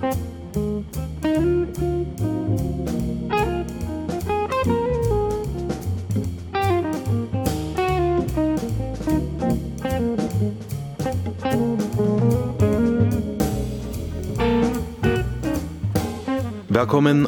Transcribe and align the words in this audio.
Velkommen 0.00 0.16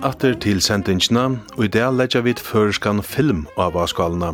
atter 0.02 0.34
til 0.40 0.62
sendingsna, 0.64 1.26
og 1.56 1.64
i 1.64 1.68
dag 1.68 1.92
leggja 1.92 2.20
vi 2.24 2.32
førskan 2.40 3.02
film 3.04 3.44
av 3.60 3.76
avskalene. 3.76 4.32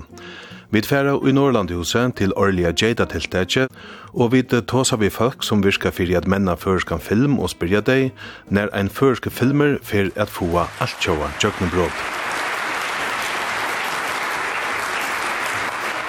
Vi 0.71 0.81
tfæra 0.81 1.29
i 1.29 1.33
Norrlandhuset 1.33 2.15
til 2.17 2.33
årliga 2.37 2.73
Jada-tiltetje, 2.83 3.69
og 4.13 4.33
vi 4.33 4.43
tåsa 4.43 4.97
vi 4.97 5.09
folk 5.11 5.43
som 5.43 5.63
virka 5.65 5.89
fyrir 5.89 6.19
at 6.19 6.27
menna 6.29 6.55
førskan 6.55 7.01
film 7.01 7.39
og 7.39 7.49
spyrja 7.51 7.81
deg, 7.81 8.11
når 8.51 8.69
ein 8.77 8.91
førske 8.93 9.31
filmer 9.31 9.79
fyrir 9.83 10.11
at 10.17 10.29
fua 10.29 10.67
alt 10.81 11.01
tjóa 11.01 11.31
tjøknebråd. 11.41 11.95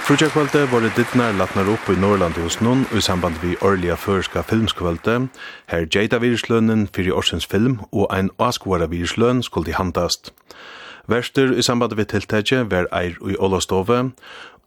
Frutjakvalde 0.03 0.65
var 0.71 0.84
det 0.84 0.91
dittnar 0.98 1.31
latnar 1.39 1.71
opp 1.71 1.87
i 1.89 1.95
Norrlandhuset 1.95 2.62
noen 2.62 2.84
i 2.91 2.99
samband 2.99 3.39
vi 3.39 3.55
årlige 3.62 3.95
førska 3.95 4.41
filmskvalde, 4.41 5.29
her 5.71 5.87
Jada-virslønnen 5.95 6.89
fyrir 6.95 7.15
årsens 7.15 7.48
film 7.48 7.79
og 7.91 8.12
ein 8.12 8.29
askvara 8.39 8.91
virslønn 8.91 9.39
skulle 9.43 9.73
handast. 9.73 10.34
handast. 10.34 10.78
Verster 11.09 11.55
i 11.58 11.63
samband 11.66 11.95
við 11.98 12.12
tiltækje 12.12 12.68
var 12.70 12.86
eir 12.94 13.16
i 13.26 13.34
Ålastove, 13.41 14.12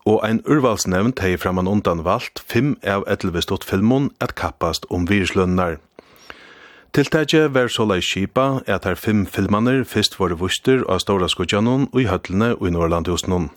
og 0.03 0.25
ein 0.27 0.41
urvalsnevnt 0.51 1.21
hei 1.23 1.37
framan 1.39 1.71
undan 1.71 2.03
valgt 2.03 2.43
fem 2.51 2.73
av 2.83 3.05
etelvestott 3.07 3.63
filmon 3.63 4.09
at 4.19 4.35
kappast 4.35 4.89
om 4.91 5.07
virslønnar. 5.07 5.79
Tiltækje 6.93 7.47
var 7.55 7.71
så 7.71 7.87
lei 7.87 8.01
skipa 8.03 8.65
at 8.67 8.89
her 8.89 8.99
fem 8.99 9.23
filmaner 9.25 9.85
fyrst 9.87 10.19
var 10.19 10.35
vuster 10.41 10.83
av 10.91 10.99
Stora 11.05 11.31
Skudjanon 11.31 11.87
og 11.93 12.03
i 12.03 12.09
Høtlene 12.11 12.51
og 12.59 12.67
i 12.67 12.75
Norrlandhusnon. 12.75 13.49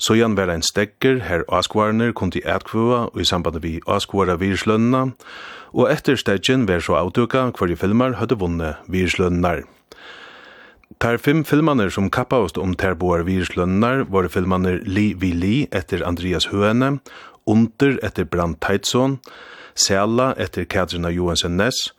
Sojan 0.00 0.36
var 0.40 0.48
ein 0.52 0.64
stekker 0.64 1.20
her 1.28 1.44
askvarner 1.52 2.16
kundi 2.16 2.40
etkvua 2.44 3.06
og 3.12 3.20
i 3.20 3.28
samband 3.28 3.60
vi 3.60 3.76
askvara 3.86 4.40
virslønna, 4.40 5.10
og 5.76 5.92
etter 5.92 6.16
stegjen 6.16 6.64
var 6.68 6.80
så 6.80 6.96
avduka 6.96 7.50
hver 7.52 7.76
filmar 7.76 8.16
hadde 8.16 8.40
vunnet 8.40 8.80
virslønnar. 8.88 9.66
Tar 11.02 11.18
fem 11.18 11.42
filmaner 11.44 11.90
som 11.90 12.06
kappavst 12.08 12.56
om 12.62 12.72
terboar 12.78 13.24
virslønnar 13.26 14.06
var 14.08 14.28
filmaner 14.32 14.78
Li 14.86 15.10
vi 15.18 15.32
li 15.34 15.56
etter 15.74 16.04
Andreas 16.06 16.46
Høene, 16.52 17.00
Unter 17.46 17.98
etter 18.06 18.24
Brand 18.24 18.56
Teitsson, 18.62 19.18
Sela 19.74 20.30
etter 20.38 20.64
Katrina 20.64 21.10
Johansen 21.10 21.58
Ness, 21.58 21.90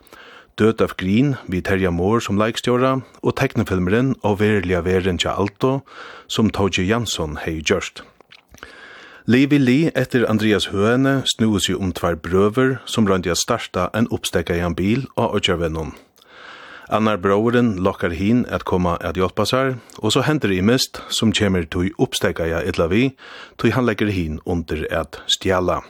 Død 0.58 0.82
av 0.82 0.96
Grin 0.98 1.36
vi 1.46 1.60
Terja 1.62 1.92
Moore 1.94 2.24
som 2.24 2.40
leikstjåra, 2.40 2.96
og 3.22 3.36
teknefilmeren 3.38 4.16
Og 4.26 4.40
Verlia 4.40 4.80
veren 4.82 5.20
tja 5.20 5.36
alto 5.36 5.82
som 6.26 6.50
Tauji 6.50 6.88
Jansson 6.88 7.38
hei 7.44 7.60
gjørst. 7.60 8.02
Li 9.28 9.44
vi 9.46 9.60
li 9.60 9.78
etter 9.92 10.24
Andreas 10.26 10.72
Høene 10.72 11.20
snues 11.28 11.68
jo 11.68 11.78
om 11.78 11.92
tvær 11.92 12.16
brøver 12.16 12.78
som 12.88 13.06
røndi 13.06 13.30
a 13.30 13.36
starta 13.36 13.90
en 13.94 14.08
oppstekka 14.10 14.56
i 14.56 14.64
en 14.64 14.74
bil 14.74 15.04
og 15.14 15.36
avgjørvennom. 15.36 15.92
Annar 16.88 17.18
broren 17.20 17.74
lokkar 17.84 18.14
hin 18.16 18.46
at 18.48 18.64
koma 18.64 18.94
at 19.04 19.18
hjelpa 19.20 19.44
seg, 19.44 19.74
og 20.00 20.14
så 20.14 20.22
hender 20.24 20.54
i 20.54 20.62
mist 20.64 21.02
som 21.12 21.34
til 21.36 21.66
tui 21.68 21.90
oppstegaja 22.00 22.62
et 22.64 22.78
lavi, 22.78 23.12
til 23.58 23.72
han 23.72 23.84
legger 23.84 24.08
hin 24.08 24.40
under 24.46 24.86
at 24.90 25.20
stjala. 25.26 25.82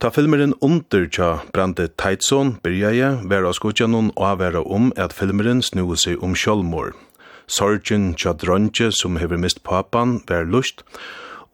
Ta 0.00 0.08
filmeren 0.10 0.54
under 0.60 1.06
tja 1.06 1.44
brande 1.52 1.88
Teitsson 2.00 2.56
byrjaje, 2.64 3.28
vera 3.28 3.52
skutjanon 3.52 4.10
og 4.16 4.38
vera 4.40 4.64
om 4.64 4.92
at 4.96 5.12
filmeren 5.12 5.62
snue 5.62 5.96
seg 5.96 6.22
om 6.22 6.34
sjolmor. 6.34 6.94
Sorgen 7.46 8.14
tja 8.14 8.32
dronje 8.32 8.90
som 8.92 9.16
hever 9.20 9.36
mist 9.36 9.62
papan 9.64 10.22
ver 10.28 10.48
lust, 10.48 10.80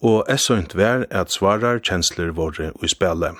og 0.01 0.23
essont 0.31 0.71
vær 0.75 1.03
at 1.11 1.35
svarar 1.35 1.83
kjensler 1.83 2.31
våre 2.31 2.71
i 2.81 2.87
spelet. 2.87 3.35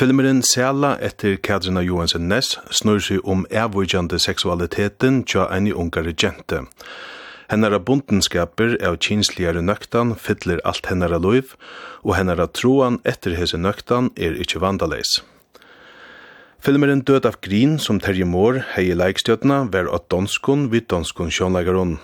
Filmeren 0.00 0.40
Sela 0.42 0.96
etter 0.98 1.36
Katrina 1.36 1.82
Johansen 1.84 2.22
Ness 2.30 2.54
snur 2.72 3.02
seg 3.04 3.26
om 3.28 3.42
avvujande 3.52 4.16
seksualiteten 4.16 5.18
tja 5.28 5.42
enn 5.52 5.66
i 5.68 5.74
ungare 5.76 6.14
gente. 6.22 6.62
Hennara 7.52 7.76
bundenskaper 7.84 8.78
av 8.80 8.96
kinsligare 9.04 9.60
nøktan 9.60 10.14
fyller 10.16 10.62
alt 10.64 10.88
hennara 10.88 11.18
loiv, 11.20 11.52
og 12.00 12.16
hennara 12.16 12.48
troan 12.48 12.96
etter 13.04 13.36
hese 13.36 13.60
nøktan 13.60 14.08
er 14.16 14.40
ikkje 14.40 14.64
vandaleis. 14.64 15.18
Filmeren 16.64 17.04
Død 17.04 17.28
av 17.28 17.36
Grin, 17.44 17.76
som 17.76 18.00
Terje 18.00 18.24
Mår, 18.24 18.62
hei 18.78 18.94
leikstjøtna, 18.96 19.66
var 19.68 19.92
av 19.92 20.08
danskun 20.08 20.70
vid 20.72 20.88
donskon 20.88 21.28
sjånlegaron. 21.28 21.98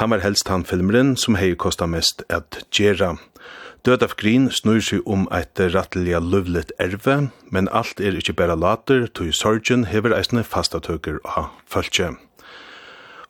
Han 0.00 0.16
var 0.16 0.24
helst 0.24 0.48
han 0.48 0.64
filmeren 0.64 1.18
som 1.20 1.36
hei 1.36 1.52
kosta 1.52 1.84
mest 1.84 2.24
at 2.32 2.62
gjerra. 2.72 3.18
Død 3.86 4.02
av 4.02 4.16
grin 4.18 4.48
snur 4.50 4.80
seg 4.82 5.04
om 5.06 5.28
eit 5.30 5.60
ratteliga 5.62 6.18
løvlet 6.18 6.72
erve, 6.82 7.28
men 7.54 7.68
alt 7.70 8.00
er 8.02 8.16
ikkje 8.18 8.34
bæra 8.40 8.56
later, 8.58 9.04
tog 9.06 9.30
sorgen 9.30 9.84
hever 9.86 10.10
eisne 10.16 10.42
fastatøker 10.42 11.20
av 11.38 11.52
følge. 11.70 12.16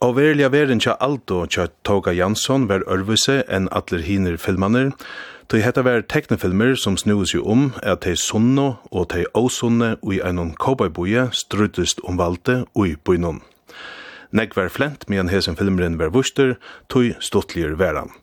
Og 0.01 0.17
verilega 0.17 0.49
verin 0.55 0.81
tja 0.81 0.97
Aldo 0.97 1.43
tja 1.45 1.69
Toga 1.85 2.17
Jansson 2.17 2.71
var 2.73 2.87
ørvise 2.89 3.43
enn 3.53 3.69
atler 3.69 4.01
hiner 4.09 4.41
filmaner, 4.41 4.95
tog 5.53 5.61
hetta 5.61 5.85
var 5.85 6.09
teknefilmer 6.09 6.73
som 6.81 6.97
snur 6.97 7.29
seg 7.29 7.45
om 7.45 7.71
at 7.85 8.07
tei 8.09 8.17
sunno 8.17 8.79
og 8.89 9.11
tei 9.13 9.29
åsunne 9.37 9.99
ui 10.01 10.23
einon 10.25 10.57
kobaiboie 10.57 11.29
struttist 11.37 12.01
om 12.09 12.17
valde 12.17 12.63
ui 12.73 12.95
boinon. 12.97 13.43
Negg 14.33 14.57
var 14.57 14.73
flent 14.73 15.05
medan 15.13 15.29
hesen 15.29 15.57
filmeren 15.61 16.01
var 16.01 16.17
vuster, 16.17 16.57
tog 16.89 17.13
stuttligur 17.21 17.77
veran. 17.77 18.17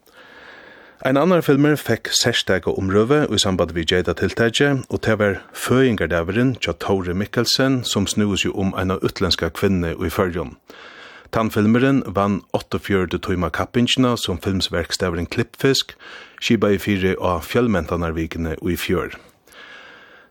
Ein 1.03 1.17
annan 1.19 1.41
filmer 1.43 1.73
fekk 1.75 2.13
sérstega 2.15 2.71
omrøve 2.79 3.25
i 3.27 3.37
samband 3.41 3.73
vi 3.75 3.83
Jada 3.83 4.13
tiltækje, 4.15 4.85
og 4.87 5.01
det 5.03 5.17
var 5.19 5.41
Føyingardaveren 5.51 6.53
tja 6.55 6.71
Tore 6.79 7.11
Mikkelsen 7.11 7.81
som 7.83 8.07
snus 8.07 8.45
jo 8.45 8.53
om 8.55 8.71
eina 8.79 8.95
utlenska 9.03 9.49
kvinne 9.51 9.91
i 9.99 10.09
fyrjon. 10.09 10.55
Tannfilmeren 11.35 12.05
vann 12.07 12.39
48 12.55 13.19
tøyma 13.19 13.51
kappingina 13.51 14.15
som 14.15 14.39
filmsverkstaveren 14.39 15.27
Klippfisk, 15.27 15.91
skiba 16.39 16.71
i 16.71 16.79
fire 16.79 17.17
av 17.19 17.43
fjellmentanarvikene 17.51 18.55
i 18.63 18.79
fjør. 18.79 19.19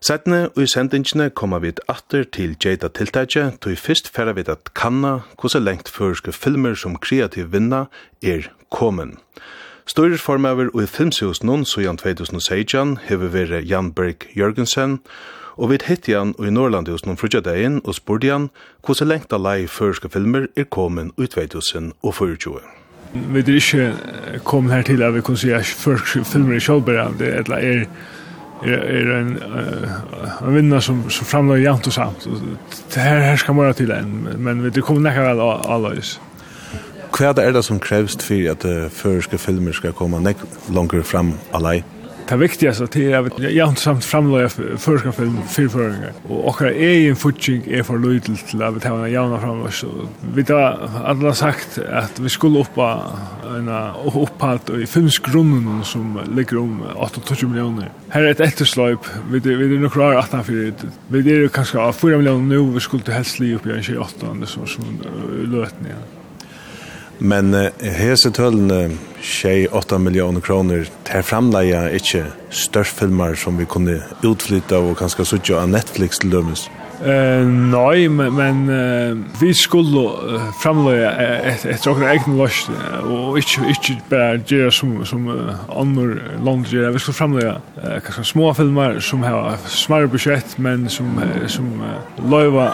Sætne 0.01 0.47
og 0.55 0.63
i 0.65 0.71
sendingene 0.73 1.29
kommer 1.29 1.61
vi 1.61 1.75
atter 1.85 2.25
til 2.25 2.57
Jada 2.57 2.89
tiltækje, 2.89 3.51
tog 3.61 3.77
fyrst 3.77 4.09
ferra 4.09 4.33
vi 4.33 4.49
at 4.49 4.73
kanna 4.73 5.19
hvordan 5.37 5.69
lengt 5.69 5.93
førske 5.93 6.33
filmer 6.33 6.73
som 6.73 6.97
kreativ 6.97 7.53
vinna 7.53 7.91
er 8.25 8.49
kommen. 8.73 9.19
Styrisformaver 9.85 10.69
og 10.73 10.83
i 10.83 10.87
filmshusen 10.87 11.47
nun 11.47 11.65
sujan 11.65 11.97
2016 11.97 12.97
hever 13.03 13.27
vere 13.33 13.59
Jan 13.67 13.91
Berg 13.91 14.27
Jørgensen, 14.37 14.99
og 15.57 15.69
vi 15.69 15.79
hitti 15.85 16.15
og 16.15 16.47
i 16.47 16.49
Norrland 16.49 16.87
hos 16.87 17.03
noen 17.05 17.19
frutja 17.19 17.41
dagen 17.43 17.81
og 17.83 17.97
spurte 17.97 18.31
han 18.31 18.47
hvordan 18.85 19.11
lengt 19.11 19.35
av 19.35 19.43
lei 19.43 19.67
førske 19.67 20.09
filmer 20.09 20.47
er 20.55 20.69
komin 20.71 21.11
i 21.19 21.27
2024. 21.27 22.63
Vi 23.13 23.39
er 23.43 23.55
ikke 23.59 24.39
kommet 24.47 24.73
her 24.73 24.87
til 24.87 25.03
at 25.03 25.13
vi 25.13 25.21
kan 25.21 25.37
si 25.37 25.51
at 25.53 25.65
førske 25.67 26.23
filmer 26.25 26.55
er 26.55 26.65
kjallbæra, 26.65 27.11
det 27.19 27.33
er 27.33 27.53
er 27.53 27.85
er 28.63 29.19
en 29.19 29.37
uh, 29.37 30.47
en 30.47 30.55
vinnare 30.55 30.81
som 30.81 31.09
som 31.09 31.25
framløy 31.25 31.63
jant 31.63 31.87
og 31.87 31.93
samt. 31.93 32.27
Det 32.93 33.01
her 33.01 33.35
skal 33.35 33.37
ska 33.37 33.53
vara 33.53 33.73
til 33.73 33.91
en 33.91 34.35
men 34.39 34.63
vi 34.63 34.69
det 34.69 34.83
kommer 34.83 35.01
näka 35.01 35.21
väl 35.21 35.39
alls. 35.41 36.19
Hva 37.13 37.29
er 37.37 37.51
det 37.53 37.61
som 37.61 37.77
krevst 37.77 38.23
for 38.25 38.47
at 38.49 38.63
uh, 38.65 38.87
føreske 38.89 39.37
filmer 39.37 39.75
skal 39.77 39.93
komme 39.93 40.17
nek 40.23 40.39
langer 40.73 41.03
fram 41.05 41.35
alai? 41.53 41.83
Det 42.23 42.39
viktigaste 42.39 42.87
det 42.93 43.03
er 43.11 43.27
at 43.27 43.35
jeg 43.43 43.77
samt 43.77 44.05
framløy 44.07 44.47
føreske 44.81 45.11
film 45.13 45.35
fyrføringar. 45.51 46.15
Og 46.29 46.47
okkar 46.49 46.71
egen 46.71 47.19
futsing 47.19 47.67
er 47.67 47.83
for 47.85 48.01
løydel 48.01 48.39
til 48.47 48.63
at 48.63 48.73
vi 48.73 48.81
tar 48.81 48.95
en 48.95 49.11
jamna 49.11 49.37
framløy. 49.43 49.69
Vi 50.33 50.45
har 50.47 50.79
alle 51.11 51.35
sagt 51.37 51.77
at 51.83 52.23
vi 52.23 52.31
skulle 52.33 52.63
oppa 52.63 52.87
en 53.57 53.69
opphalt 53.69 54.71
i 54.73 54.87
filmsgrunnen 54.89 55.83
som 55.85 56.17
ligger 56.33 56.63
om 56.63 56.81
28 56.95 57.51
millioner. 57.51 57.93
Her 58.15 58.23
er 58.23 58.33
et 58.33 58.41
ettersløyp. 58.47 59.05
Vi 59.29 59.43
er 59.43 59.77
nok 59.83 59.99
rar 59.99 60.17
18 60.23 60.43
fyrir. 60.49 60.89
Vi 61.13 61.23
er 61.35 61.47
kanskje 61.53 61.91
4 61.93 62.17
millioner 62.17 62.55
nu, 62.55 62.73
vi 62.73 62.79
skulle 62.79 63.13
helst 63.13 63.43
li 63.43 63.53
oppi 63.53 63.77
28 63.77 64.47
som 64.47 64.99
løytning. 65.51 66.22
Men 67.23 67.55
uh, 67.55 67.69
hese 67.79 68.33
tølene, 68.35 68.97
tjei 69.23 69.63
8 69.71 69.99
millioner 70.03 70.43
kroner, 70.43 70.89
til 71.07 71.21
er 71.21 71.23
framleia 71.23 71.83
ikke 71.95 72.25
størstfilmer 72.51 73.37
som 73.39 73.55
vi 73.59 73.67
kunne 73.69 74.01
utflytta 74.27 74.81
og 74.83 74.97
kanskje 74.99 75.29
suttja 75.31 75.61
av 75.63 75.71
Netflix 75.71 76.19
til 76.19 76.33
dømes. 76.35 76.67
Uh, 77.03 77.43
nei, 77.47 78.07
men, 78.07 78.35
men 78.35 78.59
uh, 78.69 79.39
vi 79.41 79.53
skulle 79.55 80.03
uh, 80.03 80.43
framleie 80.61 81.09
et, 81.49 81.65
et 81.67 81.87
okra 81.89 82.13
egen 82.13 82.37
løst, 82.39 82.69
og 83.03 83.39
ikke, 83.41 83.65
ikke 83.73 83.95
bare 84.11 84.37
gjøre 84.47 84.71
som, 84.71 84.93
som 85.07 85.25
uh, 85.27 85.65
andre 85.71 86.19
land 86.45 86.67
gjør. 86.71 86.93
Vi 86.95 87.03
skulle 87.03 87.17
framleie 87.17 87.55
uh, 87.55 87.97
kanskje 88.05 88.27
små 88.29 88.53
filmer 88.55 88.99
som 89.03 89.23
har 89.23 89.57
smarre 89.67 90.11
budsjett, 90.11 90.55
men 90.59 90.87
som, 90.89 91.17
uh, 91.19 91.43
som 91.51 91.71
uh, 91.81 92.23
løyva 92.23 92.69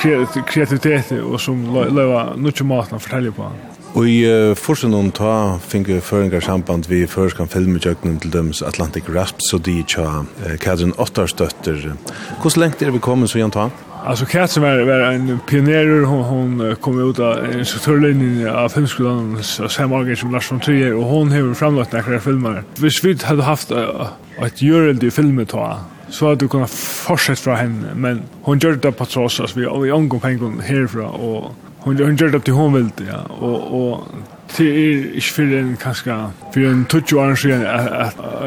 kreativitet 0.00 1.12
og 1.20 1.36
som 1.40 1.60
løyva 1.74 2.30
mycket 2.36 2.64
maten 2.64 2.96
å 2.96 3.02
fortelle 3.02 3.34
på. 3.36 3.50
Og 3.94 4.06
i 4.06 4.20
uh, 4.22 4.54
forsen 4.54 4.94
om 4.94 5.08
ta 5.10 5.58
finke 5.66 5.98
føringar 6.04 6.44
samband 6.46 6.86
vi 6.86 7.02
førskan 7.10 7.50
filmutjøknen 7.50 8.20
til 8.22 8.30
døms 8.30 8.62
Atlantic 8.62 9.08
Rhapsody 9.10 9.80
tja 9.82 10.22
uh, 10.22 10.56
Katrin 10.62 10.94
Ottarstøtter. 10.94 11.96
Hvordan 12.40 12.62
lengt 12.62 12.82
er 12.82 12.94
vi 12.94 13.02
kommet 13.02 13.32
så 13.32 13.40
Jan 13.40 13.50
ta? 13.50 13.66
Alltså 14.06 14.26
Katrin 14.30 14.62
var, 14.62 14.84
var 14.86 15.10
en 15.10 15.40
pionerer, 15.46 16.04
hon, 16.06 16.22
hon 16.24 16.76
kom 16.80 17.00
ut 17.02 17.18
av 17.18 17.50
instruktörlinjen 17.50 18.46
av 18.48 18.68
filmskolan 18.68 19.34
av 19.36 19.68
Sam 19.68 20.16
som 20.16 20.32
Lars 20.32 20.52
von 20.52 20.60
Trier 20.60 20.94
och 20.94 21.04
hon 21.04 21.32
har 21.32 21.54
framlagt 21.54 21.92
några 21.92 22.20
filmer. 22.20 22.62
Hvis 22.76 23.04
vi 23.04 23.16
hade 23.22 23.42
haft 23.42 23.72
uh, 23.72 24.06
ett 24.46 24.62
göreld 24.62 25.02
i 25.02 25.10
filmen 25.10 25.46
ta, 25.46 25.80
så 26.08 26.30
att 26.30 26.38
du 26.38 26.48
kunnat 26.48 26.70
fortsätta 26.70 27.42
från 27.42 27.56
henne, 27.56 27.94
men 27.94 28.22
hon 28.42 28.58
gjorde 28.58 28.76
det 28.76 28.92
på 28.92 29.04
tross, 29.04 29.40
alltså 29.40 29.58
vi 29.58 29.66
har 29.66 29.92
omgång 29.92 30.20
pengar 30.20 30.62
härifrån 30.62 31.04
och 31.04 31.54
Hon 31.82 31.96
hon 31.96 32.16
gjorde 32.16 32.30
det 32.30 32.40
till 32.40 32.54
hon 32.54 32.72
vill 32.72 32.90
ja. 33.10 33.34
Och 33.34 33.92
och 33.92 34.08
till 34.56 35.16
ich 35.16 35.32
för 35.32 35.42
en 35.42 35.76
kaska 35.76 36.30
för 36.52 36.60
en 36.60 36.84
touch 36.84 37.12
orange 37.12 37.52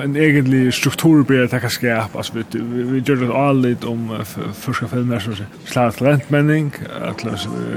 en 0.03 0.15
egentlig 0.15 0.73
struktur 0.73 1.23
blir 1.23 1.39
det 1.39 1.59
kanske 1.59 1.95
att 1.97 2.15
alltså 2.15 2.33
vi 2.33 2.59
vi 2.61 2.99
gör 2.99 3.15
det 3.15 3.33
all 3.33 3.61
lite 3.61 3.87
om 3.87 4.19
första 4.53 4.87
filmer 4.87 5.19
så 5.19 5.31
slår 5.65 5.91
talentmänning 5.91 6.71
att 7.01 7.21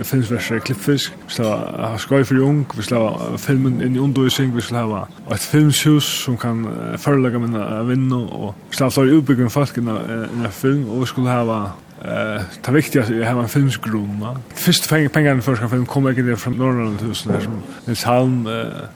finns 0.06 0.30
värre 0.30 0.60
klippfisk 0.60 1.12
så 1.28 1.42
har 1.42 1.98
skoj 1.98 2.24
för 2.24 2.38
ung 2.38 2.66
vi 2.76 2.82
slår 2.82 3.36
filmen 3.38 3.82
in 3.82 3.96
i 3.96 3.98
undervisning 3.98 4.54
vi 4.54 4.62
slår 4.62 5.06
ett 5.30 5.40
filmshus 5.40 6.24
som 6.24 6.36
kan 6.36 6.68
förlägga 6.98 7.38
mina 7.38 7.82
vinna 7.82 8.16
och 8.16 8.54
slår 8.70 8.90
så 8.90 9.04
utbygga 9.04 9.48
fast 9.48 9.78
i 9.78 9.80
en 9.80 10.52
film. 10.52 10.88
Och 10.88 11.02
vi 11.02 11.06
skulle 11.06 11.28
ha 11.28 11.70
Eh, 12.04 12.43
ta 12.62 12.72
viktigaste 12.72 13.14
är 13.14 13.22
hemma 13.22 13.48
finns 13.48 13.76
grona. 13.76 14.40
Först 14.54 14.87
fänger 14.87 15.08
pengarna 15.08 15.43
för 15.43 15.56
ska 15.56 15.69
film 15.69 15.87
kommer 15.87 16.19
igen 16.19 16.37
från 16.37 16.52
Norrland 16.52 17.00
hus 17.00 17.22
där 17.22 17.40
som 17.40 17.62
en 17.87 17.96
Halm 18.04 18.48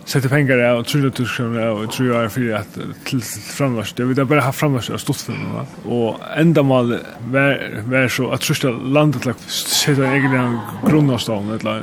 sätter 0.05 0.29
pengar 0.29 0.57
där 0.57 0.77
och 0.77 0.87
tror 0.87 1.07
att 1.07 1.15
du 1.15 1.25
ska 1.25 1.45
och 1.71 1.93
tror 1.93 2.15
jag 2.15 2.33
för 2.33 2.55
att 2.55 2.79
till 3.05 3.23
framvars. 3.23 3.93
Det 3.93 4.05
vill 4.05 4.25
bara 4.25 4.41
ha 4.41 4.53
framvars 4.53 4.91
och 4.91 5.01
stort 5.01 5.17
för 5.17 5.33
va. 5.33 5.67
Och 5.85 6.21
ända 6.37 6.63
mal 6.63 6.99
var 7.21 7.83
var 7.91 8.09
så 8.09 8.31
att 8.31 8.45
första 8.45 8.71
landet 8.71 9.25
lag 9.25 9.35
sätter 9.41 10.05
egentligen 10.05 10.59
grona 10.87 11.19
stan 11.19 11.59
eller 11.61 11.83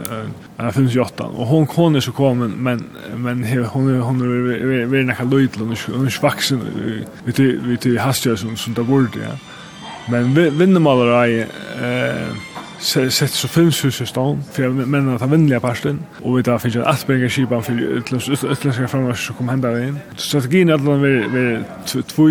Ja, 0.58 0.72
finns 0.72 0.96
ju 0.96 1.00
åtta. 1.00 1.24
Och 1.24 1.48
hon 1.48 1.68
kon 1.68 1.96
är 1.96 2.00
så 2.00 2.12
kommen 2.12 2.52
men 2.52 2.84
men 3.16 3.44
hon 3.44 4.02
hon 4.02 4.22
är 4.22 4.86
vi 4.86 5.00
är 5.00 5.04
näka 5.04 5.24
löjtlön 5.24 5.72
och 5.72 5.78
hon 5.94 6.06
är 6.06 6.10
svaxen. 6.10 6.62
Vi 7.24 7.78
vi 7.82 7.98
hastar 7.98 8.36
som 8.36 8.58
som 8.58 8.74
där 8.74 8.84
borde 8.84 9.20
ja. 9.20 9.38
Men 10.10 10.34
vinnermålare 10.58 11.28
är 11.28 11.48
eh 11.82 12.36
sett 12.80 13.32
så 13.32 13.48
finns 13.48 13.86
hus 13.86 14.02
i 14.02 14.06
stan 14.06 14.44
för 14.52 14.64
jag 14.64 14.74
menar 14.74 15.16
att 15.16 15.22
han 15.22 15.30
vänliga 15.30 15.60
parsten 15.60 16.00
och 16.22 16.38
vi 16.38 16.42
där 16.42 16.58
finns 16.58 16.76
ju 16.76 16.84
att 16.84 17.06
skipan 17.32 17.64
för 17.64 17.74
utländska 18.52 18.88
framgångar 18.88 19.16
som 19.16 19.36
kommer 19.36 19.52
hända 19.52 19.84
in 19.84 20.00
strategin 20.16 20.70
är 20.70 20.74
att 20.74 20.82
vi 20.82 21.28
vi 21.34 21.60
två 22.02 22.30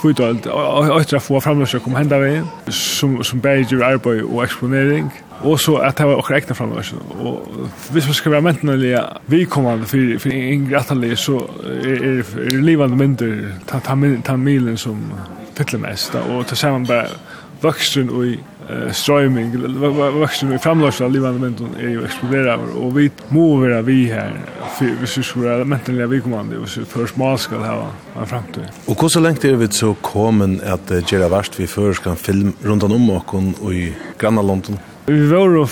två 0.00 0.12
dolt 0.12 0.46
och 0.46 1.00
att 1.00 1.22
få 1.22 1.40
framgångar 1.40 1.66
som 1.66 1.80
kommer 1.80 1.98
hända 1.98 2.28
in 2.28 2.46
som 2.68 3.24
som 3.24 3.40
bäger 3.40 3.82
arbete 3.82 4.22
och 4.22 4.44
exponering 4.44 5.10
Og 5.42 5.60
så 5.60 5.76
at 5.76 5.98
det 5.98 6.06
var 6.06 6.14
också 6.14 6.34
egna 6.34 6.54
framgångar 6.54 6.94
Og 7.20 7.48
hvis 7.90 8.06
man 8.06 8.14
skal 8.14 8.32
være 8.32 8.42
mentaliga 8.42 9.00
vi 9.26 9.44
kommer 9.44 9.84
för 9.84 9.98
yngre 10.26 10.52
ingrataliga 10.52 11.16
så 11.16 11.50
er 11.84 12.22
det 12.34 12.62
livande 12.64 12.96
minder 12.96 13.52
ta 13.66 13.80
ta 14.24 14.36
milen 14.36 14.76
som 14.76 15.12
fyller 15.54 15.78
mest. 15.78 16.14
Og 16.14 16.38
och 16.38 16.56
saman 16.56 16.86
bara 16.86 17.06
vuxen 17.62 18.10
og 18.10 18.24
uh, 18.70 18.92
strøyming, 18.92 19.52
vuxen 20.20 20.52
i 20.52 20.58
framlösa 20.58 21.08
livande 21.08 21.40
menton 21.40 21.74
är 21.78 21.88
ju 21.88 22.04
exploderar 22.04 22.58
och 22.76 22.98
vi 22.98 23.10
må 23.28 23.56
vara 23.56 23.82
vi 23.82 24.04
her, 24.04 24.32
hvis 24.78 25.18
vi 25.18 25.22
skulle 25.22 25.48
være 25.48 25.64
mentala 25.64 26.06
vi 26.06 26.20
hvis 26.20 26.78
vi 26.78 26.84
først 26.84 27.16
mal 27.16 27.38
skal 27.38 27.58
ha 27.58 27.90
en 28.20 28.26
framtid. 28.26 28.64
Och 28.86 29.00
hur 29.00 29.08
så 29.08 29.20
länge 29.20 29.38
det 29.42 29.56
vet 29.56 29.74
så 29.74 29.94
kommer 29.94 30.72
att 30.72 31.12
göra 31.12 31.28
Verst 31.28 31.60
vi 31.60 31.66
för 31.66 31.92
kan 31.94 32.16
film 32.16 32.52
runt 32.62 32.82
om 32.82 33.10
och 33.60 33.74
i 33.74 33.94
grannalanden. 34.18 34.78
Vi 35.06 35.26
var 35.26 35.62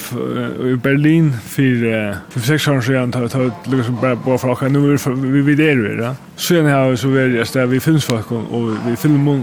i 0.72 0.76
Berlin 0.76 1.32
för 1.32 2.16
för 2.30 2.40
sex 2.40 2.68
år 2.68 2.80
sedan 2.80 3.12
tar 3.12 3.28
tar 3.28 3.50
liksom 3.64 3.98
bara 4.02 4.16
på 4.16 4.38
fråga 4.38 4.68
nu 4.68 4.96
vi 5.06 5.42
vi 5.42 5.54
där 5.54 5.84
är 5.84 5.96
det. 5.96 6.14
Sen 6.36 6.66
har 6.66 6.90
vi 6.90 6.96
så 6.96 7.08
väl 7.08 7.34
just 7.34 7.52
där 7.52 7.66
vi 7.66 7.80
finns 7.80 8.04
folk 8.04 8.32
och 8.32 8.70
vi 8.86 8.96
filmar 8.96 9.40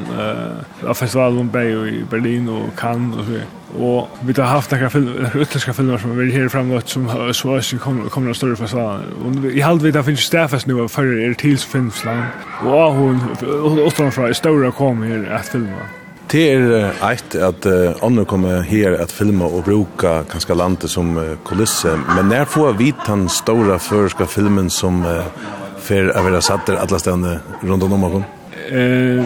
eh 0.83 0.93
festivalen 0.93 1.49
på 1.49 1.59
i 1.59 2.03
Berlin 2.09 2.49
och 2.49 2.79
Cannes 2.79 3.17
och 3.17 3.25
så 3.25 3.39
Och 3.79 4.09
vi 4.25 4.41
har 4.41 4.49
haft 4.49 4.71
några 4.71 4.89
film 4.89 5.09
utländska 5.33 5.73
filmer 5.73 5.97
som 5.97 6.17
vi 6.17 6.31
här 6.31 6.49
framåt 6.49 6.89
som 6.89 7.33
så 7.33 7.61
så 7.61 7.77
kommer 7.77 8.09
kommer 8.09 8.31
att 8.31 8.37
större 8.37 8.55
fasad 8.55 9.01
och 9.25 9.51
i 9.51 9.61
halt 9.61 9.81
vi 9.81 9.91
där 9.91 10.03
finns 10.03 10.19
stäfas 10.19 10.65
nu 10.65 10.87
för 10.87 11.19
er 11.19 11.33
tills 11.33 11.65
filmsland 11.65 12.23
och 12.63 12.93
hon 12.93 13.19
åttan 13.87 14.11
från 14.11 14.33
stora 14.33 14.71
kommer 14.71 15.07
här 15.07 15.35
att 15.35 15.47
filma 15.47 16.04
Det 16.31 16.41
er 16.51 16.95
eit 17.05 17.35
at 17.37 17.67
uh, 17.69 17.93
andre 18.05 18.25
kommer 18.25 18.63
her 18.65 18.95
at 18.97 19.11
filma 19.13 19.45
og 19.45 19.67
bruka 19.67 20.23
kanskje 20.29 20.57
landet 20.57 20.89
som 20.89 21.13
uh, 21.17 21.35
kulisse, 21.45 21.93
men 22.15 22.31
når 22.31 22.49
får 22.49 22.73
vi 22.79 22.91
den 23.05 23.27
store 23.29 23.77
føreska 23.79 24.25
filmen 24.25 24.71
som 24.73 25.03
uh, 25.05 25.27
fer 25.85 26.09
å 26.09 26.23
være 26.25 26.41
satt 26.41 26.65
der 26.67 26.81
alle 26.81 26.99
stedene 26.99 27.37
rundt 27.61 27.85
om 27.85 27.93
omkring? 27.97 28.25
Eh, 28.65 29.21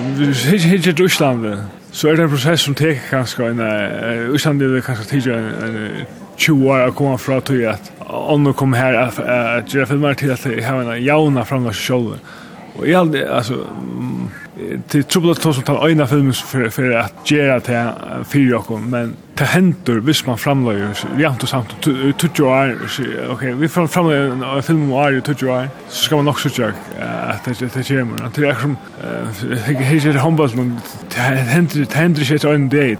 helt 0.68 0.88
i 0.88 0.96
Russland, 1.00 1.46
så 1.92 2.10
er 2.10 2.18
det 2.18 2.26
en 2.26 2.34
prosess 2.34 2.66
som 2.68 2.76
tek 2.76 3.00
kanskje 3.10 3.48
en, 3.54 3.64
uh, 3.64 4.34
Russland 4.34 4.62
er 4.62 4.76
det 4.76 4.84
kanskje 4.84 5.08
tidligere 5.14 5.70
en, 5.70 5.78
uh, 6.02 6.18
20 6.40 6.68
år 6.72 6.86
å 6.88 6.96
komme 6.96 7.18
fra 7.20 7.40
til 7.44 7.66
at 7.68 7.90
andre 8.10 8.54
kommer 8.56 8.80
her 8.80 8.96
at 8.96 9.72
gjøre 9.72 9.88
filmer 9.90 10.20
til 10.20 10.32
at 10.32 10.46
jeg 10.48 10.64
har 10.64 10.84
en 10.84 11.04
jauna 11.04 11.44
framgås 11.48 11.80
i 11.80 11.88
Og 12.80 12.88
jeg 12.88 13.00
aldri, 13.00 13.22
altså, 13.28 13.64
til 14.92 15.04
trubbel 15.08 15.32
at 15.32 15.44
som 15.44 15.64
tar 15.64 15.86
øyna 15.86 16.06
filmen 16.08 16.34
for, 16.34 16.70
for 16.72 16.96
at 17.00 17.14
gjøre 17.28 17.60
til 17.60 18.24
fire 18.32 18.58
åkken, 18.60 18.86
men 18.92 19.14
til 19.38 19.48
hendur 19.54 20.00
hvis 20.04 20.26
man 20.28 20.38
framløyer, 20.38 21.04
jant 21.20 21.44
og 21.44 21.50
samt, 21.50 21.76
20 21.84 22.48
år, 22.48 22.74
ok, 23.32 23.44
vi 23.60 23.68
framløyer 23.68 24.34
en 24.34 24.64
film 24.64 24.84
om 24.84 24.92
år 24.92 25.20
i 25.20 25.22
20 25.22 25.52
år, 25.52 25.70
så 25.90 26.04
skal 26.04 26.18
man 26.18 26.26
nok 26.26 26.40
sutja 26.40 26.72
at 27.00 27.48
det 27.48 27.88
kommer. 27.88 28.30
Det 28.36 28.44
er 28.44 28.52
akkurat 28.52 28.62
som, 28.62 28.78
jeg 29.68 29.88
heter 29.88 30.20
håndballen, 30.20 30.76
det 31.16 31.32
hendur 31.96 32.22
ikke 32.22 32.36
etter 32.36 32.52
øyne 32.52 32.70
det, 32.70 32.98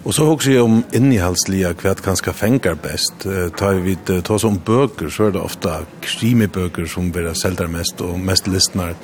Og 0.00 0.14
så 0.16 0.24
hugsa 0.24 0.54
jeg 0.54 0.64
om 0.64 0.78
innihaldslia 0.96 1.74
hva 1.76 1.92
det 1.92 2.04
kanskje 2.04 2.32
fenger 2.32 2.78
best. 2.80 3.26
Ta 3.58 3.74
vi 3.84 3.98
ta 4.06 4.22
oss 4.32 4.46
om 4.48 4.56
bøker, 4.56 5.10
så 5.12 5.28
er 5.28 5.34
det 5.36 5.42
ofta 5.42 5.82
krimibøker 6.06 6.88
som 6.88 7.10
blir 7.12 7.28
selter 7.36 7.68
mest 7.68 8.00
og 8.00 8.16
mest 8.16 8.48
listnar. 8.48 8.96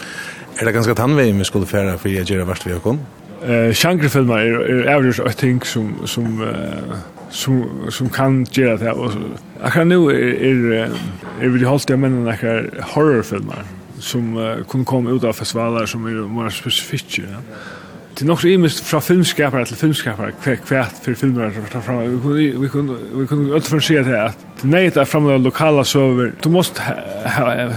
Er 0.57 0.65
det 0.65 0.73
ganske 0.73 0.97
tannvei 0.97 1.33
vi 1.37 1.45
skulle 1.45 1.69
færa 1.69 1.99
for 2.01 2.09
jeg 2.09 2.25
gjør 2.25 2.49
hvert 2.49 2.65
vi 2.65 2.73
har 2.73 2.81
kom? 2.81 3.03
Eh, 3.45 3.75
Sjankrefilmer 3.77 4.41
er, 4.41 4.63
er 4.65 4.95
avgjørs 4.95 5.21
og 5.21 5.37
ting 5.37 5.61
som, 5.69 5.91
som, 6.09 6.41
uh, 6.41 6.97
som, 7.31 7.61
som 7.93 8.09
kan 8.11 8.41
gjøre 8.49 8.79
det. 8.81 8.95
Og, 8.97 9.13
akkurat 9.61 9.91
nå 9.91 10.01
er, 10.11 10.33
er, 10.49 10.95
er 11.43 11.53
vi 11.53 11.69
holdt 11.69 11.93
jeg 11.93 12.01
mennene 12.01 12.33
akkurat 12.33 12.73
horrorfilmer 12.95 13.69
som 14.01 14.33
uh, 14.41 14.65
kunne 14.69 14.89
komme 14.89 15.13
ut 15.13 15.29
av 15.29 15.37
festivaler 15.37 15.85
som 15.91 16.09
er 16.09 16.25
mer 16.25 16.49
spesifikke. 16.57 17.29
Ja 17.29 17.45
till 18.17 18.27
något 18.27 18.45
imist 18.45 18.81
från 18.81 19.03
filmskapare 19.03 19.67
till 19.67 19.77
filmskapare 19.77 20.33
kvärt 20.67 20.93
för 21.03 21.15
filmer 21.15 21.51
fram 21.81 22.35
vi 22.35 22.51
vi 22.51 22.69
kunde 22.69 22.95
vi 23.15 23.27
kunde 23.27 23.55
allt 23.55 23.67
för 23.67 23.81
sig 23.81 24.05
det 24.05 24.25
att 24.25 24.47
nej 24.63 24.91
det 24.91 25.05
fram 25.05 25.27
de 25.27 25.43
lokala 25.43 25.85
server 25.85 26.33
du 26.43 26.49
måste 26.49 26.81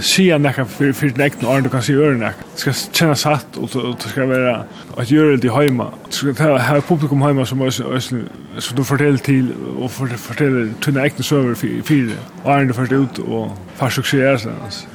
se 0.00 0.30
en 0.30 0.42
det 0.42 0.64
för 0.66 0.92
för 0.92 1.06
den 1.06 1.26
äkta 1.26 1.60
du 1.60 1.68
kan 1.68 1.82
se 1.82 1.92
ören 1.92 2.20
Det 2.20 2.60
ska 2.60 2.72
känna 2.72 3.14
satt 3.14 3.56
och 3.56 3.96
det 4.02 4.08
ska 4.08 4.26
vara 4.26 4.64
att 4.96 5.10
göra 5.10 5.36
det 5.36 5.50
hemma 5.52 5.92
ska 6.10 6.34
ta 6.34 6.58
ha 6.58 6.80
publikum 6.80 7.22
hemma 7.22 7.46
som 7.46 7.60
är 7.60 7.70
så 8.60 8.74
du 8.74 8.84
fortell 8.84 9.18
till 9.18 9.52
och 9.78 9.92
fortell 9.92 10.72
till 10.80 10.94
den 10.94 11.04
äkta 11.04 11.22
server 11.22 11.54
för 11.54 11.82
för 11.82 11.94
är 12.44 12.64
det 12.64 12.74
först 12.74 12.92
ut 12.92 13.18
och 13.18 13.50
fast 13.76 13.96
succé 13.96 14.38
så. 14.38 14.50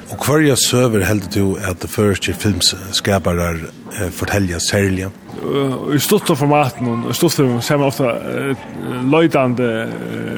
Og 0.06 0.22
hverja 0.22 0.54
søver 0.54 1.02
heldur 1.04 1.30
du 1.34 1.56
at 1.66 1.80
det 1.82 1.90
første 1.90 2.34
filmskaparar 2.34 3.58
eh, 3.64 4.10
fortelja 4.14 4.58
særlig? 4.62 5.08
Uh, 5.42 5.94
I 5.94 5.98
stort 5.98 6.30
formaten 6.38 6.86
og 6.86 7.10
i 7.10 7.14
stort 7.14 7.32
formaten 7.32 7.62
ser 7.62 7.80
man 7.80 7.90
ofta 7.90 8.12
uh, 8.14 9.10
løydande 9.10 9.68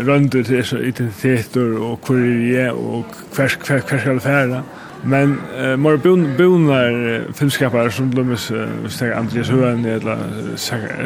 rønder 0.09 0.43
til 0.43 0.57
disse 0.57 0.81
identiteter 0.81 1.77
og 1.79 2.01
hvor 2.07 2.17
er 2.17 2.45
jeg 2.53 2.73
og 2.73 3.05
hver, 3.37 3.57
hver, 3.67 3.81
hver 3.89 3.99
skal 4.01 4.15
det 4.15 4.23
fære. 4.23 4.63
Men 5.05 5.37
uh, 5.53 5.79
more 5.79 5.99
bonar 5.99 7.33
filmskaparar 7.35 7.91
som 7.91 8.13
dømmes 8.13 8.51
uh, 8.51 9.19
Andreas 9.19 9.49
Høen 9.49 9.85
eller 9.85 10.25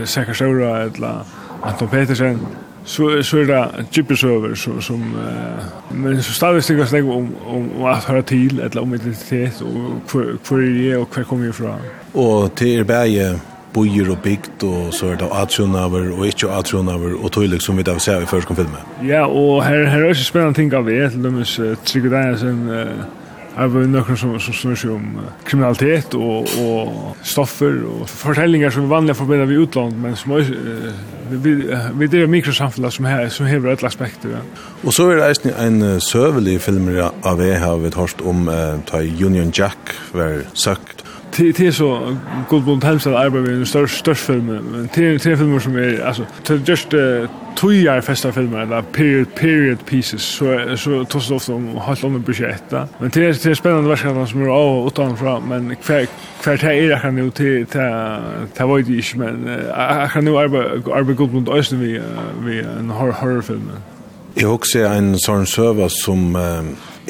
Sækker 0.04 0.32
Saura 0.32 0.84
eller 0.84 1.26
Anton 1.64 1.88
Petersen 1.88 2.38
så 2.84 3.22
så 3.22 3.38
är 3.38 3.44
det 3.44 3.68
typiskt 3.90 4.24
över 4.24 4.54
så 4.54 4.80
som 4.80 5.02
eh, 5.02 5.64
men 5.88 6.22
så 6.22 6.32
stadigt 6.32 6.64
stiger 6.64 6.84
sig 6.84 7.02
om 7.02 7.34
om 7.46 7.84
att 7.84 8.04
höra 8.04 8.22
till 8.22 8.60
eller 8.60 8.82
om 8.82 8.94
identitet 8.94 9.60
och 9.60 10.10
hur 10.12 10.92
är 10.92 10.98
och 10.98 11.16
var 11.16 11.24
kommer 11.24 11.48
ifrån. 11.48 11.78
Och 12.12 12.54
till 12.54 12.68
er 12.68 12.84
bäge 12.84 13.38
bojer 13.72 14.10
och 14.10 14.18
bygd 14.22 14.62
och 14.62 14.94
så 14.94 15.08
är 15.08 15.16
det 15.16 15.24
atronaver 15.24 16.18
och 16.18 16.26
inte 16.26 16.52
atronaver 16.52 17.24
och 17.24 17.32
tog 17.32 17.44
liksom 17.44 17.76
vi 17.76 17.82
där 17.82 17.98
ser 17.98 18.22
i 18.22 18.26
första 18.26 18.54
filmen. 18.54 18.80
Ja, 19.00 19.26
och 19.26 19.64
här 19.64 19.84
här 19.84 20.00
är 20.00 20.08
det 20.08 20.14
spännande 20.14 20.54
ting 20.54 20.74
av 20.74 20.86
det, 20.86 21.10
så 21.10 21.18
och 21.40 21.46
där 21.46 21.74
Trygve 21.84 22.16
Danielsen 22.16 22.88
Det 23.52 23.68
var 23.74 23.88
noen 23.90 24.16
som, 24.16 24.32
som 24.40 24.56
snur 24.56 24.78
seg 24.78 24.94
om 24.94 25.18
uh, 25.20 25.26
kriminalitet 25.44 26.14
og, 26.16 26.48
og 26.62 27.18
stoffer 27.26 27.82
og 27.88 28.06
fortellinger 28.08 28.72
som 28.72 28.86
er 28.86 28.94
vanlige 28.94 29.18
forbindet 29.18 29.50
med 29.50 29.64
utlandet, 29.66 30.00
men 30.00 30.16
som 30.16 30.34
også, 30.38 30.56
vi, 31.30 31.54
vi 32.00 32.08
driver 32.08 32.32
mikrosamfunnet 32.32 32.96
som, 32.96 33.08
her, 33.08 33.28
som 33.32 33.48
hever 33.50 33.74
et 33.74 33.84
aspekter. 33.84 34.38
Ja. 34.38 34.42
Og 34.82 34.96
så 34.96 35.10
er 35.12 35.20
det 35.20 35.52
en, 35.52 35.82
en 35.82 36.00
søvelig 36.00 36.58
film 36.64 36.88
av 36.96 37.44
jeg 37.44 37.60
har 37.60 37.78
vi 37.82 37.92
hørt 37.96 38.24
om 38.24 38.48
uh, 38.48 38.98
Union 39.20 39.52
Jack 39.52 39.94
var 40.16 40.42
søkt 40.54 41.01
det 41.36 41.60
är 41.60 41.70
så 41.70 42.16
god 42.48 42.64
Blue 42.64 42.80
Times 42.80 43.06
att 43.06 43.14
arbeta 43.14 43.50
med 43.50 43.54
en 43.54 43.66
större 43.66 43.88
större 43.88 44.14
film 44.14 44.46
men 44.46 44.88
det 44.94 45.18
tre 45.18 45.36
filmer 45.36 45.58
som 45.58 45.76
är 45.76 46.04
alltså 46.04 46.26
till 46.42 46.62
just 46.66 46.90
två 47.54 47.66
år 47.66 48.00
festa 48.00 48.32
filmer 48.32 48.58
eller 48.58 48.82
period 48.82 49.34
period 49.34 49.86
pieces 49.86 50.22
så 50.22 50.76
så 50.76 51.04
toss 51.04 51.30
ofta 51.30 51.54
om 51.54 51.76
helt 51.76 52.04
om 52.04 52.22
budget 52.22 52.70
men 52.70 53.10
det 53.10 53.24
är 53.26 53.48
det 53.48 53.56
spännande 53.56 53.88
versioner 53.88 54.26
som 54.26 54.42
är 54.42 54.48
av 54.48 54.86
utan 54.86 55.16
fram 55.16 55.42
men 55.48 55.76
kvar 55.76 56.06
kvar 56.42 56.56
det 56.56 56.74
är 56.74 56.98
kan 56.98 57.14
nu 57.14 57.30
till 57.30 57.66
till 57.66 57.80
vad 58.66 58.84
det 58.84 58.98
är 58.98 59.16
men 59.16 59.60
jag 59.68 60.10
kan 60.10 60.24
nu 60.24 60.38
arbeta 60.38 60.92
arbeta 60.92 61.12
god 61.12 61.30
Blue 61.30 61.44
Times 61.44 61.72
vi 61.72 62.00
vi 62.44 62.60
en 62.60 62.90
horror 62.90 63.12
horror 63.12 63.42
film 63.42 63.70
Jag 64.34 64.54
också 64.54 64.78
en 64.78 65.18
sån 65.18 65.46
server 65.46 65.88
som 65.88 66.36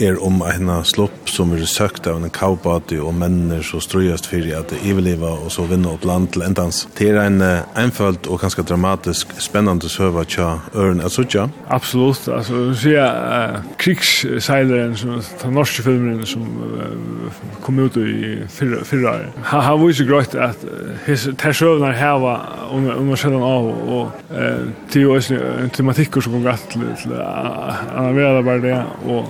er 0.01 0.19
om 0.25 0.41
en 0.47 0.71
slopp 0.89 1.31
som 1.33 1.53
er 1.55 1.65
søkt 1.69 2.07
av 2.11 2.19
en 2.21 2.33
kaupati 2.33 2.99
og 3.01 3.15
menner 3.17 3.63
som 3.67 3.81
strøyast 3.83 4.29
fyrir 4.31 4.59
at 4.59 4.73
eveliva 4.83 5.33
og 5.45 5.53
så 5.53 5.67
vinna 5.69 5.93
opp 5.95 6.05
land 6.09 6.33
til 6.35 6.45
endans. 6.47 6.87
Det 6.99 7.11
er 7.13 7.21
en 7.25 7.41
einfølt 7.79 8.29
og 8.29 8.41
ganske 8.43 8.65
dramatisk 8.69 9.33
spennende 9.43 9.89
søva 9.93 10.25
tja 10.29 10.49
øren 10.77 11.01
at 11.05 11.13
sutja. 11.13 11.49
Absolutt, 11.73 12.29
altså 12.29 12.67
du 12.69 12.75
sier 12.79 13.05
uh, 13.07 13.61
krigsseileren, 13.81 14.97
som, 14.97 15.17
den 15.43 15.57
norske 15.57 15.85
filmeren 15.85 16.27
som 16.29 16.45
uh, 16.63 17.41
kom 17.65 17.81
ut 17.83 17.97
i 18.01 18.43
fyrra, 18.53 18.83
fyrra 18.87 19.15
han, 19.51 19.65
han 19.67 19.81
viser 19.83 20.09
grøyt 20.09 20.35
at 20.35 20.65
his, 21.07 21.29
ter 21.39 21.57
søvnar 21.57 21.97
heva 21.97 22.37
under, 22.73 22.97
under 22.97 23.19
sjølan 23.19 23.45
av 23.47 23.69
og 23.73 24.29
uh, 24.33 24.69
til 24.93 25.07
jo 25.07 25.17
en 25.19 25.73
tematikker 25.75 26.25
som 26.25 26.37
kom 26.37 26.47
gatt 26.47 26.65
til, 26.73 26.85
til 27.03 27.17
uh, 27.17 27.73
han 27.93 28.21
bare 28.47 28.63
det 28.63 28.79
og 29.09 29.29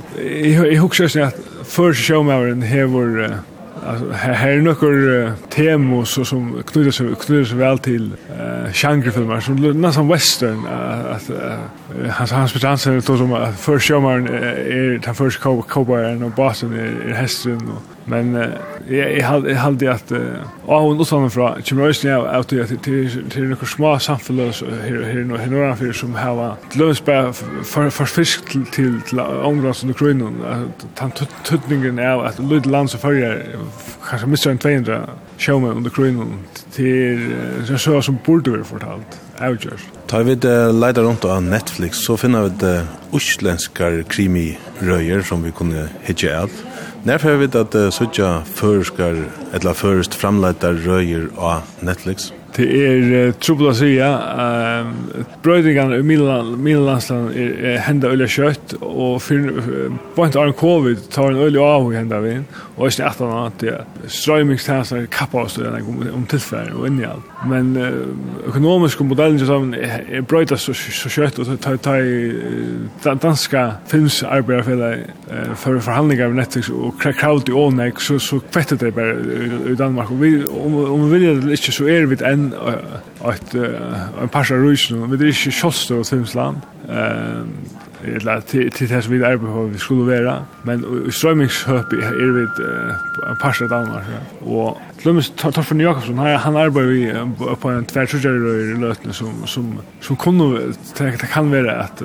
jag 0.52 0.82
huxar 0.82 1.08
så 1.08 1.22
att 1.22 1.36
för 1.64 1.94
showmaren 1.94 2.62
här 2.62 2.84
var 2.84 3.34
alltså 3.86 4.10
här 4.10 4.48
är 4.48 4.60
några 4.60 5.32
tema 5.48 6.04
så 6.04 6.24
som 6.24 6.62
knyter 6.66 6.90
sig 6.90 7.14
knyter 7.20 7.44
sig 7.44 7.58
väl 7.58 7.78
till 7.78 8.10
eh 8.38 8.72
genrefilmer 8.72 9.40
som 9.40 9.80
nästan 9.80 10.08
western 10.08 10.66
att 11.10 11.30
han 12.10 12.28
han 12.28 12.48
spelar 12.48 12.94
då 12.94 13.16
som 13.16 13.54
för 13.58 13.78
showmaren 13.78 14.26
är 14.26 14.98
den 14.98 15.14
första 15.14 15.62
cowboyen 15.68 16.22
och 16.22 16.30
bossen 16.30 16.72
är 16.72 17.12
hästen 17.12 17.68
och 17.68 17.91
Men 18.04 18.34
jag 18.90 19.16
jeg, 19.16 19.26
hade 19.26 19.48
jeg 19.48 19.60
hade 19.60 19.90
at 19.90 20.12
uh, 20.12 20.18
og 20.66 21.00
och 21.00 21.06
sån 21.06 21.30
från 21.30 21.62
Chimrosen 21.62 22.10
jag 22.10 22.26
att 22.26 22.48
det 22.48 22.66
till 22.82 23.30
till 23.30 23.42
några 23.42 23.66
små 23.66 23.98
samfällen 23.98 24.52
her, 24.84 25.02
her, 25.02 25.24
nu 25.24 25.36
her, 25.36 25.46
några 25.46 25.76
för 25.76 25.92
som 25.92 26.14
har 26.14 26.56
lösbär 26.74 27.32
for, 27.64 27.90
for 27.90 28.04
fisk 28.04 28.50
til 28.50 28.66
til 28.72 29.00
till 29.08 29.20
omgångs 29.20 29.84
och 29.84 29.90
Ukraina 29.90 30.26
att 30.50 30.98
han 30.98 31.12
tutningen 31.44 31.98
er 31.98 32.26
at 32.26 32.38
lite 32.38 32.68
land 32.68 32.90
så 32.90 32.98
för 32.98 33.42
kanskje 34.10 34.26
mister 34.26 34.50
en 34.50 34.58
200 34.58 35.08
showman 35.38 35.76
under 35.76 35.90
Ukraina 35.90 36.24
till 36.72 37.34
så 37.78 38.02
som 38.02 38.18
burde 38.26 38.52
være 38.52 38.64
fortalt 38.64 39.20
avgjørs. 39.38 39.84
Ta 40.08 40.22
vi 40.22 40.34
det 40.34 40.74
leida 40.74 41.02
rundt 41.02 41.24
av 41.24 41.42
Netflix, 41.42 42.04
så 42.06 42.16
finner 42.20 42.42
vi 42.46 42.50
det 42.60 42.74
uslenskar 43.16 44.02
krimi-røyer 44.12 45.24
som 45.26 45.44
vi 45.44 45.52
kunne 45.56 45.88
hitje 46.06 46.34
av. 46.36 46.50
När 47.04 47.18
får 47.18 47.30
vi 47.30 47.58
att 47.58 47.74
uh, 47.74 47.90
söka 47.90 48.42
förskar 48.44 49.24
eller 49.52 49.72
först 49.72 50.14
framlätta 50.14 50.72
röjer 50.72 51.28
av 51.36 51.60
Netflix. 51.80 52.32
Det 52.56 52.66
er 52.68 53.28
uh, 53.28 53.34
trubbel 53.40 53.70
å 53.70 53.76
si, 53.76 53.94
ja. 53.96 54.10
Brøydingene 55.44 56.00
i 56.00 56.04
Middellandsland 56.04 57.32
er 57.32 57.52
er 57.72 57.78
hendet 57.86 58.12
øyla 58.12 58.26
kjøtt, 58.28 58.74
og 58.80 59.22
for 59.24 59.48
uh, 59.56 59.94
point 60.16 60.36
av 60.36 60.52
covid 60.60 61.06
tar 61.12 61.32
en 61.32 61.40
øyla 61.46 61.64
av 61.78 61.88
i 61.92 61.96
hendet 61.96 62.24
vi, 62.24 62.34
og 62.76 62.90
ikke 62.90 63.06
etter 63.08 63.30
noe 63.30 63.46
at 63.48 63.62
det 63.62 64.10
strøymingstjenester 64.12 65.06
kappa 65.12 65.46
oss 65.46 65.56
om 65.58 66.02
om 66.12 66.26
tilfell 66.28 66.74
og 66.76 66.86
inni 66.90 67.06
alt. 67.08 67.30
Men 67.48 67.72
uh, 67.78 68.12
økonomiske 68.50 69.06
modellen 69.08 69.40
til 69.40 69.48
sammen 69.48 69.72
er 69.74 70.20
brøyda 70.28 70.60
så 70.60 70.76
så 70.76 71.08
kjøtt, 71.12 71.40
og 71.40 71.56
tar 71.64 71.80
ta, 71.80 71.96
i 72.02 73.16
danska 73.22 73.64
filmsarbeiderfellet 73.88 75.08
for 75.56 75.80
forhandlinger 75.80 76.28
med 76.28 76.42
Netflix 76.42 76.68
og 76.68 77.00
kraut 77.00 77.48
i 77.48 77.56
ånek, 77.56 78.00
så 78.00 78.18
så 78.20 78.40
kvettet 78.52 78.80
det 78.80 78.94
bare 78.94 79.16
i 79.72 79.74
Danmark. 79.78 80.10
Og 80.10 80.20
vi, 80.20 80.34
om 80.44 80.76
om 80.92 81.10
vi 81.10 81.18
vil 81.18 81.42
det 81.42 81.56
ikke, 81.56 81.72
så 81.72 81.88
er 81.88 82.06
vi 82.06 82.20
enn 82.26 82.41
enn 82.42 83.30
et 83.32 83.54
en 83.54 84.34
av 84.34 84.66
rus 84.66 84.90
men 84.90 85.16
det 85.16 85.28
er 85.28 85.32
ikki 85.36 85.54
sjostur 85.62 86.02
og 86.02 86.10
Timsland 86.10 86.66
ehm 86.88 87.54
eller 88.04 88.40
til 88.40 88.70
til 88.70 88.88
det 88.88 89.04
som 89.04 89.12
vi 89.12 89.20
er 89.22 89.36
på 89.38 89.66
vi 89.72 89.78
skulle 89.78 90.06
være 90.06 90.34
men 90.64 90.84
i 91.06 91.10
strømmingshøp 91.10 91.92
er 91.92 92.32
vi 92.34 92.42
en 92.42 92.56
par 93.20 93.36
parsa 93.40 93.66
damer 93.70 94.02
og 94.40 94.80
Lummes 95.04 95.30
Torfen 95.30 95.80
Jakobsen 95.80 96.18
han 96.18 96.38
han 96.38 96.56
arbeider 96.56 96.90
vi 96.90 97.56
på 97.60 97.70
en 97.70 97.86
tvärtrutjare 97.86 98.34
i 98.34 98.74
lötne 98.80 99.12
som 99.12 99.46
som 99.46 99.78
som 100.00 100.16
kunde 100.16 100.74
det 100.98 101.28
kan 101.32 101.50
vara 101.50 101.82
att 101.82 102.02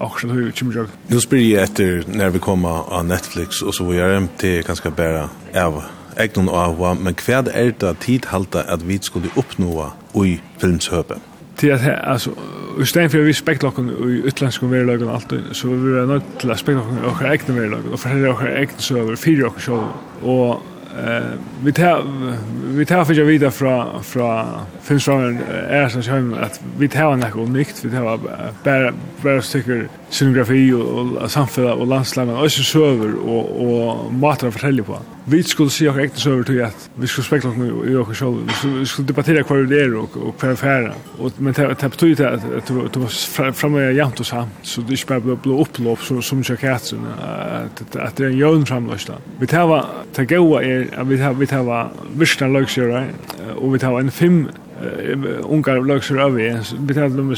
också 0.00 0.26
hur 0.26 0.50
kommer 0.50 0.76
jag 0.76 0.86
Nu 1.06 1.20
spyr 1.20 1.54
jag 1.54 1.62
efter 1.62 2.04
när 2.06 2.30
vi 2.30 2.38
kommer 2.38 2.94
av 2.94 3.04
Netflix 3.04 3.62
och 3.62 3.74
så 3.74 3.84
vi 3.84 3.98
är 3.98 4.18
inte 4.18 4.62
ganska 4.62 4.90
bara 4.90 5.28
av 5.54 5.82
egnon 6.20 6.48
avhva, 6.48 6.94
men 6.94 7.16
hva 7.18 7.42
er 7.52 7.72
det 7.80 7.96
tid 8.04 8.28
halta 8.32 8.64
at 8.68 8.88
vi 8.88 8.98
skulle 9.02 9.32
oppnå 9.36 9.90
ui 10.14 10.40
filmshøpet? 10.58 11.22
Til 11.56 11.70
at, 11.70 11.80
altså, 12.02 12.30
i 12.80 12.84
stedet 12.84 13.10
for 13.10 13.22
vi 13.22 13.32
spektlokken 13.32 13.90
oss 13.94 14.10
i 14.10 14.22
utlandske 14.26 14.70
verlagen 14.70 15.08
alltid, 15.08 15.52
så 15.54 15.68
vi 15.68 15.96
er 15.98 16.06
nødt 16.10 16.30
til 16.40 16.50
å 16.50 16.58
spekler 16.58 16.82
oss 16.82 16.98
i 16.98 17.10
oss 17.10 17.26
egne 17.30 17.58
verlagen, 17.60 17.92
og 17.92 18.00
forhelle 18.02 18.32
oss 18.34 18.46
egne 18.50 18.86
søver, 18.88 19.18
fire 19.20 19.50
oss 19.50 19.66
sjål, 19.68 19.84
og 20.22 20.62
Eh 20.98 21.32
vi 21.64 21.72
tar 21.72 22.02
vi 22.76 22.86
tar 22.86 23.04
för 23.04 23.14
jag 23.14 23.24
vidare 23.24 23.50
från 23.50 24.04
från 24.04 24.46
filmsvaren 24.82 25.38
är 25.68 25.88
så 25.88 26.02
sjön 26.02 26.34
att 26.34 26.60
vi 26.78 26.88
tar 26.88 27.16
något 27.16 27.36
unikt 27.36 27.84
vi 27.84 27.90
tar 27.90 28.18
bara 28.64 28.92
bara 29.22 29.42
sticker 29.42 29.88
scenografi 30.10 30.72
och 30.72 31.30
samfälla 31.30 31.74
och 31.74 31.86
landslag 31.86 32.26
men 32.26 32.36
också 32.36 32.62
server 32.62 33.28
och 33.28 33.46
och 33.66 34.12
matar 34.12 34.48
att 34.48 34.54
fortälja 34.54 34.84
på 34.84 34.98
vi 35.24 35.42
skulle 35.42 35.70
se 35.70 35.88
och 35.88 36.00
äkta 36.00 36.30
över 36.30 36.42
till 36.42 36.64
att 36.64 36.90
vi 36.94 37.06
skulle 37.06 37.24
spekla 37.24 37.50
oss 37.50 37.56
i 37.56 37.94
och 37.94 38.16
själva 38.16 38.38
vi 38.64 38.86
skulle 38.86 39.06
debattera 39.06 39.42
kvar 39.42 39.56
det 39.56 39.82
är 39.82 39.96
och 39.96 40.16
och 40.16 40.38
kvar 40.38 40.50
affära 40.50 40.92
och 41.18 41.32
men 41.36 41.52
det 41.52 41.76
det 41.80 41.88
betyder 41.88 42.30
det 42.30 42.56
att 42.58 42.66
det 42.92 42.98
var 42.98 43.52
framme 43.52 43.92
jämt 43.92 44.20
och 44.20 44.26
samt. 44.26 44.52
Så 44.62 44.80
det 44.80 44.96
spär 44.96 45.20
blev 45.20 45.38
blå 45.38 45.60
upplopp 45.60 45.98
så 45.98 46.22
som 46.22 46.42
jag 46.48 46.58
katsen 46.58 47.06
att 47.06 47.96
att 47.96 48.16
det 48.16 48.24
är 48.24 48.28
en 48.28 48.38
jön 48.38 48.66
framlösta. 48.66 49.14
vi 49.38 49.46
tar 49.46 49.66
va 49.66 49.86
ta 50.12 50.22
goa 50.22 50.62
är 50.62 51.04
vi 51.04 51.18
tar 51.18 51.34
vi 51.34 51.46
tar 51.46 51.90
visst 52.12 52.42
right 52.42 53.14
och 53.56 53.74
vi 53.74 53.78
tar 53.78 54.00
en 54.00 54.10
fem 54.10 54.48
ungar 55.44 55.80
løgsur 55.86 56.18
av 56.20 56.34
vi. 56.34 56.48
Vi 56.86 56.94
tar 56.94 57.08
taler 57.08 57.20
om 57.20 57.34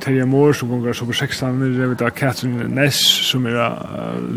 Terje 0.00 0.26
Moore 0.26 0.54
som 0.54 0.68
gongar 0.68 0.92
som 0.92 1.06
på 1.06 1.14
16, 1.14 1.60
vi 1.90 1.96
tar 1.96 2.10
Catherine 2.10 2.68
Ness 2.68 2.98
som 3.30 3.46
er 3.46 3.60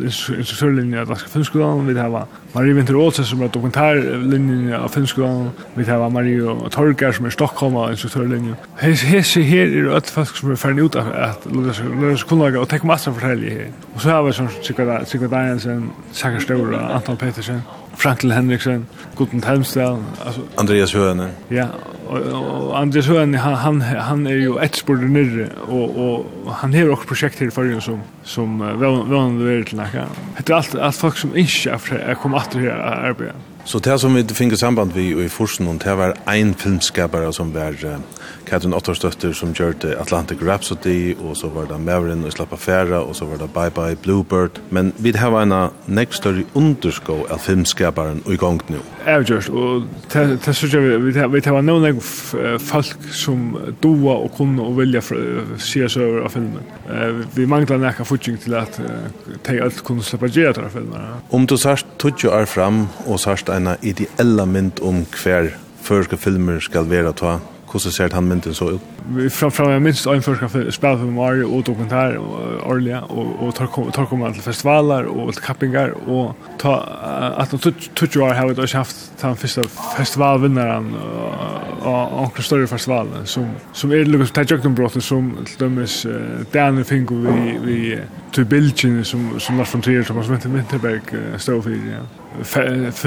instruktørlinjen 0.04 1.02
av 1.02 1.08
Danske 1.10 1.30
Filmskolan, 1.34 1.88
vi 1.88 1.96
tar 1.98 2.14
Marie 2.54 2.76
Winter 2.78 2.98
Olsen 3.00 3.26
som 3.26 3.42
er 3.42 3.52
dokumentarlinjen 3.54 4.74
av 4.78 4.90
Filmskolan, 4.94 5.50
vi 5.76 5.86
tar 5.88 6.04
Marie 6.10 6.58
Torgar 6.74 7.16
som 7.16 7.26
er 7.26 7.36
Stockholm 7.36 7.78
av 7.82 7.94
instruktørlinjen. 7.96 8.58
Hese 8.82 9.42
her 9.42 9.68
er 9.68 9.90
alle 9.90 10.14
folk 10.14 10.36
som 10.38 10.52
er 10.54 10.62
ferdig 10.62 10.90
ut 10.90 11.00
av 11.00 11.10
at 11.14 11.48
Lunders 11.50 12.26
kunnlaga 12.30 12.62
og 12.62 12.70
tekk 12.72 12.86
masse 12.90 13.12
fortelje 13.12 13.58
her. 13.58 13.72
Og 13.96 14.02
så 14.02 14.14
har 14.14 14.28
vi 14.28 14.36
sånn 14.38 14.52
Sigurd 14.62 15.34
Einsen, 15.38 15.90
Sager 16.14 16.44
Stora, 16.44 16.90
Anton 16.98 17.18
Petersen, 17.18 17.64
Franklin 17.98 18.32
Henriksen, 18.32 18.88
Guten 19.18 19.44
Helmstad, 19.44 20.04
alltså 20.26 20.42
Andreas 20.56 20.94
Höne. 20.94 21.30
Ja, 21.50 21.68
och, 22.08 22.80
Andreas 22.80 23.08
Höne 23.08 23.38
han 23.38 23.56
han, 23.56 23.82
han 23.82 24.28
är 24.28 24.32
ju 24.32 24.58
ett 24.58 24.76
spår 24.76 24.96
nere 24.96 25.50
och 25.68 26.26
och 26.46 26.54
han 26.54 26.74
har 26.74 26.90
också 26.90 27.08
projekt 27.08 27.40
här 27.40 27.50
för 27.50 27.80
som 27.80 28.02
som 28.24 28.60
väl 28.60 29.04
väl 29.10 29.40
det 29.40 29.46
vill 29.46 29.76
näka. 29.76 30.06
Det 30.38 30.50
är 30.50 30.56
allt 30.56 30.76
allt 30.76 30.96
folk 30.96 31.18
som 31.18 31.38
inte 31.38 31.70
är 31.70 32.16
kommer 32.16 32.38
att 32.38 32.54
här 32.54 32.70
arbeta. 32.70 33.34
Så 33.66 33.80
det 33.80 34.00
som 34.00 34.14
vi 34.14 34.24
finner 34.24 34.56
samband 34.56 34.92
vi 34.94 35.26
i 35.26 35.30
Forsen 35.30 35.68
och 35.68 35.76
det 35.76 35.96
var 35.96 36.16
en 36.26 36.54
filmskapare 36.54 37.34
som 37.34 37.54
var 37.54 38.00
Katrin 38.48 38.74
Ottersdøtter 38.74 39.34
som 39.34 39.54
gjorde 39.56 39.96
Atlantic 40.00 40.42
Rhapsody, 40.44 41.16
og 41.20 41.38
så 41.38 41.50
var 41.54 41.68
det 41.70 41.80
Maveren 41.82 42.24
og 42.26 42.34
Slappa 42.34 42.58
Færa, 42.60 43.02
og 43.04 43.16
så 43.16 43.26
var 43.26 43.42
det 43.42 43.50
Bye 43.54 43.72
Bye 43.74 43.96
Bluebird. 43.96 44.60
Men 44.70 44.94
vi 44.98 45.14
har 45.18 45.36
en 45.42 45.54
next 45.88 46.22
større 46.22 46.44
underskå 46.56 47.26
av 47.32 47.40
filmskaparen 47.44 48.22
og 48.26 48.34
i 48.34 48.40
gang 48.42 48.62
nå. 48.70 48.82
Avgjørst, 49.10 49.50
og 49.50 49.88
det 50.14 50.56
synes 50.56 50.74
jeg 50.74 51.02
vi 51.04 51.42
har 51.46 51.62
noen 51.62 51.88
egen 51.90 52.02
folk 52.60 53.08
som 53.12 53.58
doa 53.84 54.20
og 54.24 54.32
kunne 54.38 54.64
og 54.64 54.78
vilja 54.80 55.02
se 55.58 55.84
oss 55.86 55.98
over 55.98 56.24
av 56.28 56.36
filmen. 56.36 56.64
Vi 57.36 57.48
manglar 57.50 57.82
nekka 57.82 58.06
futsing 58.08 58.40
til 58.44 58.56
at 58.60 58.80
de 59.48 59.60
alt 59.64 59.84
kunne 59.84 60.04
slippa 60.06 60.32
gjøre 60.32 60.68
av 60.68 60.76
filmen. 60.76 61.10
Om 61.32 61.48
du 61.48 61.58
sørst 61.60 61.98
tog 62.02 62.20
jo 62.24 62.32
er 62.36 62.48
fram, 62.50 62.88
og 63.08 63.20
sørst 63.20 63.52
en 63.54 63.74
ideella 63.82 64.46
mynd 64.46 64.80
om 64.84 65.04
hver 65.24 65.52
førske 65.84 66.18
filmer 66.18 66.62
skal 66.64 66.88
være 66.90 67.12
ta, 67.20 67.38
hvordan 67.74 67.92
ser 67.92 68.14
han 68.14 68.24
mynden 68.24 68.54
så 68.54 68.70
ut? 68.78 68.82
fram 69.30 69.52
fram 69.52 69.70
jeg 69.72 69.82
minst 69.84 70.08
en 70.08 70.24
forskar 70.24 70.50
for 70.52 70.72
spel 70.72 70.98
for 70.98 71.12
Mario 71.12 71.50
og 71.56 71.66
dokumentar 71.68 72.16
og 72.18 72.64
årliga 72.72 73.02
og 73.10 73.42
og 73.44 73.56
tar 73.56 73.68
tar 73.96 74.06
kommer 74.06 74.34
til 74.34 74.44
festivaler 74.44 75.08
og 75.10 75.34
til 75.34 75.44
kappingar 75.44 75.94
og 76.08 76.36
ta 76.60 76.74
at 77.42 77.54
no 77.54 77.60
touch 77.96 78.18
år 78.18 78.34
har 78.34 78.54
det 78.54 78.72
haft 78.74 79.12
den 79.22 79.36
første 79.36 79.64
festivalvinnaren 79.98 80.96
og 81.82 82.22
onkel 82.24 82.44
større 82.44 82.68
festival 82.68 83.08
som 83.26 83.46
som 83.74 83.92
er 83.92 84.06
lukkar 84.06 84.34
ta 84.34 84.46
jukten 84.56 84.76
brot 84.76 85.02
som 85.04 85.38
til 85.46 85.60
dømes 85.60 86.08
Dan 86.54 86.84
Fingo 86.86 87.16
vi 87.16 87.58
vi 87.66 87.98
to 88.34 88.46
bilchen 88.46 89.04
som 89.04 89.40
som 89.40 89.58
var 89.58 89.66
von 89.66 89.82
Trier 89.82 90.04
som 90.04 90.24
som 90.24 90.54
Winterberg 90.54 91.02
står 91.38 91.62
for 91.62 91.70
ja. 91.70 92.02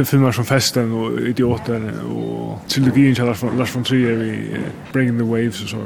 Filmar 0.04 0.32
som 0.32 0.44
Festen 0.44 0.92
og 0.92 1.20
idioter 1.20 1.80
og 2.04 2.62
trilogien 2.68 3.14
til 3.14 3.24
Lars 3.58 3.76
von 3.76 3.84
Trier 3.84 4.22
i 4.22 4.60
Bringing 4.92 5.18
the 5.18 5.24
Waves 5.24 5.62
og 5.62 5.68
så 5.68 5.76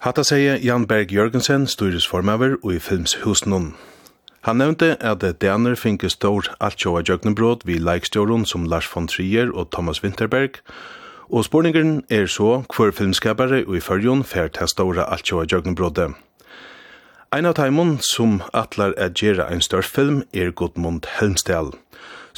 Hatta 0.00 0.22
sier 0.22 0.60
Jan 0.62 0.86
Berg 0.86 1.10
Jørgensen, 1.10 1.66
styresformaver 1.66 2.52
og 2.62 2.74
i 2.74 2.78
filmshusnum. 2.78 3.72
Han 4.46 4.56
nevnte 4.56 4.92
at 5.02 5.24
Daner 5.42 5.74
finke 5.74 6.06
stor 6.06 6.46
altjåa 6.62 7.02
jøgnenbrot 7.02 7.66
vi 7.66 7.80
leikstjåren 7.82 8.44
som 8.46 8.68
Lars 8.70 8.86
von 8.94 9.08
Trier 9.10 9.50
og 9.50 9.72
Thomas 9.74 10.04
Winterberg, 10.04 10.60
og 11.28 11.44
spurningeren 11.44 12.04
er 12.10 12.30
så 12.30 12.62
hver 12.76 12.94
filmskapare 12.94 13.64
og 13.66 13.74
i 13.76 13.82
fyrjon 13.82 14.22
fer 14.22 14.46
til 14.54 14.70
stora 14.70 15.08
altjåa 15.10 15.48
jøgnenbrotet. 15.50 16.14
Ein 17.34 17.50
av 17.50 17.58
taimon 17.58 17.98
som 17.98 18.38
atlar 18.54 18.94
at 18.96 19.18
gjerra 19.18 19.50
ein 19.50 19.60
størst 19.60 19.90
film 19.90 20.22
er 20.32 20.54
Godmund 20.54 21.10
Helmstel. 21.18 21.74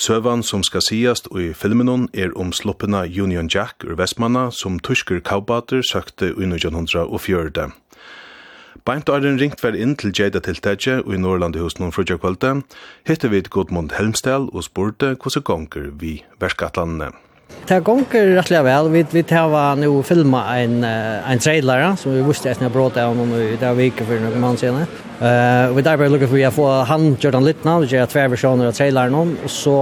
Søvan 0.00 0.40
som 0.42 0.62
skal 0.64 0.80
sigast 0.80 1.26
i 1.37 1.50
filmen 1.52 2.07
er 2.16 2.30
om 2.33 2.54
sloppena 2.57 3.02
Union 3.04 3.50
Jack 3.52 3.85
ur 3.85 3.99
Vestmanna 4.00 4.47
som 4.50 4.78
tysker 4.80 5.21
kaubater 5.21 5.83
søkte 5.85 6.30
i 6.30 6.47
1904. 6.49 7.66
Beint 8.88 9.12
Arden 9.12 9.37
ringt 9.37 9.61
vær 9.61 9.76
inn 9.76 9.92
til 10.00 10.14
Jada 10.16 10.40
tiltetje 10.40 11.02
og 11.04 11.12
i 11.12 11.21
hos 11.61 11.76
noen 11.76 11.92
frugja 11.92 12.16
kvölde, 12.16 12.62
hitte 13.04 13.28
vi 13.28 13.42
Godmund 13.42 13.92
Helmstel 13.92 14.49
og 14.49 14.64
spurte 14.64 15.16
hvordan 15.21 15.45
gonger 15.45 15.90
vi 15.92 16.25
verskatlandene. 16.40 17.12
Det 17.71 17.76
er 17.76 17.85
gonger 17.87 18.33
rettelig 18.35 18.64
vel. 18.66 18.88
Vi, 18.90 19.04
vi 19.12 19.23
tar 19.30 19.76
nu 19.78 20.00
filma 20.02 20.42
en, 20.59 20.80
en 20.83 21.42
trailer 21.42 21.85
som 22.00 22.16
vi 22.16 22.25
visste 22.26 22.50
etter 22.50 22.66
jeg 22.66 22.75
brått 22.75 22.99
av 22.99 23.14
noen 23.14 23.37
i 23.38 23.59
det 23.61 23.71
viket 23.78 24.09
for 24.09 24.25
noen 24.25 24.42
mann 24.42 24.59
siden. 24.59 24.88
Uh, 25.21 25.71
vi 25.76 25.85
der 25.85 25.99
bare 26.00 26.09
lukker 26.09 26.30
for 26.30 26.40
å 26.40 26.50
få 26.57 26.66
han 26.88 27.11
Jordan 27.21 27.45
Littna, 27.45 27.76
vi 27.83 27.90
gjør 27.92 28.09
tve 28.09 28.23
versjoner 28.33 28.71
av 28.71 28.75
traileren 28.75 29.14
om, 29.14 29.35
og 29.45 29.52
så 29.52 29.76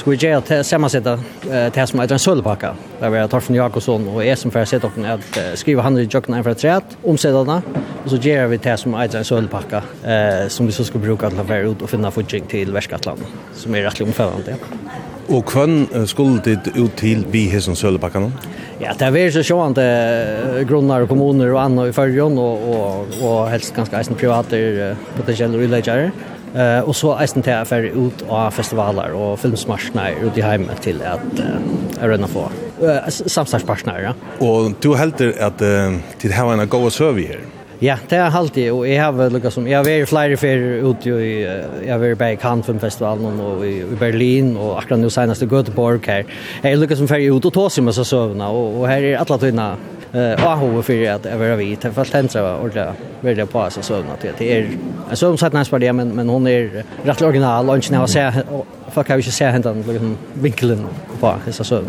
skal 0.00 0.08
vi 0.08 0.16
gjøre 0.16 0.40
til 0.48 0.62
sammensette 0.64 1.12
uh, 1.20 1.66
til 1.76 1.90
som 1.90 2.00
er 2.00 2.14
en 2.16 2.22
sølvpakka. 2.24 2.72
Der 3.02 3.12
vi 3.12 3.20
har 3.20 3.28
Torfen 3.28 3.58
Jakobsson 3.58 4.08
og 4.08 4.22
jeg 4.24 4.40
som 4.40 4.54
får 4.54 4.70
sette 4.72 4.88
opp 4.88 4.96
at 5.04 5.28
uh, 5.36 5.52
skrive 5.60 5.84
han 5.84 6.00
i 6.00 6.06
jøkken 6.08 6.38
en 6.38 6.46
fra 6.46 6.56
tret, 6.56 6.96
den, 7.04 7.54
og 8.02 8.10
så 8.10 8.18
gjør 8.18 8.48
vi 8.54 8.62
til 8.64 8.80
som 8.80 8.96
er 8.96 9.12
en 9.20 9.30
sølvpakka, 9.30 9.84
uh, 10.08 10.48
som 10.48 10.66
vi 10.66 10.74
så 10.74 10.88
skal 10.88 11.04
bruke 11.04 11.30
til 11.30 11.44
å 11.44 11.48
være 11.52 11.70
ut 11.70 11.84
og 11.84 11.92
finne 11.92 12.16
fudging 12.16 12.48
til 12.48 12.72
verskatlandet, 12.72 13.40
som 13.52 13.76
er 13.76 13.90
rettelig 13.90 14.08
omfølgende. 14.08 14.56
Ja. 14.56 15.11
Og 15.32 15.48
hvem 15.48 15.86
skulle 16.10 16.42
dit 16.44 16.66
ut 16.76 16.92
til 17.00 17.22
vi 17.32 17.46
hesen 17.48 17.76
Sølebakkanen? 17.78 18.34
Ja, 18.82 18.92
det 18.98 19.08
er 19.16 19.30
så 19.32 19.44
sjåan 19.46 19.76
til 19.76 20.66
grunnar 20.68 21.06
og 21.06 21.08
kommuner 21.12 21.54
og 21.54 21.60
anna 21.62 21.86
i 21.88 21.94
fyrjon 21.96 22.36
og, 22.36 22.66
og, 22.68 23.16
og 23.22 23.38
helst 23.52 23.72
ganske 23.76 23.96
eisen 23.96 24.18
privater 24.18 24.96
potensielle 25.16 25.62
utleggere. 25.62 26.12
Uh, 26.52 26.84
og 26.84 26.92
så 26.92 27.14
eisen 27.22 27.40
til 27.40 27.54
jeg 27.54 27.68
fer 27.70 27.86
ut 27.96 28.22
av 28.28 28.50
festivaler 28.52 29.14
og 29.16 29.38
filmsmarsjoner 29.40 30.18
ut 30.20 30.36
i 30.36 30.44
heimet 30.44 30.82
til 30.84 31.00
at 31.00 31.24
uh, 31.40 31.54
jeg 31.96 32.28
få 32.28 32.44
uh, 32.82 33.08
samstagsmarsjoner. 33.08 34.02
Ja. 34.04 34.12
Og 34.44 34.76
du 34.84 34.92
helder 35.00 35.32
at 35.40 35.64
uh, 35.64 35.96
til 36.20 36.36
her 36.36 36.44
var 36.50 36.60
en 36.60 36.68
god 36.68 36.90
servi 36.92 37.24
her? 37.30 37.40
Ja, 37.82 37.96
det 38.06 38.14
er 38.14 38.30
alltid, 38.30 38.68
og 38.70 38.84
jeg 38.86 39.00
har 39.02 39.30
lukka 39.34 39.50
som, 39.50 39.64
jeg 39.66 39.74
har 39.74 39.82
vært 39.82 40.06
flere 40.06 40.36
ferier 40.38 40.84
ute 40.86 41.16
i, 41.18 41.32
jeg 41.42 41.90
har 41.90 41.98
vært 41.98 42.20
bare 42.20 42.36
i 42.36 42.38
Cannes-filmfestivalen 42.38 43.40
og 43.42 43.64
i, 43.66 43.72
i 43.82 43.98
Berlin, 43.98 44.52
og 44.54 44.76
akkurat 44.78 45.02
nå 45.02 45.10
senest 45.10 45.42
i 45.42 45.48
Göteborg 45.50 46.06
her. 46.06 46.30
Jeg 46.62 46.68
har 46.68 46.78
lukket 46.78 47.00
som 47.00 47.10
fyrir 47.10 47.34
ute 47.34 47.50
og 47.50 47.56
tås 47.56 47.80
i 47.80 47.82
med 47.82 47.96
seg 47.96 48.06
søvnene, 48.06 48.52
og, 48.54 48.78
og 48.78 48.86
her 48.86 49.08
er 49.08 49.18
alle 49.24 49.40
tøyene 49.42 49.66
eh 50.12 50.52
och 50.52 50.58
hur 50.58 50.82
för 50.82 51.10
att 51.10 51.38
vara 51.38 51.56
vi 51.56 51.76
till 51.76 51.90
fast 51.90 52.12
tänsa 52.12 52.56
och 52.56 52.70
det 52.70 52.92
vill 53.20 53.46
på 53.46 53.70
så 53.70 53.82
så 53.82 53.96
något 53.96 54.20
det 54.38 54.58
är 54.58 54.70
en 55.10 55.16
sån 55.16 55.38
sätt 55.38 55.52
nästan 55.52 55.80
det 55.80 55.92
men 55.92 56.08
men 56.08 56.28
hon 56.28 56.46
är 56.46 56.84
rätt 57.04 57.22
original 57.22 57.70
och 57.70 57.90
när 57.90 57.98
jag 57.98 58.10
ser 58.10 58.44
fuck 58.90 59.08
har 59.08 59.16
ju 59.16 59.22
sett 59.22 59.52
henne 59.52 59.74
liksom 59.86 60.16
vinkeln 60.34 60.86
på 61.20 61.34
så 61.50 61.64
så 61.64 61.76
eh 61.76 61.82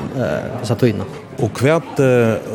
så 0.64 0.76
tunna 0.76 1.04
och 1.38 1.54
kvärt 1.54 1.98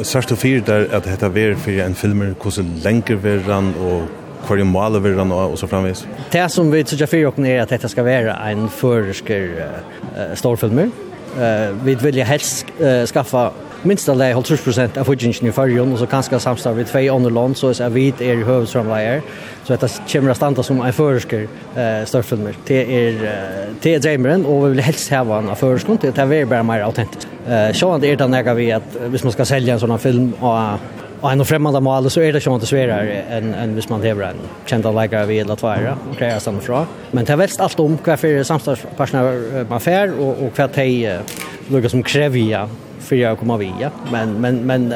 särskilt 0.02 0.32
och 0.32 0.38
fyrt 0.38 0.66
där 0.66 0.88
att 0.92 1.04
detta 1.04 1.28
ver 1.28 1.54
för 1.54 1.78
en 1.80 1.94
filmer 1.94 2.34
hur 2.42 2.50
så 2.50 2.62
länge 2.84 3.14
verran 3.14 3.74
och 3.74 4.02
kvar 4.46 4.58
i 4.58 4.64
målet 4.64 5.02
vill 5.02 5.18
han 5.18 5.32
och 5.32 5.58
så 5.58 5.66
framvis. 5.66 6.06
Det 6.30 6.48
som 6.48 6.70
vi 6.70 6.84
tycker 6.84 7.06
för 7.06 7.26
och 7.26 7.38
är 7.38 7.62
att 7.62 7.68
detta 7.68 7.88
ska 7.88 8.02
vara 8.02 8.36
en 8.36 8.68
försker 8.68 9.42
uh, 9.42 10.34
storfilmer. 10.34 10.84
Uh, 10.84 11.76
vi 11.84 11.94
vill 11.94 12.22
helst 12.22 12.66
uh, 12.80 13.06
skaffa 13.06 13.50
minst 13.82 14.08
alle 14.08 14.32
50% 14.34 14.98
av 14.98 15.06
fudgingen 15.06 15.50
i 15.50 15.54
fyrjon, 15.54 15.92
og 15.92 16.00
så 16.00 16.08
kanskje 16.10 16.40
samstår 16.42 16.76
vi 16.78 16.86
tvei 16.88 17.04
andre 17.12 17.30
land, 17.34 17.56
så 17.58 17.70
er 17.70 17.92
vi 17.94 18.08
er 18.18 18.42
i 18.42 18.46
høvdsramleier, 18.46 19.22
så 19.64 19.76
dette 19.76 19.90
kommer 20.10 20.34
å 20.34 20.38
standa 20.38 20.64
som 20.66 20.82
en 20.82 20.94
føresker 20.94 21.46
eh, 21.46 22.04
størrfilmer. 22.08 22.58
Det 22.68 22.80
er, 22.98 23.18
det 23.82 23.94
er 23.94 24.04
dreimeren, 24.04 24.46
og 24.46 24.64
vi 24.64 24.76
vil 24.76 24.86
helst 24.88 25.12
heva 25.14 25.42
en 25.42 25.52
av 25.52 25.60
føreskon, 25.60 26.00
det 26.02 26.14
er 26.14 26.46
bare 26.48 26.64
mer 26.66 26.86
autentisk. 26.86 27.28
Eh, 27.46 27.70
Sjåan 27.76 28.04
er 28.04 28.18
det 28.18 28.30
nega 28.30 28.56
vi 28.58 28.70
at 28.74 29.02
hvis 29.12 29.26
man 29.26 29.36
skal 29.36 29.52
selja 29.52 29.76
en 29.76 29.84
sånn 29.84 30.00
film 30.02 30.32
og 30.40 30.96
Og 31.20 31.32
en 31.32 31.44
främmande 31.44 31.80
mål 31.80 32.10
så 32.10 32.20
är 32.20 32.32
det 32.32 32.40
som 32.40 32.54
inte 32.54 32.66
svärare 32.66 33.22
än 33.22 33.54
än 33.54 33.74
vis 33.74 33.88
man 33.88 34.00
lever 34.00 34.24
en 34.24 34.36
kända 34.66 34.92
läkare 34.92 35.26
vi 35.26 35.38
eller 35.38 35.56
tvåra 35.56 35.96
och 36.10 36.18
kräva 36.18 36.40
stanna 36.40 36.60
fra. 36.60 36.86
Men 37.10 37.24
det 37.24 37.36
välst 37.36 37.60
allt 37.60 37.80
om 37.80 37.98
kvar 37.98 38.16
för 38.16 38.42
samstadspartner 38.42 39.64
man 39.68 39.80
fär 39.80 40.20
och 40.20 40.42
och 40.42 40.54
kvar 40.54 40.68
tej 40.68 41.18
lukar 41.68 41.88
som 41.88 42.02
krevia 42.02 42.68
för 43.08 43.16
jag 43.16 43.38
kommer 43.38 43.56
via 43.56 43.90
men 44.12 44.40
men 44.40 44.66
men 44.66 44.94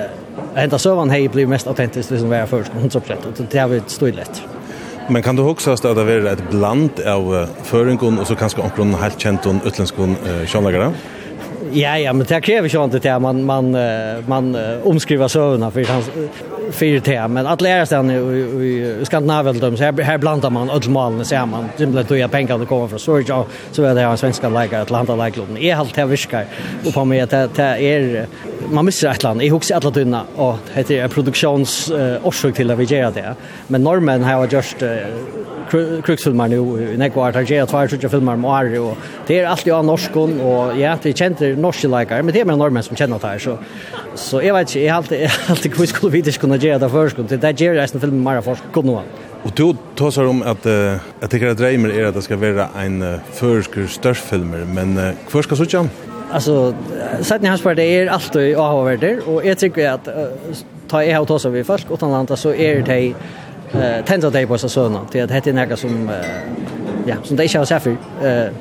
ända 0.54 0.78
så 0.78 0.94
var 0.94 1.06
hej 1.06 1.28
blir 1.28 1.46
mest 1.46 1.66
autentiskt 1.66 2.10
liksom 2.10 2.28
vad 2.28 2.38
jag 2.38 2.48
först 2.48 2.72
100% 2.72 2.98
och 3.26 3.46
det 3.50 3.58
har 3.58 3.68
vi 3.68 3.82
stått 3.86 4.14
lätt. 4.14 4.42
Men 5.08 5.22
kan 5.22 5.36
du 5.36 5.42
också 5.42 5.70
att 5.70 5.82
det 5.82 5.88
är 5.88 6.26
ett 6.26 6.50
bland 6.50 6.90
av 7.06 7.46
föringen 7.62 8.18
och 8.18 8.26
så 8.26 8.34
kanske 8.34 8.60
omkring 8.60 8.94
helt 8.94 9.20
känt 9.20 9.46
och 9.46 9.54
utländsk 9.66 9.94
eh, 9.98 10.46
Ja, 11.74 11.98
ja, 11.98 12.12
men 12.12 12.26
det 12.26 12.40
kräver 12.40 12.68
ju 12.68 12.84
inte 12.84 12.98
det 12.98 13.18
man 13.18 13.44
man 13.44 13.76
man 14.26 14.56
omskriver 14.82 15.28
sövna 15.28 15.70
för 15.70 15.84
hans 15.84 16.10
för 16.70 17.00
det 17.00 17.28
men 17.28 17.46
att 17.46 17.60
lära 17.60 17.86
sig 17.86 17.98
i 18.66 19.04
Skandinavien 19.04 19.58
då 19.58 19.76
så 19.76 19.84
här, 19.84 20.02
här 20.02 20.18
blandar 20.18 20.50
man 20.50 20.70
ödmalen 20.70 21.24
så 21.24 21.34
här 21.34 21.46
man 21.46 21.68
simpelt 21.76 22.08
då 22.08 22.16
jag 22.16 22.30
pengar 22.30 22.62
att 22.62 22.68
kommer 22.68 22.88
från 22.88 22.98
så 22.98 23.20
jag 23.20 23.44
så 23.72 23.82
är 23.82 23.94
det 23.94 24.02
en 24.02 24.18
svenska 24.18 24.48
läkare 24.48 24.82
Atlanta 24.82 25.16
läkare. 25.16 25.46
Är 25.60 25.74
helt 25.74 25.94
det 25.94 26.04
viskar. 26.04 26.44
Och 26.86 26.94
på 26.94 27.04
mig 27.04 27.20
att 27.20 27.30
det 27.30 27.62
är 27.62 28.26
man 28.70 28.84
missar 28.84 29.10
ett 29.10 29.22
land 29.22 29.42
i 29.42 29.50
hus 29.50 29.70
alla 29.70 29.90
tunna 29.90 30.22
och 30.36 30.56
heter 30.72 31.08
produktions 31.08 31.92
orsak 32.22 32.54
till 32.54 32.70
att 32.70 32.78
vi 32.78 32.84
gör 32.84 33.10
det. 33.10 33.34
Men 33.66 33.82
normen 33.82 34.24
har 34.24 34.48
just 34.50 34.82
kruksfilmer 36.02 36.48
nu 36.48 36.56
i 36.92 36.96
Nekvar, 36.96 37.32
tar 37.32 37.52
jag 37.52 37.68
två 37.68 37.88
sjuka 37.88 38.08
filmer 38.08 38.34
om 38.34 38.44
Ari 38.44 38.78
och 38.78 38.96
det 39.26 39.38
är 39.38 39.46
alltid 39.46 39.72
av 39.72 39.84
norskon 39.84 40.40
och 40.40 40.78
ja, 40.78 40.98
det 41.02 41.18
känner 41.18 41.56
norska 41.56 41.88
likar, 41.88 42.22
men 42.22 42.34
det 42.34 42.40
är 42.40 42.44
mer 42.44 42.56
norrmän 42.56 42.82
som 42.82 42.96
känner 42.96 43.18
det 43.18 43.26
här 43.26 43.38
så 43.38 43.58
så 44.14 44.42
jag 44.42 44.54
vet 44.54 44.68
inte, 44.68 44.80
jag 44.80 44.92
har 44.92 44.98
alltid 44.98 45.30
alltid 45.48 45.78
hur 45.78 45.86
skulle 45.86 46.12
vi 46.12 46.20
det 46.20 46.38
kunna 46.38 46.56
göra 46.56 46.78
det 46.78 46.88
först 46.88 47.16
det 47.28 47.36
där 47.36 47.74
resten 47.74 48.00
filmen 48.00 48.22
mer 48.22 48.40
för 48.40 48.56
god 48.72 48.84
nu 48.84 48.98
Och 49.42 49.52
då 49.54 49.76
tar 49.94 50.24
om 50.26 50.42
att 50.42 50.66
uh, 50.66 50.72
jag 51.20 51.30
tycker 51.30 51.46
att 51.46 51.58
drömmer 51.58 51.88
är 51.88 52.04
att 52.04 52.14
det 52.14 52.22
ska 52.22 52.36
vara 52.36 52.68
en 52.78 53.02
uh, 53.02 53.18
förskur 53.32 53.86
störst 53.86 54.24
filmer, 54.24 54.64
men 54.74 54.98
uh, 54.98 55.10
först 55.28 55.46
ska 55.48 55.56
så 55.56 55.88
Alltså, 56.30 56.74
sätten 57.20 57.46
hans 57.46 57.62
på 57.62 57.74
det 57.74 57.84
är 57.84 58.06
alltid 58.06 58.56
avhåvärder 58.56 59.28
och 59.28 59.46
jag 59.46 59.58
tycker 59.58 59.90
att 59.90 60.08
uh, 60.08 60.14
ta 60.88 61.04
jag 61.04 61.18
har 61.18 61.26
tagit 61.26 61.44
vi 61.44 61.64
folk 61.64 61.86
utan 61.90 62.10
landa 62.10 62.36
så 62.36 62.54
är 62.54 62.82
det 62.82 63.14
eh 63.74 64.04
tända 64.04 64.30
dig 64.30 64.46
på 64.46 64.58
så 64.58 64.68
såna. 64.68 65.00
Det 65.12 65.20
är 65.20 65.26
det 65.26 65.46
är 65.46 65.52
något 65.52 65.78
som 65.78 66.10
ja, 67.06 67.14
som 67.24 67.36
det 67.36 67.42
inte 67.44 67.58
har 67.58 67.64
sett 67.64 67.86
Eh 68.22 68.52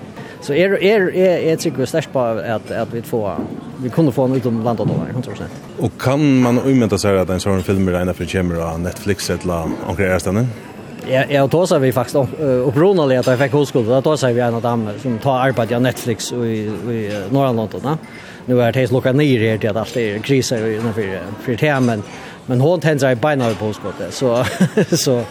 så 0.41 0.53
är 0.53 0.83
är 0.83 1.15
är 1.15 1.37
är 1.37 1.55
tycker 1.55 1.85
starkt 1.85 2.13
på 2.13 2.19
att 2.19 2.71
att 2.71 2.93
vi 2.93 3.01
får 3.01 3.35
vi 3.77 3.89
kunde 3.89 4.11
få 4.11 4.23
en 4.23 4.35
utom 4.35 4.63
landet 4.63 4.87
då 4.87 5.21
100%. 5.21 5.41
Och 5.79 6.01
kan 6.01 6.41
man 6.41 6.59
umenta 6.65 6.97
sig 6.97 7.19
att 7.19 7.29
en 7.29 7.39
sån 7.39 7.63
film 7.63 7.87
är 7.87 8.01
inne 8.01 8.13
för 8.13 8.25
kamera 8.25 8.77
Netflix 8.77 9.29
eller 9.29 9.69
några 9.87 10.15
erstanden? 10.15 10.47
Ja, 11.07 11.23
ja, 11.29 11.47
då 11.47 11.67
sa 11.67 11.77
vi 11.77 11.91
faktiskt 11.91 12.15
upprunaliga 12.39 13.19
att 13.19 13.27
jag 13.27 13.39
fick 13.39 13.51
hoskola. 13.51 14.01
Då 14.01 14.17
sa 14.17 14.27
vi 14.27 14.39
en 14.39 14.53
av 14.53 14.61
dem 14.61 14.89
som 15.01 15.17
tar 15.17 15.39
arbete 15.39 15.75
av 15.75 15.81
Netflix 15.81 16.31
i, 16.31 16.35
i 16.35 17.23
norra 17.29 17.51
London. 17.51 17.97
Nu 18.45 18.61
är 18.61 18.71
det 18.71 18.79
helt 18.79 18.91
lockat 18.91 19.15
ner 19.15 19.49
här 19.49 19.57
till 19.57 19.69
att 19.69 19.75
allt 19.75 19.97
är 19.97 20.19
kriser 20.19 20.79
innanför 20.79 21.19
för 21.41 21.55
temen. 21.55 21.85
men 21.85 22.03
Men 22.45 22.61
hon 22.61 22.79
tänder 22.79 23.11
i 23.11 23.15
beina 23.15 23.53
på 23.53 23.73
skottet. 23.73 24.13
Så 24.19 24.45
så 24.91 25.23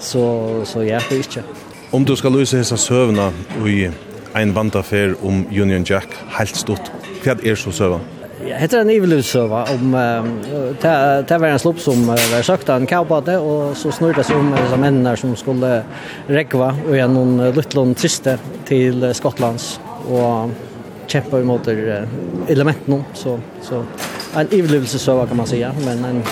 så 0.00 0.52
så 0.64 0.84
ja, 0.84 1.00
det 1.08 1.14
är 1.14 1.18
inte. 1.18 1.42
Om 1.90 2.04
du 2.04 2.16
ska 2.16 2.28
lösa 2.28 2.56
dessa 2.56 2.76
sövna 2.76 3.32
i 3.66 3.90
en 4.32 4.54
bandaffär 4.54 5.14
om 5.22 5.46
Union 5.50 5.84
Jack 5.86 6.08
helt 6.28 6.56
stort. 6.56 6.80
Vad 7.24 7.46
är 7.46 7.54
så 7.54 7.72
sövan? 7.72 8.00
Ja, 8.46 8.56
heter 8.56 8.80
en 8.80 8.90
evil 8.90 9.24
söva 9.24 9.64
om 9.64 9.92
ta 10.80 11.22
ta 11.22 11.38
var 11.38 11.48
en 11.48 11.58
slopp 11.58 11.80
som 11.80 12.06
var 12.06 12.42
sagt 12.42 12.68
en 12.68 12.86
cowboy 12.86 13.36
och 13.36 13.76
så 13.76 13.92
snurrade 13.92 14.24
sig 14.24 14.36
om 14.36 14.56
som 14.70 14.80
männen 14.80 15.16
som 15.16 15.36
skulle 15.36 15.82
räkva 16.26 16.76
och 16.88 16.96
en 16.96 17.14
någon 17.14 17.50
liten 17.50 17.94
triste 17.94 18.38
till 18.64 19.14
Skottlands 19.14 19.80
och 20.08 20.50
kämpa 21.06 21.40
emot 21.40 21.68
elementen 22.48 23.04
så 23.14 23.40
så 23.62 23.84
en 24.34 24.46
evil 24.50 24.86
söva 24.86 25.26
kan 25.26 25.36
man 25.36 25.46
säga 25.46 25.72
men 25.84 26.04
en 26.04 26.22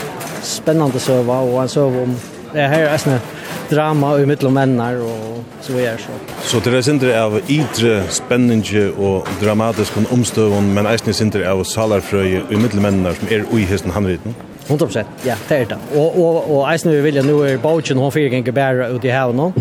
spennende 0.47 1.03
søva, 1.03 1.43
og 1.45 1.61
en 1.63 1.73
søva 1.73 2.07
om 2.07 2.17
det 2.53 2.67
her 2.71 2.87
er 2.89 3.01
sånn 3.03 3.19
drama 3.71 4.15
i 4.23 4.27
mittel 4.29 4.53
mennar 4.55 5.01
og 5.03 5.41
så 5.65 5.75
videre. 5.75 5.99
Så, 5.99 6.15
så 6.47 6.61
det 6.65 6.73
er 6.79 6.85
sindre 6.87 7.15
av 7.19 7.37
idre 7.53 7.99
spennende 8.15 8.87
og 8.95 9.29
dramatisk 9.43 9.99
omstøvun, 10.15 10.71
men 10.77 10.89
eisne 10.89 11.15
sindre 11.17 11.47
av 11.51 11.65
salarfrøy 11.67 12.39
i 12.39 12.61
mittel 12.61 12.81
mennar 12.85 13.19
som 13.19 13.33
er 13.35 13.47
ui 13.53 13.67
hesten 13.69 13.95
handriten? 13.95 14.37
100%, 14.67 15.27
ja, 15.27 15.37
det 15.49 15.59
er 15.61 15.69
det. 15.75 15.79
Og, 15.95 16.17
og, 16.19 16.39
og 16.51 16.63
eisne 16.73 16.95
vi 16.97 17.03
vilja, 17.05 17.23
nu 17.27 17.39
er 17.47 17.61
bautjen 17.63 18.01
hon 18.03 18.11
fyrir 18.15 18.33
ganger 18.35 18.55
bæra 18.55 18.89
ut 18.95 19.05
i 19.05 19.13
havn 19.15 19.53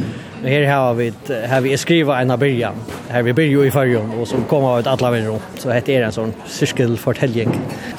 Her 0.45 0.65
har 0.69 0.93
vi, 0.93 1.11
har 1.49 1.61
vi 1.61 1.77
skriva 1.77 2.21
en 2.21 2.31
av 2.31 2.39
byrjan. 2.39 2.75
Her 3.09 3.23
vi 3.25 3.33
byrjo 3.33 3.63
i 3.65 3.71
fyrjon, 3.73 4.11
og 4.19 4.27
så 4.27 4.37
kommer 4.49 4.75
vi 4.75 4.85
ut 4.85 4.89
alla 4.91 5.11
vinn. 5.11 5.29
Så 5.57 5.71
dette 5.71 5.93
er 5.93 6.05
en 6.05 6.13
sånn 6.13 6.33
syskelfortelling, 6.45 7.53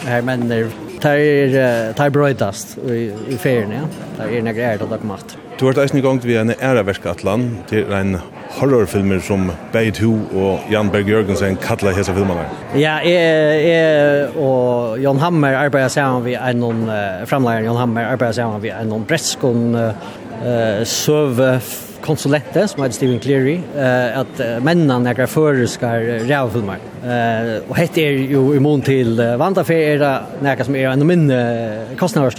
Her 0.07 0.23
menner 0.23 0.71
Tar 1.03 1.21
er 1.21 1.93
tar 1.97 2.13
brøtast 2.15 2.77
i, 2.87 3.09
i 3.33 3.37
ferien, 3.41 3.73
ja. 3.73 3.85
Tar 4.17 4.33
er 4.33 4.47
nekre 4.47 4.73
er 4.73 4.81
tatt 4.81 5.05
mat. 5.07 5.37
Du 5.57 5.65
har 5.65 5.73
vært 5.73 5.87
eisen 5.87 6.01
i 6.01 6.05
gang 6.05 6.19
til 6.21 6.37
en 6.37 6.53
æreverskattland 6.53 7.53
til 7.71 7.93
en 7.97 8.19
horrorfilmer 8.59 9.23
som 9.25 9.49
Beit 9.73 9.97
Hu 10.03 10.11
og 10.37 10.67
Jan 10.73 10.91
Berg 10.93 11.09
Jørgensen 11.09 11.57
kallar 11.61 11.97
hese 11.97 12.13
filmene. 12.17 12.45
Ja, 12.77 12.99
jeg, 13.05 13.63
jeg 13.65 14.29
og 14.37 15.01
Jon 15.01 15.21
Hammer 15.23 15.57
arbeider 15.57 15.89
sammen 15.93 16.27
vi 16.29 16.37
en 16.37 16.61
noen, 16.61 16.85
framleier 17.29 17.65
Jon 17.65 17.81
Hammer 17.81 18.13
arbeider 18.13 18.37
sammen 18.43 18.63
vi 18.65 18.73
en 18.75 18.93
noen 18.93 19.75
eh 19.77 19.93
uh, 20.37 20.85
søve 20.85 21.61
konsulente 22.07 22.69
som 22.69 22.83
heter 22.83 22.95
Steven 22.95 23.19
Cleary 23.19 23.61
eh 23.77 24.19
att 24.19 24.63
männen 24.63 25.03
några 25.03 25.27
föreskar 25.27 26.01
rävfilmer. 26.01 26.79
Eh 27.05 27.63
och 27.69 27.77
hette 27.77 28.01
är 28.01 28.11
ju 28.11 28.55
i 28.55 28.61
mån 28.61 28.83
till 28.83 29.37
Vandafer 29.39 29.75
är 29.75 30.21
några 30.43 30.65
som 30.65 30.77
är 30.77 30.89
en 30.89 31.07
mindre 31.07 31.97
kostnader 31.99 32.31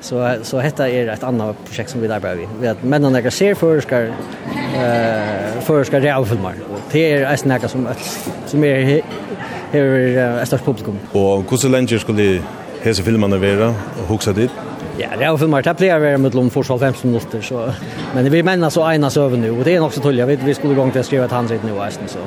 Så 0.00 0.34
så 0.42 0.60
heter 0.60 0.86
är 0.86 1.08
ett 1.08 1.22
annat 1.22 1.56
projekt 1.66 1.90
som 1.90 2.00
vi 2.00 2.08
där 2.08 2.20
behöver. 2.20 2.48
Vi 2.60 2.68
att 2.68 2.82
männen 2.82 3.12
några 3.12 3.30
ser 3.30 3.54
föreskar 3.54 4.12
eh 4.74 5.60
föreskar 5.60 6.00
rävfilmer. 6.00 6.54
Det 6.92 7.12
är 7.12 7.38
några 7.44 7.68
som 7.68 7.88
som 8.46 8.64
är 8.64 9.02
här 9.72 9.80
är 9.80 10.42
ett 10.42 10.48
stort 10.48 10.64
publikum. 10.64 10.98
Och 11.12 11.50
hur 11.50 11.56
så 11.56 11.68
länge 11.68 11.98
skulle 11.98 12.42
hesa 12.82 13.02
filmarna 13.02 13.36
vara 13.36 13.68
och 13.68 14.08
huxa 14.08 14.32
dit? 14.32 14.50
Ja, 15.00 15.08
det 15.18 15.24
är 15.24 15.30
ju 15.30 15.38
Det 15.38 15.46
mig 15.46 15.68
att 15.68 15.80
blir 15.80 16.18
med 16.18 16.34
lång 16.34 16.50
försvar 16.50 16.78
15 16.78 17.10
minuter 17.10 17.40
så 17.40 17.72
men 18.14 18.30
vi 18.30 18.42
menar 18.42 18.70
så 18.70 18.92
ena 18.92 19.10
söver 19.10 19.36
nu 19.36 19.50
och 19.50 19.64
det 19.64 19.74
är 19.74 19.80
också 19.80 20.00
tulliga 20.00 20.26
vi 20.26 20.42
vi 20.42 20.54
skulle 20.54 20.72
igång 20.72 20.90
till 20.90 21.00
att 21.00 21.06
skriva 21.06 21.24
ett 21.24 21.30
handrit 21.30 21.62
nu 21.64 21.80
alltså 21.80 22.00
så. 22.08 22.18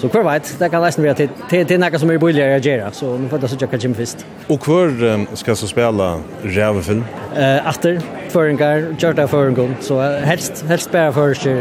Så 0.00 0.08
kvar 0.08 0.22
vet, 0.22 0.58
det 0.58 0.68
kan 0.68 0.82
nästan 0.82 1.04
vara 1.04 1.14
till 1.14 1.28
till 1.48 1.66
till 1.66 1.80
några 1.80 1.98
som 1.98 2.10
är 2.10 2.18
billigare 2.18 2.56
att 2.56 2.64
göra. 2.64 2.90
Så 2.90 3.18
nu 3.18 3.28
får 3.28 3.38
det 3.38 3.48
så 3.48 3.56
jag 3.60 3.70
kan 3.70 3.94
Fist. 3.94 4.26
Och 4.46 4.60
kvar 4.60 5.26
ska 5.36 5.56
så 5.56 5.66
spela 5.66 6.20
Rävefilm. 6.42 7.04
Eh 7.36 7.68
efter 7.68 8.00
föringar, 8.28 8.96
körta 8.98 9.28
föringar. 9.28 9.74
Så 9.80 10.00
helst 10.00 10.64
helst 10.68 10.92
bara 10.92 11.12
förster 11.12 11.56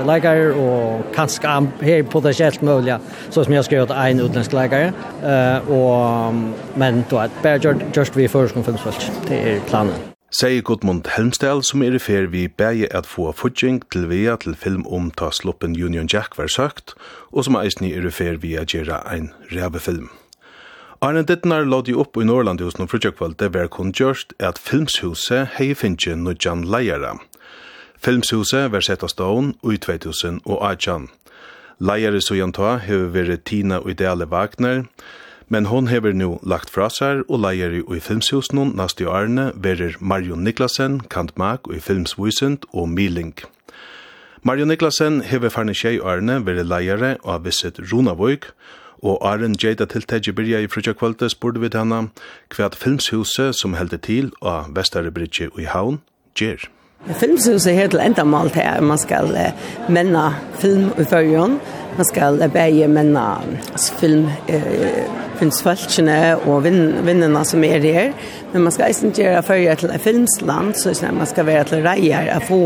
uh, 0.00 0.06
läkare 0.06 0.52
och 0.52 1.14
kanske 1.14 1.48
här 1.80 2.02
potentiellt 2.02 2.62
möjliga 2.62 3.00
så 3.30 3.44
som 3.44 3.54
jag 3.54 3.64
ska 3.64 3.74
göra 3.74 4.08
en 4.08 4.20
utländsk 4.20 4.52
läkare. 4.52 4.92
Eh 5.22 5.70
och 5.70 6.34
men 6.74 7.04
då 7.08 7.18
att 7.18 7.42
bara 7.42 7.58
just 7.94 8.16
vi 8.16 8.28
föringar 8.28 8.64
filmsvart. 8.64 9.10
Det 9.28 9.52
är 9.52 9.60
planen. 9.60 10.13
Sei 10.34 10.60
Gudmund 10.66 11.06
Helmsdal 11.14 11.60
som 11.62 11.82
er 11.86 11.94
i 11.94 11.98
fer 12.02 12.24
vi 12.26 12.48
bæje 12.50 12.88
at 12.90 13.06
få 13.06 13.28
fudging 13.38 13.76
til 13.94 14.08
via 14.10 14.32
til 14.42 14.56
film 14.58 14.82
om 14.90 15.12
ta 15.14 15.28
sluppen 15.30 15.76
Union 15.78 16.08
Jack 16.10 16.34
var 16.38 16.50
søkt, 16.50 16.96
og 17.30 17.44
som 17.46 17.54
eisni 17.60 17.92
er 17.94 18.08
i 18.08 18.10
fer 18.10 18.40
vi 18.42 18.56
at 18.58 18.74
gjøre 18.74 18.98
ein 19.12 19.28
rævefilm. 19.52 20.08
Arne 21.00 21.22
Dittnar 21.22 21.62
lodde 21.62 21.94
opp 21.94 22.18
i 22.18 22.26
Norrland 22.26 22.64
hos 22.66 22.74
noen 22.80 22.90
frutjøkvalde 22.90 23.52
var 23.54 23.70
kun 23.70 23.94
gjørst 23.94 24.34
at 24.40 24.58
Filmshuset 24.58 25.54
hei 25.54 25.70
finnje 25.78 26.16
nudjan 26.18 26.66
Leijara. 26.66 27.14
Filmshuset 28.02 28.72
var 28.74 28.82
sett 28.82 29.06
av 29.06 29.14
stån 29.14 29.54
i 29.62 29.78
2000 29.78 30.42
og 30.48 30.58
18. 30.58 31.12
Leiere 31.78 32.18
så 32.18 32.34
gjenta 32.34 32.80
hever 32.82 33.36
Tina 33.36 33.78
og 33.78 33.94
Ideale 33.94 34.26
Wagner, 34.26 34.88
men 35.54 35.68
hon 35.70 35.86
hever 35.86 36.12
nu 36.12 36.40
lagt 36.42 36.72
fra 36.74 36.88
seg 36.90 37.20
og 37.28 37.38
leier 37.44 37.76
i 37.78 38.00
filmshusen 38.02 38.58
hon 38.58 38.72
i 38.74 39.04
årene 39.06 39.52
verer 39.54 39.94
Marion 40.00 40.42
Niklasen, 40.42 40.96
Kant 41.06 41.36
Mag 41.38 41.68
og 41.68 41.76
i 41.76 41.82
filmsvysent 41.84 42.66
og 42.72 42.88
Miling. 42.90 43.36
Marion 44.42 44.68
Niklasen 44.68 45.20
hever 45.22 45.54
farne 45.54 45.76
tjei 45.78 46.00
årene 46.00 46.40
verer 46.46 46.66
leiere 46.66 47.12
av 47.22 47.46
visset 47.46 47.78
Runavøyk, 47.78 48.50
og 49.04 49.22
Arjen 49.22 49.54
Jada 49.62 49.86
tiltegi 49.86 50.34
Birja 50.34 50.58
i 50.64 50.66
frutja 50.66 50.96
kvalitet 50.98 51.36
spurte 51.36 51.62
vi 51.62 51.70
til 51.70 51.84
henne 51.84 52.08
hva 52.56 52.70
filmshuset 52.74 53.54
som 53.54 53.78
helder 53.78 54.02
til 54.02 54.32
av 54.42 54.72
Vestare 54.74 55.14
Bridge 55.14 55.52
i 55.54 55.68
Havn 55.70 56.00
gjer. 56.34 56.66
Filmshuset 57.12 57.76
enda 57.76 58.00
endamål 58.00 58.50
til 58.50 58.64
at 58.64 58.82
man 58.82 58.98
skal 58.98 59.34
menna 59.92 60.30
film 60.56 60.86
i 60.96 61.04
førjen. 61.04 61.58
Man 61.98 62.06
skal 62.08 62.40
beie 62.50 62.86
menna 62.88 63.26
film, 64.00 64.30
eh, 64.48 65.04
filmsfalskene 65.38 66.36
og 66.46 66.64
vin, 66.64 66.94
vinnene 67.04 67.44
som 67.44 67.64
er 67.64 67.84
her. 67.84 68.12
Men 68.52 68.62
man 68.62 68.72
skal 68.72 68.94
ikke 68.94 69.10
gjøre 69.20 69.42
førje 69.42 69.74
til 69.74 69.90
et 69.90 70.00
filmsland, 70.00 70.74
så 70.74 71.12
man 71.12 71.26
skal 71.26 71.46
være 71.46 71.64
til 71.64 71.84
reier 71.84 72.30
å 72.36 72.40
få 72.40 72.62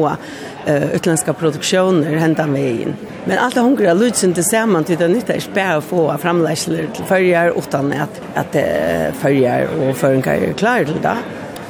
uh, 0.68 0.94
utländska 0.94 1.32
produktioner 1.32 2.16
hända 2.16 2.46
vägen. 2.46 2.96
Men 3.24 3.38
alla 3.38 3.62
hungrar 3.62 3.94
lutsen 3.94 4.34
tillsammans 4.34 4.86
till 4.86 4.96
det 4.96 5.08
nytta 5.08 5.34
är 5.34 5.40
spär 5.40 5.76
att 5.76 5.84
få 5.84 6.18
framlägsler 6.18 6.88
till 6.94 7.04
följar 7.04 7.52
utan 7.58 7.92
att, 7.92 8.20
att 8.34 8.56
uh, 8.56 9.88
och 9.88 9.96
förenkar 9.96 10.34
är 10.34 10.52
klar 10.52 10.84
till 10.84 11.02
det. 11.02 11.16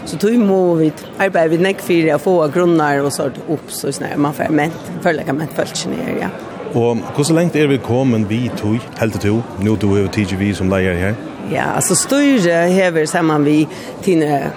Så 0.09 0.17
då 0.17 0.31
må 0.41 0.75
vi 0.75 0.87
arbeta 1.19 1.51
vid 1.53 1.61
nekk 1.61 1.83
for 1.85 2.07
å 2.15 2.19
få 2.19 2.37
grunnar 2.49 3.03
och 3.05 3.13
sånt 3.13 3.37
upp 3.49 3.69
så 3.69 3.91
sånn 3.93 4.15
man 4.17 4.33
får 4.33 4.49
ment, 4.49 4.87
føler 5.05 5.27
jeg 5.29 5.37
ment 5.37 5.53
følt 5.53 5.83
i 5.85 5.91
ned, 5.93 6.23
ja. 6.23 6.31
Og 6.73 7.03
hvordan 7.17 7.37
lengt 7.37 7.57
er 7.57 7.69
vi 7.69 7.77
kommet 7.85 8.25
vi 8.31 8.47
tog, 8.57 8.81
helt 9.01 9.19
til 9.19 9.25
to, 9.27 9.43
nå 9.65 9.75
tog 9.77 9.93
vi 9.93 10.07
TGV 10.17 10.55
som 10.57 10.73
leier 10.73 10.97
her? 10.97 11.21
Ja, 11.53 11.75
altså 11.75 11.97
styre 11.97 12.63
hever 12.73 13.05
sammen 13.09 13.45
vi 13.45 13.59
tine 14.05 14.49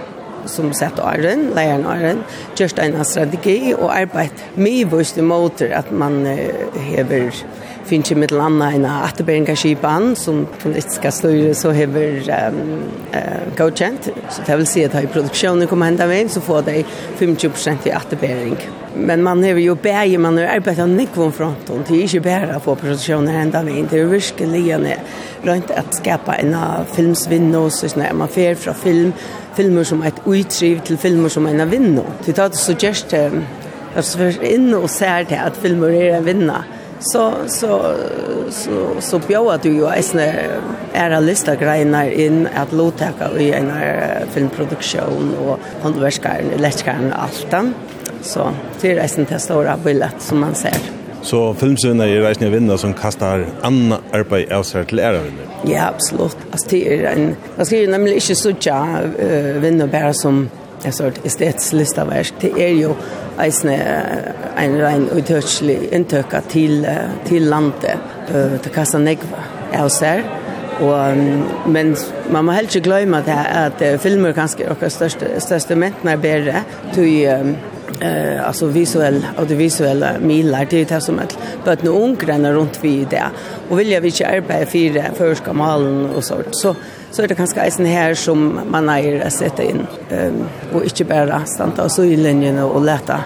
som 0.47 0.71
sett 0.73 0.99
åren, 1.03 1.49
leieren 1.55 1.83
åren, 1.85 2.23
gjørst 2.55 2.79
en 2.79 2.95
strategi 3.05 3.73
og 3.75 3.91
arbeid 3.91 4.39
mye 4.55 4.87
vurs 4.89 5.11
til 5.15 5.27
måter 5.27 5.75
at 5.75 5.91
man 5.91 6.23
hever 6.87 7.27
uh, 7.27 7.43
finns 7.91 8.11
ju 8.11 8.15
med 8.15 8.31
landa 8.31 8.71
en 8.71 8.85
återbäringarskipan 8.85 10.15
som 10.15 10.47
politiska 10.63 11.11
styre 11.11 11.55
så 11.55 11.71
hever 11.71 12.07
um, 12.07 12.79
uh, 13.13 13.57
godkänt. 13.57 14.09
Så 14.29 14.41
det 14.45 14.55
vill 14.55 14.67
säga 14.67 14.87
att 14.87 15.03
i 15.03 15.07
produktionen 15.07 15.67
kommer 15.67 15.85
hända 15.85 16.07
med 16.07 16.31
så 16.31 16.41
får 16.41 16.61
det 16.61 16.83
50% 17.17 17.87
i 17.87 17.91
återbäring. 17.91 18.57
Men 18.95 19.23
man 19.23 19.43
har 19.43 19.49
ju 19.49 19.75
bäge, 19.75 20.17
man 20.17 20.37
har 20.37 20.45
arbetat 20.45 20.89
front 21.13 21.35
fronten. 21.35 21.83
Det 21.87 21.95
är 21.95 22.01
inte 22.01 22.19
bara 22.19 22.59
på 22.59 22.75
produktionen 22.75 23.27
hända 23.27 23.63
med. 23.63 23.85
Det 23.89 23.99
är 23.99 24.05
verkligen 24.05 24.87
rönt 25.43 25.71
att 25.71 25.95
skapa 25.95 26.35
en 26.35 26.55
filmsvinna 26.93 27.59
och 27.59 27.73
så 27.73 27.99
när 27.99 28.13
man 28.13 28.27
fer 28.27 28.55
från 28.55 28.75
film 28.75 29.13
filmer 29.55 29.83
som 29.83 30.03
ett 30.03 30.21
utriv 30.25 30.79
till 30.79 30.97
filmer 30.97 31.29
som 31.29 31.45
en 31.45 31.69
vinna. 31.69 32.01
Det 32.25 32.33
tar 32.33 32.49
så 32.49 32.71
just 32.79 33.13
at 33.13 33.31
så 33.95 34.01
svär 34.01 34.43
in 34.43 34.73
och 34.73 34.89
ser 34.89 35.25
det 35.29 35.39
att 35.39 35.57
filmer 35.57 35.89
är 35.89 36.15
en 36.17 36.25
vinna 36.25 36.63
så 37.01 37.23
så 37.49 37.77
så 38.51 38.79
så 39.01 39.19
bjóa 39.25 39.57
du 39.57 39.69
jo 39.73 39.89
eisne 39.89 40.27
era 40.93 41.19
lista 41.19 41.55
greinar 41.55 42.11
inn 42.13 42.45
at 42.47 42.73
lotaka 42.73 43.31
i 43.39 43.51
en 43.57 43.71
filmproduktion 44.33 45.35
og 45.41 45.59
handverkaren, 45.83 46.53
elektrikaren 46.59 47.11
og 47.11 47.27
alt. 47.27 47.75
Så 48.21 48.51
det 48.81 48.95
er 48.95 49.05
eisne 49.05 49.25
det 49.29 49.41
store 49.41 49.77
bildet 49.83 50.21
som 50.21 50.43
man 50.45 50.55
ser. 50.55 50.77
Så 51.21 51.39
filmsønner 51.53 52.09
er 52.09 52.23
reisende 52.25 52.49
vinner 52.49 52.79
som 52.81 52.95
kastar 52.97 53.43
anna 53.65 53.99
arbeid 54.15 54.49
av 54.53 54.63
seg 54.65 54.87
til 54.89 55.01
ære 55.03 55.21
vinner? 55.27 55.49
Ja, 55.69 55.91
absolutt. 55.91 56.37
Altså, 56.49 56.67
det 56.71 56.81
er 56.95 57.03
en, 57.11 57.35
man 57.57 57.69
skal 57.69 57.83
jo 57.83 57.91
nemlig 57.91 58.15
ikke 58.21 58.37
sutja 58.39 58.79
uh, 59.05 59.51
vinner 59.61 59.91
bare 59.91 60.15
som 60.17 60.47
en 60.85 60.95
sort 60.95 61.19
estetisk 61.25 61.73
listaverk. 61.77 62.33
Det 62.41 62.51
er 62.59 62.75
jo 62.77 62.95
eisne 63.41 63.77
en 64.61 64.77
rein 64.81 65.07
utørselig 65.15 65.77
inntøkka 65.95 66.43
til, 66.51 66.85
til 67.25 67.49
landet, 67.51 67.97
til 68.27 68.71
Kassa 68.73 69.01
Negva, 69.01 69.43
jeg 69.73 69.91
og. 69.97 70.23
Og, 70.81 71.17
men 71.69 71.93
man 72.33 72.45
må 72.45 72.55
helst 72.55 72.75
ikke 72.75 72.87
glemme 72.89 73.21
at, 73.21 73.81
at 73.81 73.99
filmer 74.01 74.33
kanskje 74.33 74.65
er 74.65 74.89
største, 74.93 75.29
største 75.43 75.77
mentene 75.77 76.17
bedre, 76.21 76.63
til 76.95 77.27
um, 77.29 77.55
eh 78.01 78.47
alltså 78.47 78.65
visuell 78.65 79.25
och 79.37 79.47
det 79.47 79.55
visuella 79.55 80.19
milar 80.19 80.67
det 80.69 80.81
är 80.81 80.85
det 80.85 81.01
som 81.01 81.19
att 81.19 81.37
bötna 81.65 81.89
ungrarna 81.89 82.51
runt 82.51 82.79
vi 82.81 83.05
det. 83.05 83.23
Och 83.69 83.79
vill 83.79 83.91
jag 83.91 84.01
vi 84.01 84.07
inte 84.07 84.27
arbeta 84.27 84.65
för 84.65 85.15
för 85.15 85.35
ska 85.35 85.53
malen 85.53 86.09
och 86.15 86.23
så. 86.23 86.35
Så 86.51 86.75
så 87.11 87.21
är 87.21 87.27
det 87.27 87.35
kanske 87.35 87.67
isen 87.67 87.85
här 87.85 88.13
som 88.13 88.59
man 88.69 88.89
är 88.89 89.25
att 89.25 89.33
sätta 89.33 89.63
in 89.63 89.87
ehm 90.09 90.43
och 90.73 90.83
inte 90.83 91.03
bara 91.03 91.45
stanna 91.45 91.89
så 91.89 92.03
i 92.03 92.15
linjen 92.17 92.59
och 92.59 92.81
lätta 92.81 93.23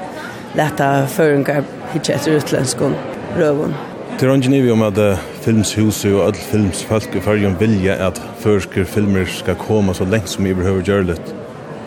lätta 0.55 1.07
förungar 1.07 1.63
hitcha 1.93 2.13
efter 2.13 2.31
utländskon 2.31 2.95
rövon. 3.37 3.73
Det 4.19 4.29
er 4.29 4.33
ikke 4.33 4.71
om 4.71 4.81
att 4.81 5.19
filmshus 5.41 6.05
och 6.05 6.25
all 6.25 6.33
filmsfolk 6.33 7.15
i 7.15 7.19
färgen 7.19 7.55
vilja 7.59 8.07
att 8.07 8.21
førsker 8.39 8.83
filmer 8.83 9.25
ska 9.25 9.55
komma 9.55 9.93
så 9.93 10.05
länge 10.05 10.25
som 10.25 10.43
vi 10.43 10.53
behöver 10.53 10.83
göra 10.83 11.03
det. 11.03 11.19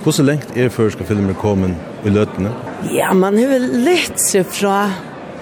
Hur 0.05 0.13
så 0.13 0.23
länge 0.23 0.43
är 0.55 0.69
førsker 0.69 1.05
filmer 1.05 1.35
kommet 1.35 1.71
i 2.05 2.13
løtene? 2.15 2.53
Ja, 2.93 3.13
man 3.15 3.39
har 3.39 3.53
vel 3.53 3.69
lett 3.85 4.21
seg 4.23 4.47
fra 4.47 4.87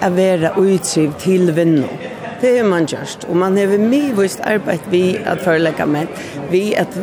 å 0.03 0.11
være 0.13 0.53
utsiv 0.61 1.13
til 1.21 1.51
vinner. 1.57 2.13
Det 2.41 2.51
har 2.59 2.67
man 2.69 2.85
gjort, 2.85 3.25
og 3.29 3.37
man 3.41 3.57
har 3.57 3.71
mye 3.81 4.27
arbeid 4.45 4.91
vi 4.91 5.03
at 5.17 5.41
forelegge 5.41 5.87
med, 5.89 6.19
vi 6.51 6.67
at 6.77 6.93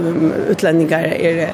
utlendingar 0.51 1.11
er 1.11 1.49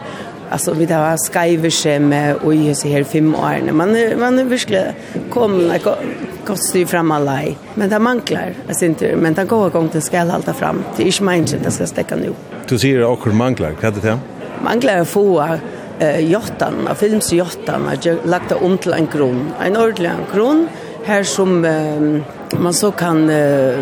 Alltså 0.53 0.73
vi 0.73 0.85
har 0.85 1.17
skriver 1.17 1.71
sig 1.71 2.01
med 2.01 2.37
och 2.37 2.55
i 2.55 2.75
så 2.75 2.89
här 2.89 3.05
fem 3.05 3.35
år. 3.35 3.73
Man 3.73 3.97
är, 3.97 4.17
man 4.17 4.39
är 4.39 4.45
verkligen 4.45 4.95
kommer 5.31 5.75
att 5.75 5.99
kosta 6.45 6.79
ju 6.79 6.87
fram 6.87 7.11
alla. 7.11 7.41
Men 7.75 7.89
det 7.89 7.99
manglar. 7.99 8.55
Alltså 8.69 8.85
inte, 8.85 9.17
men 9.17 9.35
det 9.35 9.45
går 9.45 9.69
igång 9.69 9.89
till 9.89 10.03
skall 10.03 10.31
hålla 10.31 10.55
fram. 10.55 10.85
Det 10.97 11.03
är 11.03 11.07
inte 11.07 11.23
mindre 11.23 11.59
det 11.65 11.71
ska 11.71 11.87
stäcka 11.87 12.17
nu. 12.17 12.33
Du 12.69 12.79
säger 12.79 13.05
också 13.05 13.29
manglar. 13.29 13.73
Vad 13.81 13.97
är 13.97 14.01
det 14.01 14.09
här? 14.09 14.19
Manglar 14.65 15.05
få 15.05 15.59
eh, 16.01 16.21
jottan, 16.21 16.89
av 16.89 16.95
films 16.95 17.33
jottan, 17.33 17.91
lagt 18.25 18.53
om 18.53 18.79
till 18.79 18.93
en 18.93 19.07
kron. 19.07 19.53
En 19.65 19.77
ordentlig 19.77 20.11
kron 20.33 20.69
här 21.05 21.23
som 21.23 21.65
eh, 21.65 22.61
man 22.61 22.75
så 22.75 22.91
kan 22.91 23.31
eh, 23.31 23.79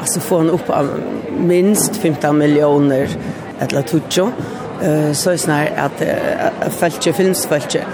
alltså 0.00 0.20
få 0.20 0.38
en 0.38 0.50
upp 0.50 0.70
av 0.70 0.88
minst 1.38 1.96
15 1.96 2.38
miljoner 2.38 3.08
eller 3.58 3.82
tutjo. 3.82 4.30
Eh 4.82 5.12
så 5.12 5.30
är 5.30 5.36
snär 5.36 5.72
att 5.76 6.02
fältje 6.74 7.12
filmsfältje 7.12 7.84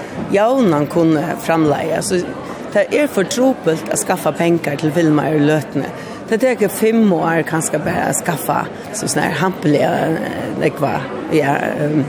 man 0.71 0.87
kunde 0.87 1.25
framleja 1.40 2.03
så 2.03 2.21
det 2.73 3.01
är 3.01 3.07
för 3.07 3.25
tropelt 3.25 3.90
att 3.92 3.99
skaffa 3.99 4.33
pengar 4.33 4.77
till 4.77 4.92
filmer 4.92 5.35
i 5.35 5.40
lötne 5.40 5.85
det 6.29 6.38
tar 6.38 6.68
fem 6.68 7.12
år 7.12 7.42
kanske 7.42 7.79
bara 7.79 8.12
skaffa 8.25 8.66
så 8.92 9.09
snär 9.09 9.31
det 9.62 10.16
nekva 10.61 11.01
ja 11.33 11.55
um, 11.81 12.05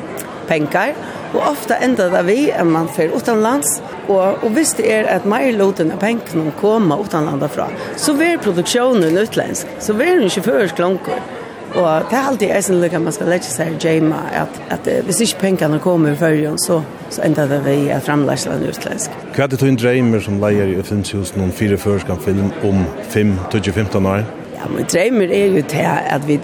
pengar, 0.50 0.94
og 1.34 1.42
ofta 1.52 1.78
enda 1.86 2.10
det 2.12 2.24
vi 2.28 2.38
enn 2.50 2.72
man 2.74 2.90
fer 2.92 3.14
utanlands, 3.14 3.80
og, 4.08 4.42
og 4.44 4.54
hvis 4.56 4.74
det 4.80 4.88
er 4.92 5.10
at 5.14 5.28
mer 5.30 5.52
loten 5.56 5.94
av 5.94 6.02
pengene 6.02 6.54
kommer 6.60 7.02
utanlanda 7.04 7.50
fra, 7.52 7.70
så 7.98 8.16
vil 8.18 8.40
produksjonen 8.42 9.18
utländsk, 9.22 9.70
så 9.80 9.94
vil 9.98 10.18
den 10.18 10.32
ikke 10.32 10.48
først 10.50 10.80
klonker. 10.80 11.22
Og 11.70 12.06
det 12.10 12.18
er 12.18 12.28
alltid 12.28 12.50
jeg 12.50 12.64
som 12.66 12.80
lykker 12.82 13.02
man 13.04 13.14
skal 13.14 13.30
lette 13.30 13.46
seg 13.46 13.76
Jema, 13.84 14.24
at, 14.34 14.56
at 14.74 14.88
hvis 15.06 15.20
ikke 15.22 15.44
pengene 15.44 15.78
kommer 15.84 16.16
i 16.16 16.18
førjen, 16.18 16.58
så, 16.58 16.80
så 17.14 17.22
enda 17.28 17.46
det 17.52 17.60
vi 17.68 17.76
er 17.94 18.02
framlærsland 18.02 18.66
utländsk. 18.72 19.14
Hva 19.36 19.46
er 19.46 19.52
det 19.52 19.60
du 19.62 19.68
en 19.70 19.78
dreimer 19.78 20.24
som 20.26 20.42
leier 20.42 20.74
i 20.74 20.82
filmshusen 20.82 21.38
noen 21.38 21.54
fire 21.54 21.78
førskan 21.78 22.18
film 22.26 22.50
om 22.66 22.82
5-15 23.14 24.02
år? 24.02 24.26
Ja, 24.58 24.72
men 24.74 24.90
dreimer 24.90 25.30
er 25.30 25.54
jo 25.60 25.62
til 25.70 25.86
at 25.86 26.26
vi 26.28 26.40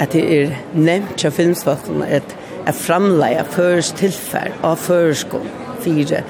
at 0.00 0.12
det 0.16 0.22
er 0.34 0.54
nevnt 0.74 1.22
av 1.24 1.34
filmsfolkene 1.36 2.08
at 2.10 2.32
er 2.66 2.76
framleia 2.76 3.44
først 3.48 3.98
tilfær 4.00 4.52
av 4.66 4.80
førsko 4.82 5.42
fire 5.82 6.22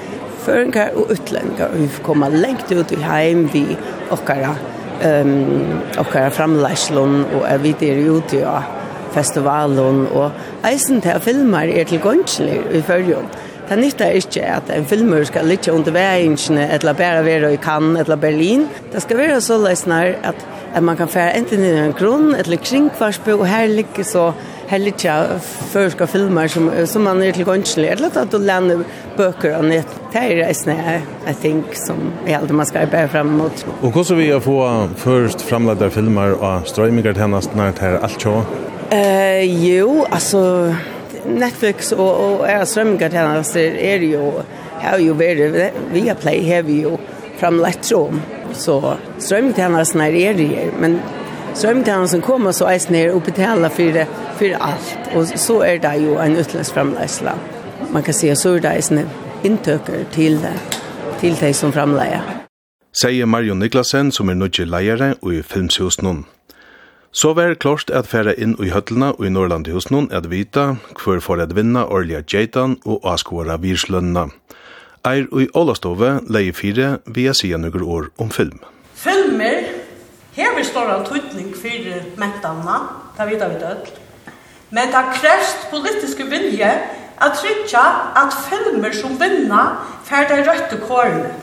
føringar 0.43 0.95
og 0.99 1.13
utlendingar 1.13 1.73
og 1.73 1.83
vi 1.83 2.03
kommer 2.05 2.33
lengt 2.33 2.71
ut 2.73 2.91
i 2.91 3.01
heim 3.03 3.45
vi 3.53 3.65
okkara 4.13 4.55
um, 5.05 5.79
okkara 6.01 6.33
framleislun 6.33 7.23
og 7.29 7.47
er 7.49 7.61
vi 7.63 7.75
der 7.79 8.01
ute 8.09 8.43
festivalen 9.13 10.07
og 10.09 10.65
eisen 10.67 11.01
til 11.05 11.21
filmer 11.21 11.69
er 11.69 11.89
til 11.89 12.01
gønselig 12.03 12.61
i 12.73 12.81
førjon 12.85 13.29
Det 13.63 13.77
nytta 13.79 14.09
er 14.09 14.17
ikke 14.19 14.41
at 14.57 14.71
en 14.75 14.83
filmer 14.85 15.23
skal 15.23 15.47
litt 15.47 15.69
under 15.71 15.93
veiingene, 15.95 16.65
eller 16.75 16.97
bare 16.99 17.21
være 17.23 17.53
i 17.55 17.59
Cannes, 17.63 18.01
eller 18.01 18.19
Berlin. 18.19 18.65
Det 18.91 19.01
skal 19.01 19.17
være 19.17 19.39
så 19.41 19.55
løsner 19.57 20.17
at, 20.29 20.41
at 20.75 20.83
man 20.83 20.99
kan 20.99 21.07
fære 21.07 21.37
enten 21.39 21.63
i 21.63 21.71
en 21.71 21.95
grunn, 21.95 22.35
eller 22.35 22.59
kringkvarsby, 22.59 23.31
og 23.37 23.47
her 23.47 23.71
ligger 23.71 24.03
så 24.03 24.25
helliga 24.67 25.25
förska 25.71 26.07
filmer 26.07 26.47
som 26.47 26.87
som 26.87 27.03
man 27.03 27.23
är 27.23 27.31
till 27.31 27.45
gonslig 27.45 27.87
eller 27.87 28.17
att 28.17 28.31
du 28.31 28.39
lämna 28.39 28.83
böcker 29.17 29.57
och 29.57 29.65
nät 29.65 29.87
det 30.13 30.41
är 30.41 30.53
snä 30.53 31.01
I 31.29 31.33
think 31.33 31.65
som 31.75 31.95
är 32.25 32.37
allt 32.37 32.51
man 32.51 32.65
ska 32.65 32.85
bära 32.85 33.07
fram 33.07 33.27
emot. 33.27 33.65
Och 33.81 33.93
hur 33.93 34.03
så 34.03 34.15
vi 34.15 34.39
få 34.39 34.89
först 34.97 35.41
framlagda 35.41 35.89
filmer 35.89 36.31
och 36.31 36.67
strömningar 36.67 37.13
tjänast 37.13 37.55
när 37.55 37.65
det 37.65 37.79
här 37.81 37.99
allt 38.01 38.21
så. 38.21 38.43
Eh 38.89 39.65
jo 39.65 40.05
alltså 40.09 40.73
Netflix 41.25 41.91
och 41.91 42.33
och 42.33 42.49
är 42.49 42.65
strömningar 42.65 43.09
tjänast 43.09 43.55
är 43.55 43.99
det 43.99 44.05
ju 44.05 44.31
har 44.83 44.97
ju 44.97 45.13
varit 45.13 45.73
via 45.91 46.15
play 46.15 46.43
heavy 46.43 46.85
och 46.85 46.99
framlagt 47.37 47.85
så 47.85 48.13
så 48.53 48.93
strömningar 49.17 49.55
tjänast 49.55 49.95
när 49.95 50.11
det 50.11 50.27
är 50.27 50.33
det 50.33 50.69
men 50.79 50.99
strømtjenesten 51.55 52.21
kommer 52.21 52.51
så 52.51 52.67
eis 52.71 52.89
ned 52.89 53.11
og 53.13 53.23
betaler 53.23 53.69
for, 53.69 53.99
for 54.39 54.57
alt. 54.67 54.93
Og 55.15 55.27
så 55.39 55.59
er 55.61 55.81
det 55.83 55.95
jo 56.03 56.17
en 56.19 56.37
utlandsframleisla. 56.37 57.35
Man 57.93 58.03
kan 58.03 58.13
si 58.13 58.29
at 58.29 58.41
så 58.41 58.55
er 58.55 58.63
det 58.65 58.75
eis 58.77 58.91
inntøker 59.43 60.05
til, 60.11 60.39
til 61.19 61.35
de 61.39 61.53
som 61.53 61.73
framleier. 61.73 62.43
Sier 62.93 63.25
Marion 63.25 63.59
Niklasen, 63.59 64.11
som 64.11 64.29
er 64.29 64.37
nødje 64.37 64.65
leiere 64.69 65.15
og 65.21 65.33
i 65.33 65.41
filmshus 65.41 66.01
noen. 66.01 66.25
Så 67.13 67.33
var 67.33 67.49
det 67.49 67.59
klart 67.61 67.89
at 67.93 68.09
fære 68.09 68.33
inn 68.41 68.55
i 68.57 68.71
høttelene 68.73 69.11
og 69.13 69.25
i 69.25 69.29
Norrlandhusen 69.33 69.93
noen 69.93 70.07
at 70.13 70.29
vita 70.31 70.75
hvor 71.01 71.21
for 71.21 71.41
at 71.41 71.53
vinna 71.55 71.85
årlige 71.85 72.23
djeitan 72.25 72.79
og 72.85 73.05
avskåre 73.05 73.59
virslønna. 73.61 74.27
Eir 75.05 75.27
og 75.31 75.43
i 75.43 75.49
Ålastove 75.53 76.15
leie 76.29 76.53
fire 76.53 76.97
via 77.05 77.33
siden 77.37 77.65
noen 77.67 77.85
år 77.85 78.09
om 78.17 78.31
film. 78.33 78.61
Filmer 78.97 79.62
Her 80.35 80.55
vi 80.57 80.63
står 80.63 80.89
en 80.89 81.05
tøytning 81.05 81.55
for 81.55 82.01
mentanna, 82.17 82.77
det 83.17 83.25
vet 83.29 83.49
vi 83.49 83.59
død. 83.59 83.91
Men 84.69 84.87
det 84.87 85.05
krevst 85.13 85.67
politiske 85.69 86.23
vilje 86.25 86.71
at 87.21 87.31
tryggja 87.37 87.83
at 88.17 88.33
filmer 88.49 88.93
som 88.93 89.19
vinner 89.21 89.97
fer 90.03 90.27
de 90.27 90.39
røtte 90.49 90.81
kårene. 90.87 91.33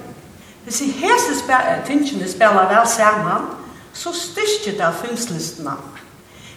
Hvis 0.64 0.80
i 0.80 0.90
hese 0.90 1.38
spe 1.38 1.56
tingene 1.86 2.28
spiller 2.28 2.68
vel 2.68 2.88
sammen, 2.88 3.46
så 3.92 4.12
styrker 4.12 4.78
det 4.78 4.94
filmslistene. 5.04 5.72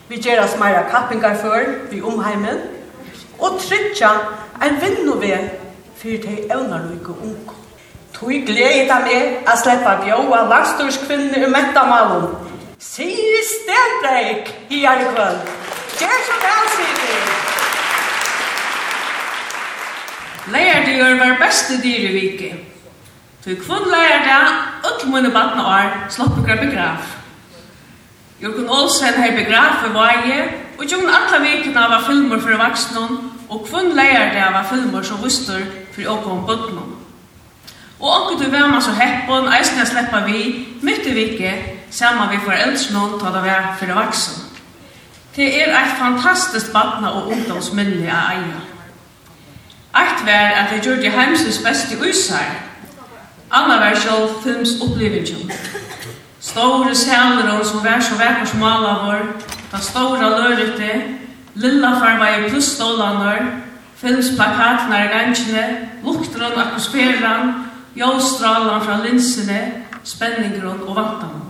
Vi 0.08 0.22
gjør 0.22 0.44
oss 0.44 0.58
mer 0.60 0.90
kappingar 0.92 1.38
før, 1.42 1.64
vi 1.92 2.02
omheimen, 2.02 2.60
og 3.40 3.60
tryggja 3.60 4.10
en 4.64 4.82
vinnoved 4.82 5.50
for 5.96 6.10
de 6.26 6.38
evnerløyke 6.52 7.10
unge. 7.22 7.63
Tui 8.14 8.44
glei 8.46 8.86
av 8.94 9.08
meg 9.08 9.48
a 9.50 9.56
sleppa 9.58 9.96
bjóa 10.04 10.44
landstórskvinni 10.52 11.46
um 11.48 11.52
mentamalum. 11.52 12.28
Sige 12.78 13.42
Stendreik 13.50 14.52
i 14.70 14.86
alle 14.86 15.08
kvöld. 15.16 15.50
Gjer 15.98 16.20
så 16.28 16.38
vel, 16.44 16.68
Sige! 16.76 17.18
Leierdyr 20.54 21.18
var 21.20 21.40
beste 21.42 21.80
dyr 21.82 22.10
i 22.10 22.14
vike. 22.14 22.52
Tui 23.44 23.56
kvun 23.56 23.90
leierdag, 23.90 24.62
öll 24.88 25.10
munne 25.10 25.34
batna 25.34 25.66
år, 25.68 25.92
slopp 26.10 26.38
ukra 26.38 26.56
begraf. 26.62 27.16
Jørgen 28.42 28.70
Olsen 28.70 29.18
hei 29.24 29.32
begraf 29.36 29.88
i 29.88 29.94
vaje, 29.94 30.42
og 30.78 30.86
jungen 30.86 31.10
atla 31.10 31.40
vikina 31.42 31.88
var 31.90 32.06
filmer 32.06 32.40
fyrir 32.40 32.62
vaksnum, 32.62 33.32
og 33.50 33.66
kvun 33.66 33.96
leierdag 33.98 34.54
var 34.54 34.68
filmer 34.70 35.02
som 35.02 35.24
vustur 35.24 35.66
fyrir 35.96 36.14
okkom 36.14 36.46
bøtnum. 36.48 36.93
Og 38.04 38.16
akkur 38.16 38.46
du 38.46 38.52
var 38.52 38.68
man 38.68 38.82
så 38.82 38.92
heppon, 38.92 39.54
eisen 39.60 39.78
jeg 39.80 39.88
slipper 39.88 40.26
vi, 40.26 40.68
mitt 40.82 41.06
i 41.08 41.14
vikke, 41.16 41.54
sammen 41.92 42.32
vi 42.32 42.42
foreldrene 42.44 43.20
ta 43.22 43.32
det 43.32 43.44
vær 43.46 43.70
for 43.80 43.94
vaksen. 43.96 44.44
Det 45.36 45.48
er 45.62 45.72
et 45.72 45.96
fantastisk 46.00 46.74
badna 46.74 47.14
og 47.16 47.32
ungdomsminne 47.32 48.12
av 48.12 48.36
eia. 48.36 48.60
Eit 50.04 50.26
var 50.26 50.60
at 50.60 50.76
jeg 50.76 50.84
gjorde 50.84 51.16
heimsens 51.16 51.62
beste 51.64 51.96
usar. 52.10 52.52
Anna 53.52 53.80
var 53.80 53.96
sjål 53.96 54.30
films 54.44 54.76
opplevingen. 54.82 55.52
Store 56.40 56.96
sæler 56.96 57.64
som 57.64 57.84
vær 57.84 58.00
så 58.00 58.20
vekker 58.20 58.46
som 58.46 58.64
alle 58.64 58.96
vår, 59.06 59.28
da 59.72 59.80
store 59.80 60.30
lørete, 60.30 61.04
lilla 61.56 61.96
farveie 62.00 62.52
i 62.52 62.62
stålander, 62.62 63.46
filmsplakatene 63.96 65.06
i 65.06 65.12
gangene, 65.14 65.68
lukter 66.04 66.52
og 66.52 66.60
atmosfæren, 66.66 67.54
ljøstralan 67.96 68.82
fra 68.82 69.00
linsene, 69.04 69.60
spenninggrunn 70.04 70.84
og 70.88 70.96
vantan. 70.96 71.42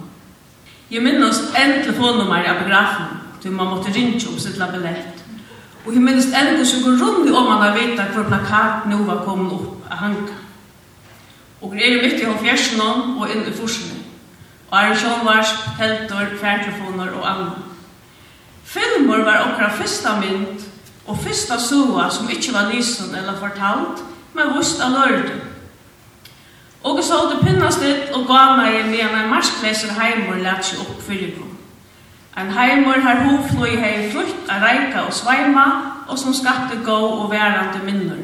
Jeg 0.92 1.02
minnes 1.02 1.40
en 1.58 1.72
telefonnummer 1.84 2.44
i 2.44 2.52
apografen, 2.52 3.20
til 3.42 3.52
man 3.52 3.68
måtte 3.68 3.94
ringe 3.96 4.22
om 4.30 4.40
sitt 4.40 4.58
labellett. 4.58 5.24
Og 5.86 5.94
jeg 5.94 6.02
minnes 6.02 6.26
en 6.26 6.66
som 6.66 6.84
går 6.84 7.00
rundt 7.02 7.36
om 7.36 7.46
man 7.46 7.62
har 7.62 7.78
vita 7.78 8.06
hvor 8.14 8.28
plakat 8.28 8.86
nå 8.88 9.04
var 9.04 9.24
kommet 9.26 9.52
opp 9.52 9.92
av 9.92 9.98
hanka. 9.98 10.38
Og 11.62 11.76
jeg 11.76 11.94
er 11.94 12.04
midt 12.04 12.22
i 12.22 12.28
håndfjersen 12.28 12.82
og 13.20 13.32
inn 13.32 13.48
i 13.48 13.56
forskning. 13.56 14.04
Og 14.70 14.78
er 14.80 14.92
en 14.92 15.00
sjånvarsp, 15.00 15.66
teltor, 15.80 16.36
fjertelefoner 16.40 17.12
og 17.18 17.28
annet. 17.30 17.58
Filmer 18.64 19.24
var 19.24 19.48
okra 19.48 19.70
fyrsta 19.78 20.18
mynd 20.20 20.64
og 21.08 21.20
fyrsta 21.24 21.60
sua 21.60 22.10
som 22.12 22.30
ikkje 22.32 22.54
var 22.56 22.72
lysen 22.72 23.16
eller 23.16 23.40
fortalt, 23.40 24.04
men 24.34 24.56
vust 24.56 24.82
av 24.82 24.96
lørdag. 24.96 25.53
Og 26.84 27.00
så 27.04 27.16
åtte 27.16 27.46
pinnast 27.46 27.80
ut 27.80 28.16
og 28.18 28.28
gav 28.28 28.58
meg 28.60 28.76
en 28.82 28.92
med 28.92 29.04
en 29.08 29.30
marskleser 29.32 29.96
heimor 29.96 30.42
lett 30.44 30.66
seg 30.68 30.84
opp 30.84 31.00
fyrir 31.06 31.32
kom. 31.38 31.54
En 32.38 32.50
heimor 32.52 33.00
har 33.00 33.24
hovfløy 33.24 33.78
hei 33.80 34.10
flutt 34.12 34.50
av 34.52 34.66
reika 34.66 35.06
og 35.08 35.14
sveima, 35.14 35.66
og 36.10 36.20
som 36.20 36.34
skapte 36.34 36.82
gå 36.84 36.96
og 36.96 37.32
værande 37.32 37.80
minnor. 37.86 38.20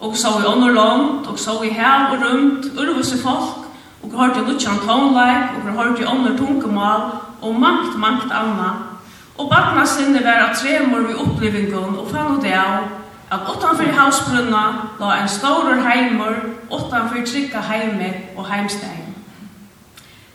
Og 0.00 0.16
så 0.16 0.28
i 0.42 0.46
ånder 0.46 0.78
og 1.30 1.38
så 1.38 1.62
i 1.62 1.68
hev 1.68 2.12
og 2.12 2.24
rundt, 2.24 2.66
urvus 2.76 3.12
i 3.14 3.22
folk, 3.22 3.68
og 4.02 4.10
hørte 4.18 4.44
lutsjan 4.48 4.82
tonleik, 4.86 5.54
og 5.56 5.72
hørte 5.72 6.08
ånder 6.08 6.36
tunkemal, 6.36 7.00
og 7.42 7.60
mangt, 7.60 7.98
mangt 7.98 8.32
anna. 8.32 8.72
Og 9.38 9.48
bakna 9.50 9.86
sinne 9.86 10.24
var 10.24 10.48
at 10.48 10.56
tremor 10.56 11.06
vi 11.06 11.14
opplevingen, 11.14 11.96
og 11.98 12.08
fann 12.10 12.36
og 12.36 12.42
det 12.42 12.52
av, 12.52 13.01
at 13.32 13.40
utanfor 13.48 13.84
havsbrunna 13.84 14.64
la 15.00 15.22
en 15.22 15.28
stórur 15.28 15.80
heimur 15.88 16.34
utanfor 16.70 17.24
trygga 17.26 17.60
heime 17.60 18.14
og 18.36 18.46
heimsteg. 18.46 18.98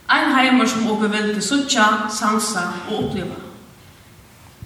Ein 0.09 0.35
heimur 0.35 0.65
som 0.65 0.89
oppe 0.91 1.11
vildi 1.11 1.41
sutja, 1.41 1.85
sansa 2.09 2.59
og 2.89 3.03
oppleva. 3.03 3.37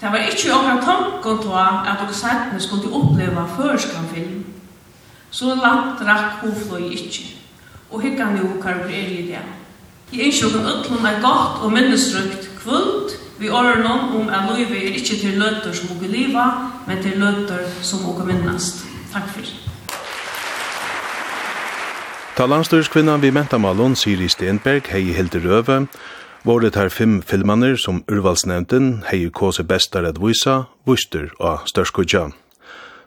Det 0.01 0.11
var 0.11 0.17
ikkje 0.17 0.53
okkur 0.53 0.81
tanken 0.85 1.41
til 1.41 1.57
at 1.57 1.97
dere 1.99 2.13
sættene 2.13 2.61
skulle 2.61 2.93
oppleva 2.93 3.45
førskan 3.57 4.07
film. 4.13 4.45
Så 5.31 5.45
langt 5.45 6.01
rakk 6.01 6.41
hofløy 6.41 6.91
ikkje, 6.91 7.25
og 7.91 8.01
hikkan 8.01 8.37
jo 8.37 8.47
hva 8.61 8.71
er 8.71 9.11
i 9.11 9.27
det. 9.27 9.43
Jeg 10.13 10.25
ønsker 10.25 10.47
okkur 10.75 11.05
er 11.07 11.21
gott 11.21 11.63
og 11.63 11.71
minnesrukt 11.71 12.49
kvult 12.63 13.20
Vi 13.41 13.49
åren 13.49 13.85
om 13.89 14.27
at 14.29 14.43
løyve 14.45 14.77
er 14.77 14.97
ikke 14.99 15.15
til 15.17 15.39
løtter 15.41 15.73
som 15.73 15.95
åker 15.95 16.11
liva, 16.13 16.43
men 16.85 16.99
til 17.01 17.15
løtter 17.17 17.63
som 17.81 18.03
åker 18.05 18.27
minnast. 18.27 18.83
Takk 19.09 19.31
for. 19.33 19.47
Ta 22.37 22.45
landstyrskvinnan 22.45 23.23
vi 23.23 23.31
mentamalon 23.33 23.97
Siri 23.97 24.29
Stenberg 24.29 24.91
hei 24.93 25.09
hilde 25.17 25.41
røve, 25.41 25.79
våre 26.45 26.69
tar 26.69 26.93
fem 26.93 27.17
filmaner 27.25 27.81
som 27.81 28.03
urvalsnevnten 28.05 29.07
hei 29.09 29.23
kåse 29.33 29.65
bestar 29.65 30.05
at 30.05 30.21
vysa, 30.21 30.67
vuster 30.85 31.33
og 31.39 31.65
størskudja. 31.65 32.27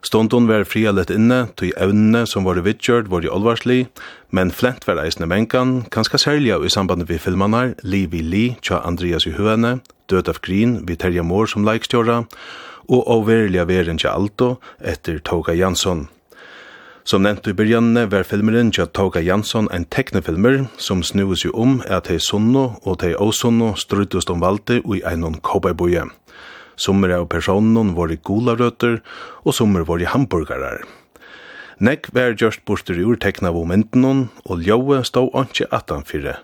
Stonton 0.05 0.45
var 0.45 0.67
frialet 0.69 1.09
inne, 1.09 1.47
tog 1.57 1.73
evnene 1.81 2.27
som 2.29 2.45
var 2.45 2.61
vidgjørt 2.61 3.09
var 3.09 3.25
i 3.25 3.31
olvarsli, 3.33 3.87
men 4.37 4.53
flent 4.53 4.85
var 4.85 5.01
eisne 5.01 5.25
menkan, 5.25 5.79
kanska 5.89 6.21
særlig 6.21 6.53
i 6.53 6.69
samband 6.69 7.09
med 7.09 7.21
filmanar, 7.21 7.73
Liv 7.83 8.13
i 8.13 8.21
Li, 8.21 8.45
tja 8.61 8.83
Andreas 8.85 9.25
i 9.27 9.33
høene, 9.33 9.79
Død 10.13 10.29
av 10.29 10.41
Grin, 10.45 10.83
vi 10.85 10.97
Terje 11.01 11.25
Mår 11.25 11.49
som 11.49 11.65
leikstjåra, 11.65 12.27
og 12.93 13.09
avverliga 13.09 13.65
veren 13.65 13.97
tja 13.97 14.13
Alto, 14.13 14.59
etter 14.85 15.23
Toga 15.25 15.55
Jansson. 15.57 16.09
Som 17.05 17.25
nevnt 17.25 17.49
i 17.49 17.53
byrjanne 17.57 18.07
var 18.13 18.29
filmeren 18.29 18.71
tja 18.73 18.85
Toga 18.87 19.21
Jansson 19.25 19.71
en 19.73 19.85
teknefilmer 19.89 20.67
som 20.77 21.03
snues 21.05 21.45
jo 21.45 21.53
om 21.53 21.79
at 21.89 22.09
hei 22.13 22.17
sunno 22.21 22.75
og 22.85 23.05
hei 23.05 23.13
osunno 23.17 23.75
struttust 23.77 24.33
om 24.33 24.45
valde 24.45 24.83
og 24.85 24.99
i 24.99 25.03
einon 25.05 25.41
kobaiboje. 25.41 26.07
Sommer 26.77 27.15
av 27.15 27.29
personen 27.33 27.95
var 27.95 28.13
i 28.13 28.19
gularøtter, 28.19 29.01
og 29.45 29.55
sommer 29.55 29.87
var 29.89 30.03
i 30.03 30.09
hamburgerar. 30.11 30.85
Nekk 31.83 32.13
var 32.15 32.37
gjørst 32.39 32.65
borster 32.67 32.99
i 32.99 33.05
urtekna 33.07 33.51
av 33.51 33.67
myndene, 33.67 34.29
og 34.47 34.63
ljøet 34.63 35.11
stod 35.11 35.35
ikke 35.47 35.71
atan 35.75 36.07
fyrir. 36.07 36.39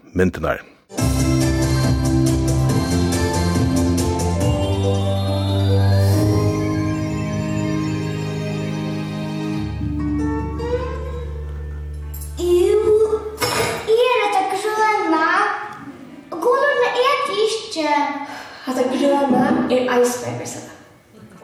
at 18.70 18.76
det 18.78 19.00
grønne 19.00 19.44
er 19.76 19.82
eisbergrisene. 19.96 20.70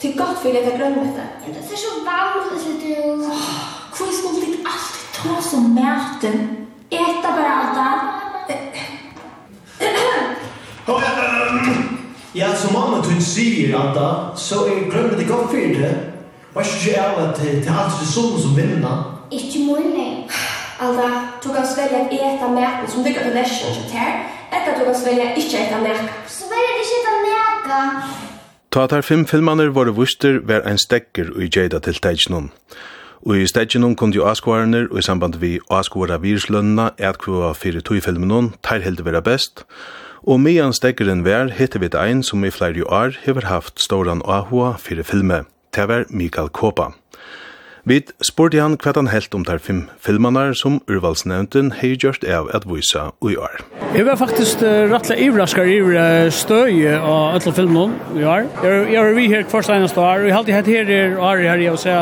Det 0.02 0.10
er 0.10 0.18
godt 0.18 0.38
for 0.42 0.48
at 0.48 0.54
jeg 0.54 0.92
med 0.96 1.10
det. 1.18 1.28
Det 1.46 1.72
er 1.72 1.80
så 1.84 1.92
varmt 2.10 2.50
det 2.52 2.74
du... 2.82 3.22
Hvor 3.96 4.08
skulle 4.18 4.40
det 4.44 4.60
alltid 4.72 5.04
ta 5.14 5.34
som 5.50 5.62
maten? 5.78 6.36
Eta 6.90 7.28
bare 7.36 7.52
alt 7.60 7.76
det. 8.48 8.58
Ja, 12.34 12.54
som 12.56 12.72
mamma 12.72 12.96
tog 13.02 13.22
sier, 13.22 13.78
Anta, 13.80 14.36
så 14.36 14.54
er 14.66 14.90
glömmer 14.90 15.16
det 15.16 15.28
godt 15.28 15.48
for 15.50 15.56
det. 15.56 15.94
Hva 16.52 16.60
er 16.60 16.66
ikke 16.68 16.92
jeg 16.92 17.14
at 17.24 17.38
det 17.40 17.68
er 17.68 17.78
alltid 17.82 18.08
sånn 18.12 18.36
som 18.42 18.52
vinner? 18.56 18.98
Ikke 19.32 19.62
mulig. 19.64 20.28
Alda, 20.80 21.08
du 21.44 21.48
kan 21.56 21.64
svelge 21.64 21.96
at 22.04 22.12
eta 22.12 22.48
maten 22.52 22.90
som 22.92 23.04
ligger 23.04 23.24
på 23.24 23.32
lesjen 23.32 23.72
til 23.76 23.96
her, 23.96 24.26
etter 24.52 24.74
at 24.74 24.78
du 24.80 24.84
kan 24.84 24.98
svelja 25.00 25.32
ikke 25.32 25.62
eta 25.64 25.80
maten. 25.80 26.12
Svelja 26.28 26.76
ikke 26.82 27.05
Ta 28.70 28.86
tar 28.86 29.02
fem 29.02 29.24
filmaner 29.26 29.72
var 29.74 29.88
vuster 29.96 30.38
var 30.48 30.62
ein 30.68 30.78
stekker 30.78 31.32
i 31.40 31.48
Jada 31.48 31.78
til 31.80 31.96
tegnum. 31.98 32.50
Og 33.26 33.40
i 33.40 33.46
Stedgenum 33.48 33.96
kom 33.96 34.12
jo 34.14 34.26
askvarner, 34.28 34.86
og 34.90 35.00
i 35.00 35.02
samband 35.02 35.38
vi 35.42 35.56
askvara 35.72 36.20
virslønna, 36.22 36.90
et 36.98 37.18
kva 37.18 37.54
fyrir 37.58 37.82
tog 37.82 38.02
filmen 38.04 38.52
tar 38.62 38.84
heldur 38.84 39.08
vera 39.08 39.22
best. 39.24 39.64
Og 40.22 40.38
medan 40.40 40.76
stekkeren 40.76 41.24
vær 41.24 41.50
heter 41.50 41.82
vi 41.82 41.88
det 41.88 41.98
ein 41.98 42.22
som 42.22 42.44
i 42.44 42.50
flere 42.50 42.86
år 42.86 43.18
hever 43.24 43.48
haft 43.50 43.80
storan 43.82 44.22
ahua 44.24 44.76
fyrir 44.78 45.02
filme. 45.02 45.44
Det 45.74 45.88
var 45.88 46.06
Mikael 46.10 46.48
Kåpa. 46.48 46.92
Vi 47.86 48.00
spurte 48.18 48.58
han 48.58 48.72
hva 48.82 48.90
han 48.96 49.12
helt 49.12 49.34
om 49.38 49.44
de 49.46 49.54
fem 49.62 49.84
filmene 50.02 50.48
som 50.58 50.80
urvalsnevnten 50.90 51.68
har 51.78 51.92
gjort 52.02 52.24
av 52.26 52.48
at 52.50 52.64
vise 52.66 53.04
i 53.22 53.36
år. 53.38 53.62
Jeg 53.94 54.06
var 54.08 54.18
faktisk 54.18 54.64
uh, 54.66 54.90
rettelig 54.90 55.28
ivrasket 55.28 55.70
i 55.70 55.76
uh, 55.84 56.26
støy 56.34 56.80
av 56.96 57.36
alle 57.36 57.52
filmene 57.54 58.18
i 58.18 58.26
år. 58.26 58.50
Jeg 58.90 59.04
var 59.06 59.14
vi 59.14 59.28
her 59.30 59.46
først 59.54 59.70
eneste 59.70 60.02
år, 60.02 60.24
og 60.24 60.26
jeg 60.26 60.34
halte 60.34 60.58
hatt 60.58 60.72
her 60.74 60.90
i 60.90 61.00
år 61.14 61.44
her, 61.46 61.62
i 61.62 61.70
å 61.70 61.78
se 61.78 61.94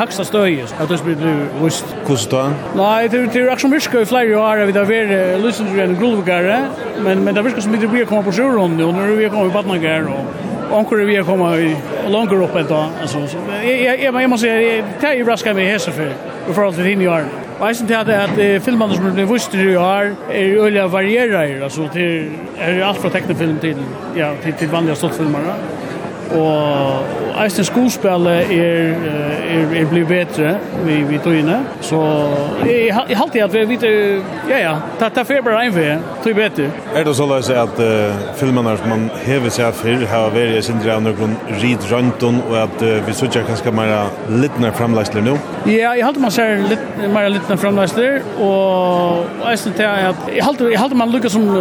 haksta 0.00 0.24
støy, 0.24 0.62
at 0.64 0.88
det 0.88 1.02
blir 1.04 1.20
vist. 1.60 1.92
Hvordan 2.08 2.32
da? 2.32 2.42
Nei, 2.80 3.04
det 3.12 3.20
er 3.20 3.30
det 3.36 3.44
er 3.44 3.52
akkurat 3.52 3.76
virka 3.76 4.00
i 4.06 4.08
flere 4.08 4.40
år, 4.40 4.64
vi 4.64 4.78
har 4.80 4.88
vært 4.88 5.40
løsninger 5.44 5.84
en 5.84 6.00
grulvgare, 6.00 6.60
men, 7.04 7.26
men 7.28 7.36
det 7.36 7.44
virka 7.44 7.60
som 7.60 7.76
vi 7.76 7.84
blir 7.84 8.08
kommet 8.08 8.32
på 8.32 8.38
sjøren, 8.40 8.80
og 8.80 8.96
nå 8.96 9.04
er 9.04 9.18
vi 9.20 9.28
kommet 9.28 9.52
i 9.52 9.58
badnager, 9.60 10.08
og 10.16 10.55
onkur 10.70 11.04
vi 11.04 11.22
koma 11.24 11.56
i 11.56 11.76
longer 12.08 12.42
upp 12.42 12.56
ett 12.56 12.68
tag 12.68 12.86
alltså 13.00 13.18
jag 13.64 14.02
jag 14.02 14.22
jag 14.22 14.30
måste 14.30 14.46
säga 14.46 14.84
det 15.00 15.06
är 15.06 15.24
raska 15.24 15.54
med 15.54 15.66
häsa 15.66 15.90
för 15.90 16.12
och 16.48 16.54
för 16.54 16.64
allt 16.64 16.76
det 16.76 16.92
in 16.92 17.02
i 17.02 17.08
år. 17.08 17.24
Och 17.58 17.68
jag 17.68 17.76
syns 17.76 17.90
att 17.90 18.08
att 18.08 18.94
som 18.96 19.14
blir 19.14 19.24
vurst 19.24 19.54
i 19.54 19.76
år 19.76 20.14
är 20.30 20.66
öliga 20.66 20.86
varierar 20.86 21.64
alltså 21.64 21.88
till 21.88 22.30
är 22.58 22.80
allt 22.82 22.98
från 22.98 23.10
tecknefilm 23.10 23.58
till 23.58 23.76
ja 24.14 24.34
till 24.42 24.52
till 24.52 24.68
vanliga 24.68 24.94
stortfilmer 24.94 25.40
og 26.30 27.42
Eisen 27.44 27.64
skospel 27.64 28.26
er 28.26 28.40
er 29.50 29.80
er 29.80 29.86
blir 29.90 30.04
bättre 30.04 30.56
vi 30.84 31.02
vi 31.02 31.18
tog 31.18 31.34
inne 31.34 31.58
så 31.80 32.00
i 32.64 32.88
halt 32.90 33.34
i 33.36 33.40
att 33.40 33.54
vi 33.54 33.64
vet 33.64 33.82
ja 34.48 34.58
ja 34.58 34.76
ta 34.98 35.08
ta 35.08 35.24
feber 35.24 35.50
rein 35.50 35.72
för 35.72 35.98
tog 36.24 36.34
bättre 36.34 36.70
är 36.94 37.04
det 37.04 37.14
så 37.14 37.26
läs 37.26 37.50
att 37.50 37.80
filmerna 38.36 38.76
som 38.76 38.88
man 38.88 39.10
häver 39.24 39.50
sig 39.50 39.72
för 39.72 40.06
har 40.06 40.30
varit 40.30 40.64
sin 40.64 40.78
dra 40.84 41.00
någon 41.00 41.36
rid 41.48 41.90
rundt 41.90 42.22
og 42.22 42.56
at 42.62 42.82
uh, 42.82 43.06
vi 43.06 43.12
så 43.12 43.26
jag 43.34 43.46
kanske 43.46 43.70
mer 43.70 44.10
nær 44.58 44.70
framläsler 44.70 45.22
nu 45.22 45.38
ja 45.66 45.94
i 45.94 46.00
halt 46.00 46.20
man 46.20 46.30
ser 46.30 46.56
lite 46.56 47.08
mer 47.08 47.28
nær 47.48 47.56
framläsler 47.56 48.22
och 48.40 49.50
Eisen 49.50 49.72
till 49.72 49.86
att 49.86 50.28
i 50.28 50.40
halt 50.40 50.60
i 50.60 50.74
halt 50.74 50.96
man 50.96 51.10
lukar 51.10 51.28
som 51.28 51.54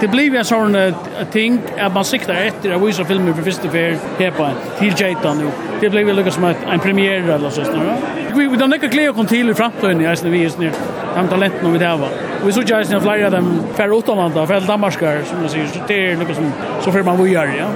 det 0.00 0.08
blir 0.08 0.52
en 0.52 0.76
uh, 0.76 0.94
ting 1.32 1.60
at 1.78 1.94
man 1.94 2.04
siktar 2.04 2.34
efter 2.34 2.74
att 2.74 2.82
visa 2.82 3.04
filmer 3.04 3.32
för 3.32 3.42
första 3.42 3.68
för 3.68 3.95
till 4.16 4.26
Hepa, 4.26 4.50
til 4.78 4.94
Jeta 5.00 5.34
nu. 5.34 5.50
Det 5.80 5.90
blev 5.90 6.06
väl 6.06 6.16
lika 6.16 6.30
som 6.30 6.44
en 6.44 6.80
premiär 6.80 7.34
eller 7.34 7.50
så 7.50 7.64
snarare. 7.64 7.96
Vi 8.34 8.48
vi 8.48 8.56
då 8.56 8.66
näka 8.66 8.88
klea 8.88 9.10
och 9.10 9.28
till 9.28 9.50
i 9.50 9.54
framtiden 9.54 10.00
i 10.00 10.12
Iceland 10.12 10.34
vi 10.34 10.44
är 10.44 10.48
snir. 10.48 10.72
De 11.16 11.28
talent 11.28 11.54
nu 11.62 11.70
vi 11.70 11.78
där 11.78 11.96
va. 11.96 12.08
Vi 12.44 12.52
så 12.52 12.62
jag 12.66 12.86
snir 12.86 13.00
flyga 13.00 13.30
dem 13.30 13.60
för 13.74 13.98
utomlanda 13.98 14.46
för 14.46 14.60
Danmarkar 14.60 15.22
som 15.24 15.40
man 15.40 15.48
säger 15.48 15.66
så 15.66 15.78
det 15.88 16.10
är 16.10 16.16
något 16.16 16.36
som 16.36 16.52
så 16.80 16.92
för 16.92 17.02
man 17.02 17.22
vill 17.22 17.32
göra 17.32 17.46
ja. 17.58 17.66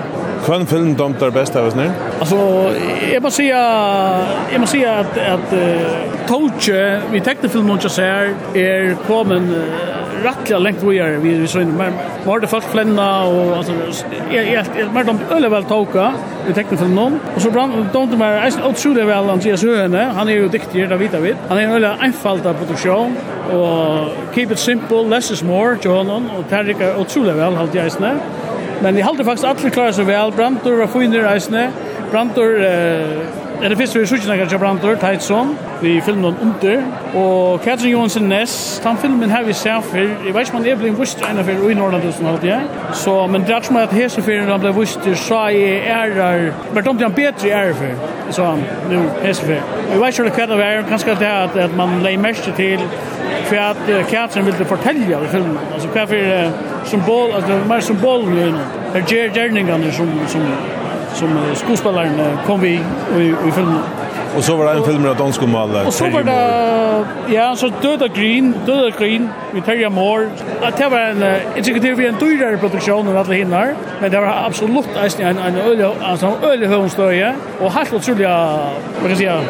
Kvann 0.45 0.67
film 0.67 0.95
dumt 0.95 1.15
där 1.19 1.31
bäst 1.31 1.57
av 1.57 1.67
oss 1.67 1.75
nu? 1.75 1.91
Alltså 2.19 2.71
jag 3.13 3.23
måste 3.23 3.37
säga 3.37 3.57
jag 4.53 4.61
måste 4.61 4.77
säga 4.77 4.99
att 4.99 5.19
att 5.19 5.53
uh, 5.53 5.81
Toche 6.29 7.01
vi 7.11 7.21
täckte 7.21 7.49
filmen 7.49 7.71
och 7.71 7.83
så 7.83 8.03
här 8.03 8.35
är 8.55 8.97
kommen 9.07 9.55
uh, 9.55 9.63
rattliga 10.25 10.59
längt 10.59 10.83
vi 10.83 10.99
är 10.99 11.17
vi 11.17 11.47
så 11.47 11.59
men 11.59 11.93
var 12.25 12.41
det 12.41 12.47
fast 12.47 12.69
flänna 12.69 13.25
och 13.25 13.57
alltså 13.57 13.73
är 14.31 14.93
men 14.93 15.07
de 15.07 15.19
öle 15.31 15.49
väl 15.49 15.65
toka 15.65 16.13
vi 16.47 16.55
tänkte 16.55 16.77
för 16.77 16.87
någon 16.87 17.21
och 17.35 17.43
så 17.43 17.51
brann 17.51 17.89
de 17.93 18.03
inte 18.03 18.17
mer 18.17 18.27
är 18.27 18.69
otroligt 18.69 18.79
skulle 18.79 19.05
väl 19.05 19.31
Andreas 19.31 19.63
Höne 19.63 20.13
han 20.17 20.29
är 20.29 20.33
ju 20.33 20.49
duktig 20.49 20.89
där 20.89 20.97
vita 20.97 21.21
vid 21.21 21.37
han 21.49 21.59
är 21.59 21.63
en 21.63 21.73
öle 21.73 21.97
enfaldig 22.01 22.59
produktion 22.59 23.17
och 23.53 24.35
keep 24.35 24.47
it 24.51 24.59
simple 24.59 25.03
less 25.03 25.31
is 25.31 25.43
more 25.43 25.77
John 25.83 26.11
och 26.11 26.49
Tarika 26.51 26.97
otroligt 26.97 27.35
väl 27.35 27.55
halt 27.55 27.75
jag 27.75 27.93
snä 27.93 28.15
men 28.83 28.99
i 28.99 29.01
håller 29.01 29.25
faktiskt 29.25 29.45
alla 29.45 29.71
klarar 29.71 29.93
sig 29.93 30.05
väl 30.05 30.33
Brantor 30.33 30.77
var 30.77 30.87
fin 30.87 31.15
i 31.15 31.19
reisne 31.19 31.71
Brantor 32.11 32.65
eh, 32.65 33.40
Det 33.61 33.77
finnes 33.77 33.97
vi 33.97 34.07
sjukken 34.07 34.31
av 34.41 34.59
Brantor, 34.59 34.95
Teitsson, 34.97 35.51
vi 35.83 36.01
filmen 36.01 36.37
under, 36.43 36.79
og 37.15 37.61
Katrin 37.61 37.93
Johansen 37.93 38.23
Ness, 38.23 38.81
den 38.85 38.97
filmen 38.97 39.31
her 39.31 39.45
vi 39.45 39.53
ser 39.53 39.83
for, 39.85 39.99
jeg 39.99 40.35
vet 40.35 40.49
ikke 40.49 40.57
om 40.57 40.63
han 40.63 40.71
er 40.71 40.81
det 40.81 40.93
vust 40.99 41.21
vist 41.21 41.29
ene 41.29 41.45
for 41.45 41.69
i 41.69 41.75
Norrland 41.77 42.07
som 42.07 42.15
sånn 42.17 42.31
alt, 42.31 42.47
ja. 42.49 42.57
Så, 42.97 43.19
men 43.29 43.45
det 43.45 43.55
er 43.55 43.69
som 43.69 43.77
at 43.77 43.93
hese 43.93 44.25
for 44.25 44.49
han 44.49 44.65
ble 44.65 44.73
vist, 44.79 45.05
så 45.27 45.43
jeg 45.53 45.85
ærer, 45.93 46.49
men 46.73 46.89
de 46.89 47.05
er 47.05 47.15
bedre 47.21 47.51
i 47.51 47.53
ærer 47.59 47.77
for, 47.83 48.09
så 48.33 48.49
nu 48.89 48.97
hese 49.27 49.45
for. 49.45 49.77
Jeg 49.93 50.03
vet 50.07 50.25
ikke 50.25 50.33
hva 50.41 50.49
det 50.55 50.65
er, 50.71 50.83
kanskje 50.89 51.21
det 51.21 51.29
er 51.29 51.45
at, 51.45 51.63
at 51.69 51.77
man 51.77 52.01
leier 52.01 52.25
mest 52.25 52.49
til 52.57 52.89
hva 53.51 53.71
at 53.75 53.87
Katrin 54.09 54.49
ville 54.49 54.73
fortelle 54.73 55.05
i 55.05 55.33
filmen, 55.37 55.61
altså 55.75 55.93
hva 55.93 56.09
for 56.09 56.85
symbol, 56.89 57.37
altså 57.37 57.61
mer 57.69 57.85
symbol, 57.85 58.25
mer 58.25 58.53
symbolen, 58.57 58.61
det 58.95 59.19
er 59.21 59.35
gjerningene 59.37 59.93
som, 59.93 60.09
som 60.33 60.49
som 61.15 61.29
skådespelaren 61.55 62.39
kom 62.47 62.61
vi 62.61 62.81
i, 63.19 63.35
i 63.49 63.53
filmen. 63.53 63.79
Och 64.37 64.45
så 64.45 64.57
var 64.57 64.65
det 64.65 64.71
en 64.71 64.85
film 64.85 65.03
med 65.03 65.17
dansk 65.17 65.43
om 65.43 65.55
alla. 65.55 65.87
Och 65.87 65.95
så 65.95 66.09
var 66.09 66.23
det 66.23 67.35
ja, 67.35 67.57
så 67.57 67.69
Döda 67.83 68.09
Green, 68.09 68.55
Döda 68.67 68.91
Green 68.91 69.29
vi 69.53 69.61
Terry 69.61 69.89
Moore. 69.89 70.29
Att 70.63 70.77
det 70.77 70.89
var 70.89 70.99
en 70.99 71.23
exekutiv 71.55 71.97
vi 71.97 72.07
en 72.07 72.19
dyrare 72.19 72.57
produktion 72.57 73.09
än 73.09 73.17
alla 73.17 73.35
hinner, 73.35 73.75
men 74.01 74.11
det 74.11 74.21
var 74.21 74.45
absolut 74.47 74.87
en 74.97 75.27
en 75.27 75.39
en 75.39 75.57
öle 75.57 75.93
alltså 76.03 76.39
öle 76.43 76.67
hönstöje 76.67 77.35
och 77.61 77.73
helt 77.73 77.93
otroligt 77.93 78.29
vad 79.01 79.09
kan 79.09 79.17
säga 79.17 79.41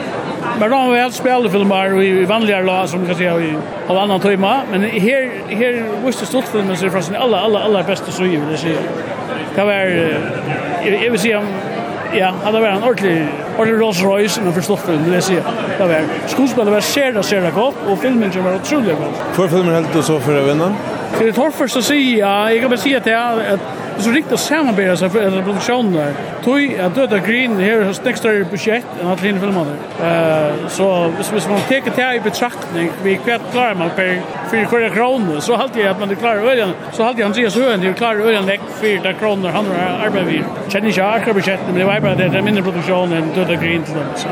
Men 0.61 0.71
då 0.71 0.91
vi 0.93 1.01
har 1.01 1.11
spelat 1.11 1.53
filmer 1.53 2.03
i 2.03 2.25
vanliga 2.25 2.61
lag 2.61 2.89
som 2.89 3.07
kan 3.07 3.15
säga 3.15 3.41
i 3.41 3.55
av 3.89 3.99
annan 3.99 4.21
tema. 4.21 4.61
men 4.71 4.83
här 4.83 5.31
här 5.49 5.85
visste 6.07 6.27
stort 6.27 6.45
filmen 6.45 6.77
så 6.77 6.91
från 6.91 7.17
alla 7.17 7.41
alla 7.41 7.61
alla 7.61 7.83
bästa 7.83 8.13
så 8.13 8.25
ju 8.25 8.41
det 8.51 8.57
ser 8.57 8.79
kan 9.61 9.69
var, 9.69 9.91
jeg, 10.85 11.03
jeg 11.03 11.13
vil 11.13 11.21
si, 11.21 11.33
ja, 12.17 12.31
han 12.45 12.55
var 12.55 12.67
en 12.71 12.83
ordentlig, 12.83 13.29
ordentlig 13.59 13.81
Rolls 13.83 14.05
Royce, 14.05 14.41
men 14.43 14.55
forstått 14.57 14.87
det, 14.89 14.97
vil 15.05 15.17
jeg 15.19 15.27
si. 15.27 15.35
Det 15.79 15.89
var, 15.91 16.07
skuespillet 16.33 16.73
var 16.73 16.87
sera, 16.87 17.23
sera 17.23 17.51
godt, 17.55 17.83
og 17.87 17.99
filmen 18.01 18.33
var 18.45 18.57
utrolig 18.57 18.97
godt. 18.97 19.21
Hvor 19.37 19.51
filmen 19.53 19.75
heldt 19.75 19.93
du 19.95 20.01
så 20.03 20.17
for 20.25 20.41
å 20.41 20.47
vinne? 20.47 20.71
Det 21.19 21.29
det 21.29 21.35
torfer 21.37 21.69
så 21.69 21.83
sier 21.85 22.23
jeg, 22.23 22.55
jeg 22.55 22.63
kan 22.63 22.73
bare 22.73 22.81
si 22.87 22.95
at 22.97 23.11
jeg, 23.11 23.45
at 23.53 23.80
så 24.03 24.11
riktigt 24.11 24.33
att 24.33 24.41
samarbeta 24.41 24.97
sig 24.97 25.11
för 25.11 25.43
produktionen 25.43 25.93
där. 25.93 26.13
Tog 26.45 26.75
att 26.75 26.95
döda 26.95 27.19
green 27.19 27.59
här 27.61 27.81
har 27.81 28.05
next 28.05 28.19
större 28.19 28.45
budget 28.45 28.85
än 29.01 29.07
att 29.07 29.21
hinna 29.21 29.41
filma 29.41 29.65
det. 29.65 30.07
Eh 30.07 30.69
så 30.69 31.13
hvis 31.33 31.49
man 31.49 31.61
tar 31.61 31.97
det 31.97 32.17
i 32.17 32.21
betraktning 32.21 32.91
vi 33.03 33.17
kvart 33.17 33.41
klarar 33.53 33.75
man 33.75 33.91
per 33.97 34.23
för 34.51 34.65
kvar 34.65 34.89
kronor 34.89 35.41
så 35.41 35.57
halt 35.57 35.77
jag 35.77 35.87
att 35.87 36.01
man 36.01 36.17
klarar 36.17 36.37
ölen 36.37 36.71
så 36.93 37.03
halt 37.03 37.19
jag 37.19 37.27
Andreas 37.27 37.57
Höen 37.57 37.81
det 37.81 37.93
klarar 37.93 38.21
ölen 38.21 38.47
läck 38.47 38.61
för 38.81 39.03
där 39.03 39.13
kronor 39.13 39.49
han 39.49 39.67
har 39.67 40.07
arbetat 40.07 40.29
vi. 40.29 40.43
Känner 40.69 40.99
jag 40.99 41.05
har 41.05 41.35
budget 41.35 41.61
men 41.67 41.79
det 41.79 41.85
var 41.85 42.01
bara 42.01 42.15
det 42.15 42.43
mindre 42.43 42.63
produktionen 42.63 43.13
än 43.13 43.29
döda 43.35 43.55
green 43.55 43.83
till 43.85 43.95
dem 43.95 44.05
så 44.17 44.29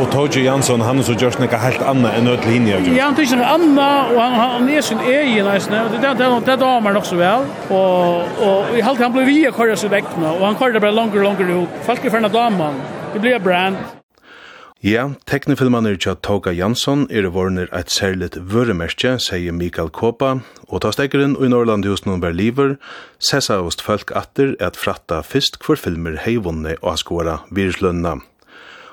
och 0.00 0.10
Toji 0.10 0.44
Jansson 0.44 0.80
han 0.80 1.04
så 1.04 1.12
just 1.12 1.38
något 1.38 1.52
helt 1.52 1.82
annat 1.82 2.14
än 2.14 2.26
öll 2.28 2.38
linje. 2.46 2.80
Ja, 2.96 3.04
han 3.04 3.16
tycker 3.16 3.36
anna, 3.36 4.06
och 4.06 4.20
han 4.20 4.32
han 4.32 4.68
är 4.68 4.80
sin 4.80 5.00
egen 5.00 5.46
nästan 5.46 5.86
och 5.86 5.90
det 5.90 5.98
där 5.98 6.40
det 6.46 6.56
där 6.56 6.80
man 6.80 6.96
också 6.96 7.16
väl 7.16 7.42
och 7.68 8.16
och 8.20 8.78
i 8.78 8.82
allt 8.82 9.00
han 9.00 9.12
blev 9.12 9.26
via 9.26 9.50
kvar 9.50 9.74
så 9.74 9.88
väck 9.88 10.04
och 10.40 10.46
han 10.46 10.58
körde 10.58 10.80
bara 10.80 10.90
längre 10.90 11.22
längre 11.22 11.50
ihop. 11.50 11.68
Folk 11.82 12.04
är 12.04 12.10
för 12.10 12.18
en. 12.18 12.74
Det 13.12 13.18
blir 13.18 13.38
brand. 13.38 13.76
Ja, 14.80 15.10
teknifilmaner 15.26 15.96
Tja 15.96 16.14
Toga 16.14 16.52
Jansson 16.52 17.08
er 17.10 17.26
vorner 17.34 17.66
eit 17.74 17.90
særligt 17.90 18.36
vøremerkje, 18.38 19.16
sier 19.18 19.50
Mikael 19.52 19.90
Kåpa, 19.90 20.36
og 20.68 20.82
ta 20.84 20.92
stekkeren 20.94 21.34
i 21.34 21.48
Norrland 21.50 21.82
hos 21.90 22.04
noen 22.06 22.22
verliver, 22.22 22.76
sessa 23.18 23.58
hos 23.58 23.82
folk 23.82 24.12
atter 24.14 24.54
at 24.62 24.78
fratta 24.78 25.18
fyrst 25.26 25.58
hver 25.66 25.82
filmer 25.82 26.14
heivunne 26.22 26.76
og 26.78 26.94
skåra 27.02 27.40
virslønna 27.50 28.20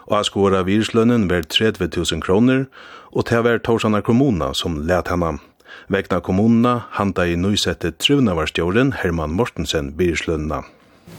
og 0.08 0.20
av 0.20 0.28
skåra 0.28 0.62
virslønnen 0.68 1.28
ver 1.30 1.46
30.000 1.50 2.22
kroner, 2.26 2.66
og 3.12 3.28
det 3.30 3.42
var 3.46 3.62
Torsanar 3.64 4.04
kommuna 4.06 4.54
som 4.54 4.82
let 4.88 5.10
henne. 5.10 5.38
Vekna 5.92 6.22
kommuna 6.24 6.76
handa 6.98 7.26
i 7.28 7.36
nøysette 7.36 7.92
trunarvarstjåren 8.02 8.94
Herman 9.02 9.36
Mortensen 9.38 9.94
virslønna. 10.00 10.64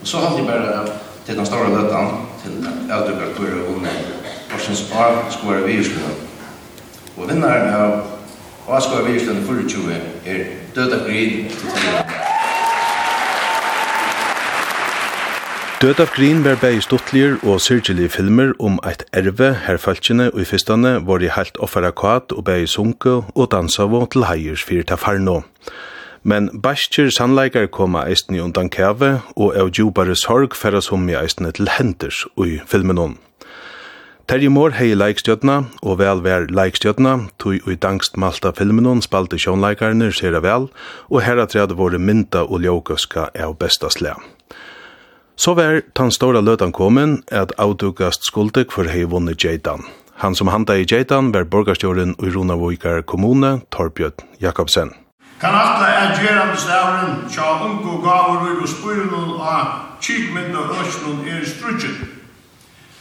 Så 0.02 0.18
hadde 0.22 0.42
jeg 0.42 0.46
bare 0.48 0.86
til 1.26 1.38
den 1.38 1.46
store 1.46 1.70
løtten, 1.70 2.12
til 2.42 2.58
Eldrukker 2.90 3.34
Kure 3.36 3.62
og 3.62 3.74
Gunne, 3.74 3.94
Morsens 4.50 4.86
av 4.94 5.24
skåra 5.34 5.62
virslønnen. 5.66 6.22
Og 7.16 7.30
vinnaren 7.30 7.74
av 7.74 8.16
av 8.66 9.06
virslønnen 9.06 9.44
24 9.46 10.00
er 10.26 10.46
Døda 10.74 11.04
Grid 11.06 11.50
til 11.50 12.05
Død 15.76 15.98
av 16.00 16.08
Green 16.16 16.38
var 16.40 16.56
bei 16.56 16.78
stuttlir 16.80 17.34
og 17.44 17.58
syrgelige 17.60 18.08
filmer 18.08 18.54
om 18.64 18.78
eit 18.88 19.02
erve 19.12 19.50
her 19.66 19.76
falskjene 19.76 20.30
og 20.30 20.38
i 20.40 20.44
fyrstane 20.48 20.92
var 21.04 21.20
i 21.20 21.28
helt 21.28 21.58
offerakat 21.60 22.32
og 22.32 22.46
bei 22.46 22.62
sunke 22.64 23.18
og 23.34 23.50
dansavo 23.52 24.00
til 24.08 24.24
heiers 24.24 24.62
fyrir 24.64 24.86
tafarno. 24.88 25.42
Men 26.22 26.48
bæstjer 26.64 27.10
sannleikar 27.12 27.68
koma 27.68 28.06
eisne 28.08 28.40
undan 28.40 28.70
kæve 28.72 29.10
og 29.36 29.52
av 29.52 29.68
djubare 29.76 30.16
sorg 30.16 30.56
færa 30.56 30.80
som 30.80 31.04
i 31.10 31.18
eisten 31.18 31.52
til 31.52 31.68
henders 31.68 32.22
i 32.40 32.56
filmen 32.66 32.98
om. 32.98 33.18
Terje 34.26 34.48
Mår 34.48 34.78
hei 34.78 34.94
leikstjøtna, 34.96 35.58
og 35.82 35.98
vel 36.00 36.24
vær 36.24 36.48
leikstjøtna, 36.48 37.28
tog 37.38 37.68
i 37.68 37.76
dangst 37.76 38.16
malta 38.16 38.50
filmen 38.56 38.88
hon 38.88 39.04
spalte 39.04 39.36
sjånleikarne 39.38 40.08
sera 40.10 40.40
vel, 40.40 40.70
og 41.12 41.22
her 41.22 41.44
at 41.44 41.76
våre 41.76 42.00
mynda 42.00 42.48
og 42.48 42.64
ljåkuska 42.64 43.28
er 43.34 43.52
besta 43.52 43.92
lea. 44.00 44.16
Så 45.36 45.54
var 45.54 45.82
den 45.96 46.10
store 46.10 46.40
løtan 46.40 46.72
kommet 46.72 47.20
at 47.28 47.52
avdukast 47.58 48.24
skuldig 48.24 48.70
for 48.72 48.88
hei 48.88 49.04
vunnet 49.04 49.44
Jeidan. 49.44 49.82
Han 50.16 50.34
som 50.34 50.48
handa 50.48 50.72
i 50.80 50.86
Jeidan 50.90 51.34
var 51.34 51.44
borgarstjåren 51.44 52.14
i 52.22 52.30
Runavågar 52.32 53.02
kommune, 53.02 53.60
Torbjørn 53.70 54.24
Jakobsen. 54.40 54.90
Kan 55.40 55.52
atle 55.52 55.88
er 55.92 56.14
gjerandestavren 56.16 57.18
tja 57.28 57.50
ungu 57.64 58.00
gavur 58.00 58.46
ur 58.48 58.62
og 58.62 58.68
spyrunun 58.68 59.34
av 59.40 59.66
kikmynda 60.00 60.62
høsnun 60.70 61.28
er 61.28 61.44
strutjen. 61.44 61.98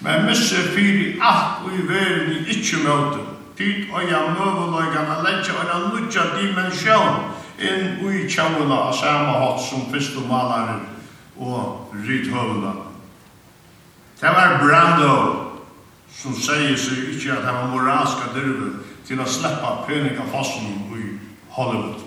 Men 0.03 0.25
misse 0.27 0.59
fyri 0.75 1.15
alt 1.21 1.63
og 1.63 1.71
i 1.71 1.86
verden 1.88 2.33
i 2.36 2.41
ikkje 2.57 2.81
møte. 2.83 3.21
Tid 3.55 3.88
og 3.93 4.03
ja 4.11 4.19
møvuløygan 4.36 5.07
a 5.15 5.21
letje 5.23 5.55
og 5.55 5.71
en 5.71 5.88
nudja 5.93 6.27
dimensjon 6.36 7.15
inn 7.63 8.03
ui 8.03 8.27
tjavula 8.27 8.89
av 8.89 8.99
samme 8.99 9.39
hatt 9.39 9.63
som 9.69 9.88
fyrstu 9.93 10.27
malaren 10.27 10.83
og 11.38 11.93
rithøvende. 12.07 12.73
Det 14.21 14.29
var 14.29 14.59
Brando 14.63 15.45
som 16.15 16.33
sier 16.33 16.77
seg 16.79 17.11
ikke 17.13 17.36
at 17.36 17.43
han 17.45 17.55
var 17.55 17.71
moralska 17.73 18.31
dyrve 18.36 18.71
til 19.05 19.19
å 19.21 19.27
sleppa 19.29 19.81
peningafossen 19.88 20.69
i 20.95 21.07
Hollywood. 21.55 22.05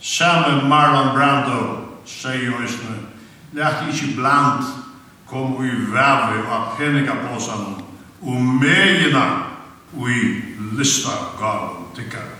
Samme 0.00 0.68
Marlon 0.68 1.14
Brando 1.16 1.60
sier 2.08 2.52
høysene, 2.56 2.98
lærte 3.56 3.88
ikke 3.90 4.14
blant 4.20 4.68
kom 5.30 5.56
i 5.64 5.70
væve 5.92 6.42
av 6.50 6.74
peningapåsene 6.78 7.78
og 8.20 8.52
megina 8.60 9.24
i 9.94 10.20
lista 10.78 11.16
gav 11.38 11.70
tikkare. 11.96 12.39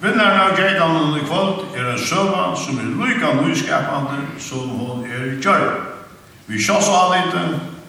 Vinnaren 0.00 0.40
av 0.40 0.58
Geidanen 0.60 1.14
i 1.16 1.22
kvöld 1.24 1.62
er 1.72 1.86
en 1.88 1.98
søva 1.98 2.50
som 2.60 2.76
er 2.82 2.90
lykka 3.00 3.30
nyskapande 3.38 4.18
som 4.38 4.68
hon 4.76 5.06
er 5.08 5.38
gjør. 5.40 5.70
Vi 6.46 6.60
sjås 6.60 6.90
av 6.92 7.14
lite 7.14 7.44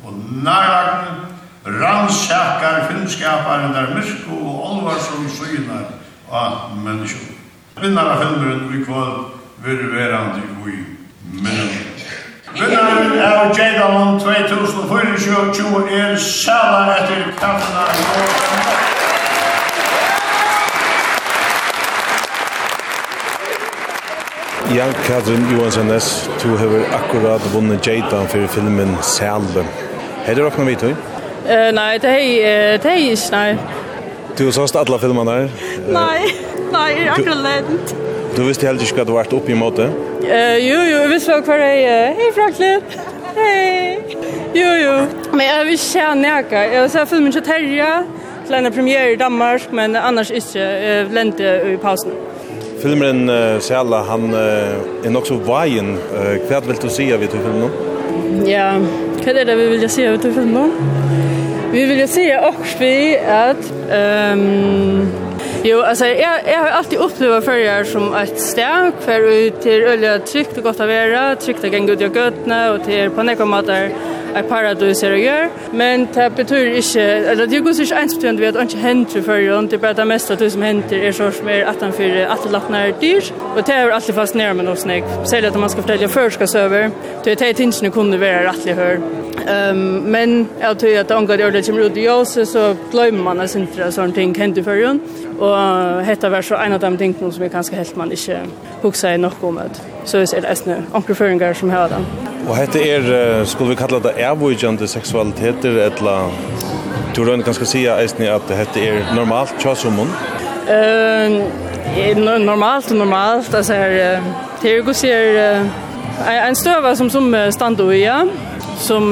og 0.07 0.13
nærlagne 0.45 1.27
rannsakar 1.67 2.87
filmskaparen 2.87 3.75
der 3.75 3.91
myrko 3.95 4.39
og 4.39 4.55
olvar 4.69 4.99
som 5.03 5.27
synar 5.27 5.83
av 6.31 6.77
menneskjon. 6.79 7.35
Vinnaren 7.81 8.11
av 8.11 8.23
filmeren 8.23 8.71
i 8.71 8.85
kvöld 8.85 9.17
vil 9.65 9.83
verandi 9.91 10.41
i 10.47 10.79
menneskjon. 11.43 11.93
Vinnaren 12.55 13.19
av 13.33 13.51
Geidanen 13.57 14.19
2024 14.23 15.89
er 15.91 16.15
sæla 16.15 17.01
etter 17.01 17.33
kaffena 17.35 17.83
i 17.83 18.07
år. 18.23 18.96
Ja, 24.75 24.85
Katrin 25.07 25.45
Johansson 25.51 25.91
S. 25.91 26.29
du 26.43 26.49
har 26.49 26.85
akkurat 26.91 27.41
vunnet 27.53 27.87
Jada 27.87 28.25
for 28.27 28.47
filmen 28.47 28.97
Selve. 29.01 29.65
Har 30.25 30.35
du 30.35 30.41
råkna 30.41 30.65
vidt, 30.65 30.83
Eh 30.83 31.73
nej, 31.73 31.99
det 31.99 32.07
är 32.07 32.77
det 32.77 32.89
är 32.89 32.95
ikke, 32.95 33.31
nei. 33.31 33.57
Du 34.37 34.45
har 34.45 34.51
såst 34.51 34.75
alla 34.75 34.99
filmerna 34.99 35.31
där? 35.31 35.49
Nej, 35.87 36.35
nej, 36.71 37.03
jag 37.05 37.13
akkurat 37.13 37.37
lent. 37.37 37.95
Du 38.35 38.43
visste 38.43 38.67
heller 38.67 38.81
ikke 38.81 39.01
at 39.01 39.07
du 39.07 39.13
vart 39.13 39.33
uppe 39.33 39.51
i 39.51 39.55
måte? 39.55 39.89
Eh 40.23 40.57
jo, 40.57 40.81
jo, 40.81 40.97
jag 40.97 41.07
visste 41.09 41.41
vad 41.47 41.59
jeg 41.59 41.83
er. 41.83 42.13
Hej 42.13 42.33
Franklin. 42.35 42.81
Hej. 43.35 43.99
Jo, 44.53 44.69
jo. 44.85 45.05
Men 45.31 45.45
jag 45.45 45.65
vil 45.65 45.79
se 45.79 46.15
näka. 46.15 46.73
Jag 46.73 46.91
se 46.91 47.05
filmen 47.05 47.33
så 47.33 47.41
Terja. 47.41 48.03
en 48.49 48.73
premiär 48.73 49.07
i 49.07 49.15
Danmark, 49.15 49.71
men 49.71 49.95
annars 49.95 50.31
ikke. 50.31 50.59
Jeg 50.59 51.07
lente 51.11 51.61
i 51.73 51.77
pausen. 51.77 52.11
Filmen 52.81 53.29
uh, 53.29 53.59
Sjala, 53.59 54.03
han 54.05 54.33
uh, 54.33 55.05
er 55.05 55.13
nok 55.13 55.27
så 55.29 55.37
veien. 55.41 55.95
Uh, 56.13 56.35
hva 56.49 56.61
vil 56.65 56.81
du 56.81 56.89
si 56.93 57.09
av 57.13 57.23
i 57.23 57.29
filmen 57.31 57.63
nå? 57.65 57.69
Ja, 58.47 58.73
hva 59.23 59.33
er 59.33 59.47
det 59.49 59.55
vi 59.57 59.69
vil 59.73 59.87
si 59.89 60.05
av 60.07 60.17
i 60.17 60.21
filmen 60.25 60.53
nå? 60.53 60.65
Vi 61.71 61.85
vill 61.85 61.99
ju 61.99 62.07
se 62.07 62.27
också 62.37 62.77
vi 62.79 63.17
att 63.17 63.71
ehm 63.91 64.39
um, 64.39 65.27
Jo, 65.63 65.81
alltså 65.81 66.05
jag 66.05 66.39
jag 66.47 66.59
har 66.59 66.69
alltid 66.69 66.99
upplevt 66.99 67.45
förr 67.45 67.83
som 67.83 68.13
ett 68.15 68.39
ställe 68.39 68.91
för 68.99 69.19
ut 69.19 69.61
till 69.61 69.83
öliga 69.83 70.19
tryckt 70.19 70.57
och 70.57 70.63
gott 70.63 70.79
att 70.79 70.87
vara, 70.87 71.35
tryckt 71.35 71.63
att 71.63 71.71
gå 71.71 71.77
ut 71.77 72.01
och 72.01 72.15
götna 72.15 72.73
och 72.73 72.85
till 72.85 73.09
på 73.09 73.23
något 73.23 73.47
matar 73.47 73.89
er 74.37 74.47
paradis 74.49 75.01
her 75.05 75.15
å 75.15 75.19
gjøre, 75.21 75.49
men 75.77 76.07
det 76.15 76.27
betyr 76.37 76.71
ikke, 76.79 77.05
eller 77.33 77.49
det 77.49 77.61
går 77.63 77.81
ikke 77.83 78.01
ens 78.01 78.15
betydende 78.15 78.43
ved 78.43 78.55
at 78.55 78.67
ikke 78.67 78.83
henter 78.83 79.25
før, 79.25 79.43
det 79.67 79.77
er 79.77 79.83
bare 79.83 79.99
det 79.99 80.07
meste 80.07 80.33
av 80.33 80.41
det 80.41 80.51
som 80.53 80.65
henter 80.65 81.07
er 81.07 81.15
så 81.15 81.29
som 81.31 81.49
er 81.51 81.65
18-4, 81.71 82.25
18-18 82.37 82.99
dyr, 83.01 83.31
og 83.55 83.61
det 83.67 83.75
er 83.75 83.93
alltid 83.93 84.17
fast 84.17 84.35
nere 84.39 84.57
med 84.57 84.69
noe 84.69 84.79
snakk, 84.79 85.07
selv 85.29 85.49
at 85.51 85.59
man 85.59 85.73
skal 85.73 85.85
fortelle 85.85 86.11
førska 86.11 86.49
søver, 86.49 86.91
det 87.25 87.37
er 87.37 87.53
tingene 87.57 87.91
kunne 87.93 88.19
være 88.21 88.45
rettelig 88.49 88.77
hør. 88.77 89.01
Um, 89.47 89.77
men 90.11 90.49
jeg 90.59 90.77
tror 90.77 90.99
at 90.99 91.11
omgå 91.11 91.35
det 91.37 91.45
ordet 91.45 91.65
kommer 91.65 91.85
ut 91.85 91.97
i 91.97 92.07
oss, 92.07 92.37
så 92.49 92.75
glömmer 92.91 93.23
man 93.23 93.39
at 93.39 93.49
sintra 93.49 93.91
sånne 93.91 94.13
ting 94.13 94.33
hender 94.37 94.63
før, 94.63 94.97
og 95.39 96.05
hetta 96.05 96.29
var 96.33 96.41
så 96.41 96.59
en 96.65 96.75
av 96.75 96.81
de 96.81 96.97
tingene 96.97 97.33
som 97.33 97.43
er 97.43 97.53
ganske 97.53 97.75
helt 97.75 97.97
man 97.97 98.11
ikke 98.11 98.41
hukser 98.81 99.15
i 99.15 99.21
nok 99.21 99.43
om 99.43 99.61
at 99.61 99.83
så 100.05 100.23
er 100.23 100.41
det 100.41 100.49
eisne 100.49 100.81
omkring 100.93 101.17
føringer 101.17 101.53
som 101.53 101.69
har 101.69 101.87
den. 101.93 102.36
Og 102.47 102.55
hette 102.55 102.79
er, 102.79 103.07
skulle 103.45 103.73
vi 103.73 103.75
kalla 103.75 103.99
det 103.99 104.13
avvujande 104.23 104.87
seksualiteter, 104.87 105.81
etla, 105.83 106.15
du 107.15 107.23
røyne 107.27 107.43
ganske 107.43 107.65
sida 107.67 107.97
eisne 107.99 108.29
at 108.31 108.47
hette 108.55 108.83
er 108.87 109.01
normalt 109.15 109.57
tjasumon? 109.59 110.13
Uh, 110.67 111.41
normalt 112.39 112.91
og 112.91 113.01
normalt, 113.01 113.53
altså 113.53 113.73
her, 113.73 114.23
det 114.61 114.71
er 114.71 114.77
jo 114.77 114.93
sier, 114.95 115.67
en 116.47 116.55
støva 116.55 116.95
som 116.95 117.09
som 117.09 117.35
stando 117.51 117.89
i, 117.91 117.99
ja, 118.05 118.21
som, 118.79 119.11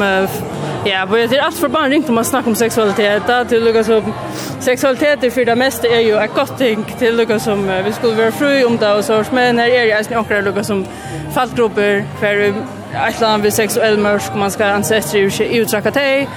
ja, 0.86 1.04
det 1.12 1.36
er 1.36 1.44
alt 1.44 1.60
for 1.60 1.68
barn 1.68 1.92
ringt 1.92 2.10
om 2.10 2.16
man 2.16 2.26
snakker 2.26 2.50
om 2.50 2.56
seksualitet, 2.56 3.28
til 3.50 3.68
lukka 3.68 3.84
som, 3.84 4.14
seksualitet 4.60 5.24
er 5.24 5.30
for 5.30 5.44
det 5.44 5.58
meste 5.58 5.92
er 5.92 6.08
jo 6.08 6.24
et 6.24 6.34
godt 6.34 6.58
ting, 6.58 6.88
til 7.00 7.20
lukka 7.20 7.40
som, 7.40 7.68
vi 7.86 7.92
skulle 7.92 8.18
være 8.18 8.32
fru 8.32 8.66
om 8.70 8.78
det 8.78 8.96
og 8.96 9.04
så, 9.04 9.24
men 9.34 9.60
her 9.60 9.76
er 9.76 9.86
jo 9.90 10.00
eisne 10.00 10.20
okra 10.24 10.40
lukka 10.40 10.64
som 10.64 10.86
fallgrupper, 11.36 12.04
for 12.20 12.85
ett 12.96 13.22
land 13.22 13.44
vid 13.44 13.54
sexuell 13.54 13.98
mörsk 13.98 14.36
man 14.36 14.52
ska 14.52 14.66
anses 14.66 15.06
efter 15.06 15.42
i 15.42 15.58
uttrakatej 15.58 16.28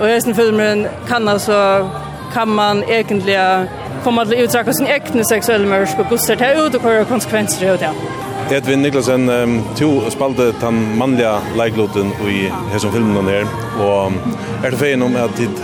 och 0.00 0.06
hästen 0.06 0.34
filmen 0.34 0.88
kan 1.08 1.28
alltså 1.28 1.90
kan 2.32 2.48
man 2.48 2.84
egentligen 2.84 3.66
komma 4.04 4.24
till 4.24 4.38
uttrycka 4.38 4.72
sin 4.72 4.86
äkna 4.86 5.24
sexuell 5.24 5.66
mörsk 5.66 5.98
och 5.98 6.06
gustar 6.10 6.36
det 6.36 6.54
ut 6.54 6.74
och 6.74 6.82
hur 6.82 7.04
konsekvenser 7.04 7.66
det 7.66 7.74
ut 7.74 7.80
ja. 7.80 7.92
Edvin 8.50 8.82
Niklasen, 8.82 9.28
um, 9.28 9.62
to 9.76 10.10
spalte 10.10 10.52
den 10.60 10.98
mannliga 10.98 11.40
leikloten 11.56 12.12
i 12.28 12.50
hesson 12.72 12.92
filmen 12.92 13.24
her, 13.24 13.46
og 13.80 14.12
er 14.64 14.70
det 14.70 14.78
feien 14.78 15.02
om 15.02 15.16
at 15.16 15.32
dit 15.38 15.62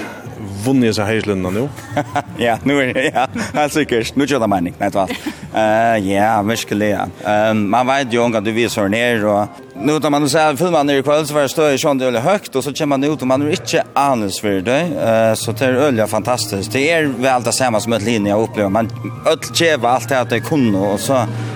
vunnet 0.64 0.96
seg 0.96 1.10
heislundene 1.10 1.52
nå? 1.60 1.66
ja, 2.46 2.56
nu 2.64 2.78
er 2.80 2.94
det, 2.94 3.04
ja, 3.12 3.26
helt 3.52 3.76
sikkert. 3.76 4.16
Nu 4.16 4.24
kjører 4.24 4.46
det 4.46 4.50
mening, 4.54 4.78
nei, 4.80 4.88
tvall. 4.94 5.12
Eh 5.54 6.12
ja, 6.12 6.42
verkligen. 6.42 7.10
Ehm 7.24 7.70
man 7.70 7.86
vet 7.86 8.12
ju 8.12 8.36
att 8.36 8.44
du 8.44 8.52
visar 8.52 8.88
ner 8.88 9.26
och 9.26 9.46
nu 9.74 10.00
tar 10.00 10.10
man 10.10 10.28
så 10.28 10.38
här 10.38 10.56
filmar 10.56 10.84
ner 10.84 10.98
i 10.98 11.02
kväll 11.02 11.26
så 11.26 11.34
var 11.34 11.42
det 11.42 11.48
större 11.48 11.78
sjön 11.78 11.98
det 11.98 12.06
är 12.06 12.12
högt 12.12 12.56
och 12.56 12.64
så 12.64 12.72
kommer 12.72 12.86
man 12.86 13.04
ut 13.04 13.20
och 13.20 13.26
man 13.26 13.42
är 13.42 13.50
inte 13.50 13.84
anes 13.92 14.40
för 14.40 14.60
det. 14.60 14.80
Eh 14.80 15.34
så 15.34 15.52
det 15.52 15.64
är 15.64 15.72
öliga 15.72 16.06
fantastiskt. 16.06 16.72
Det 16.72 16.90
är 16.90 17.04
väl 17.04 17.42
det 17.42 17.52
samma 17.52 17.80
som 17.80 17.92
ett 17.92 18.02
linje 18.02 18.30
jag 18.30 18.42
upplever. 18.42 18.68
Man 18.68 18.88
öll 19.26 19.38
keva 19.54 19.90
allt 19.90 20.08
det 20.08 20.20
att 20.20 20.30
det 20.30 20.40
kunde 20.40 20.78
och 20.78 21.00
så 21.00 21.14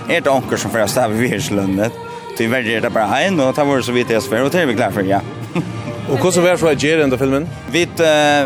är 0.09 0.21
det 0.21 0.29
onkel 0.29 0.57
som 0.57 0.71
får 0.71 0.87
stäva 0.87 1.07
vid 1.07 1.43
slundet. 1.43 1.93
Det 2.37 2.45
är 2.45 2.47
väl 2.47 2.81
det 2.81 2.89
bara 2.89 3.21
en 3.21 3.39
och 3.39 3.55
tar 3.55 3.65
vår 3.65 3.81
så 3.81 3.91
vitt 3.91 4.07
det 4.07 4.33
är 4.33 4.43
och 4.43 4.49
det 4.49 4.61
är 4.61 4.65
vi 4.65 4.75
klar 4.75 4.91
för 4.91 5.03
ja. 5.03 5.21
Och 6.09 6.19
hur 6.23 6.31
så 6.31 6.41
var 6.41 6.57
så 6.57 6.67
att 6.67 6.83
göra 6.83 7.07
den 7.07 7.17
filmen? 7.17 7.47
Vi 7.71 7.87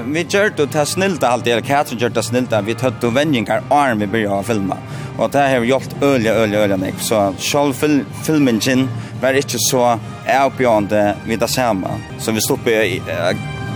vi 0.05 0.21
gjorde 0.29 0.65
det 0.65 0.85
snällt 0.85 1.23
allt 1.23 1.45
det 1.45 1.65
Katrin 1.65 1.99
gjorde 1.99 2.13
det 2.13 2.23
snällt 2.23 2.53
vi 2.63 2.75
tog 2.75 2.93
då 3.01 3.09
vänningar 3.09 3.61
arm 3.69 3.99
vi 3.99 4.07
började 4.07 4.43
filma. 4.43 4.77
Och 5.17 5.29
det 5.29 5.39
har 5.39 5.59
gjort 5.59 6.03
öliga 6.03 6.33
öliga 6.33 6.59
öliga 6.59 6.77
nek 6.77 6.93
så 6.99 7.33
själv 7.39 7.73
fil, 7.73 8.05
filmen 8.23 8.59
gin 8.59 8.89
var 9.21 9.33
inte 9.33 9.59
så 9.59 9.99
outbeyond 10.43 10.93
vi 11.25 11.35
det 11.35 11.47
samma. 11.47 11.87
Så 12.19 12.31
vi 12.31 12.41
stod 12.41 12.63
på 12.63 12.69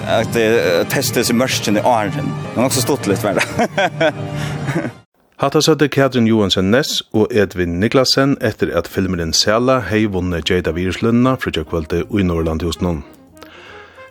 att 0.08 0.34
testa 0.90 1.24
sig 1.24 1.36
mörsken 1.36 1.78
i 1.78 1.80
armen. 1.80 2.34
Men 2.56 2.66
också 2.66 2.82
stått 2.82 3.08
lite 3.08 3.28
väl. 3.28 3.40
Hatta 5.36 5.62
søtte 5.62 5.88
Katrin 5.88 6.28
Johansen 6.28 6.72
Ness 6.72 7.02
og 7.12 7.28
Edvin 7.36 7.80
Niklasen 7.80 8.38
etter 8.42 8.72
at 8.78 8.88
filmeren 8.88 9.34
Sela 9.34 9.80
hei 9.80 10.06
vunnet 10.06 10.50
Jada 10.50 10.72
Virslunna 10.72 11.36
fra 11.36 11.52
Jekvalte 11.52 12.06
i 12.20 12.24
Norrland 12.24 12.64
hos 12.64 12.80
noen. 12.80 13.04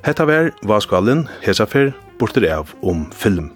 Hetta 0.03 0.25
vær 0.27 0.49
Vaskvalin, 0.67 1.29
Hesafer, 1.45 1.93
bortir 2.19 2.49
av 2.51 2.73
om 2.83 3.05
film. 3.15 3.53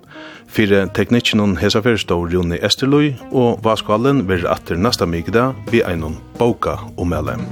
Fyrir 0.47 0.87
hesa 0.95 1.47
Hesafer 1.59 1.97
står 1.99 2.31
Rune 2.31 2.61
Esterløy, 2.63 3.17
og 3.33 3.65
Vaskvalin 3.65 4.29
vil 4.29 4.47
atter 4.47 4.79
nasta 4.79 5.07
mykda 5.07 5.53
vi 5.73 5.83
einon 5.83 6.21
boka 6.39 6.79
om 6.97 7.11
LM. 7.11 7.43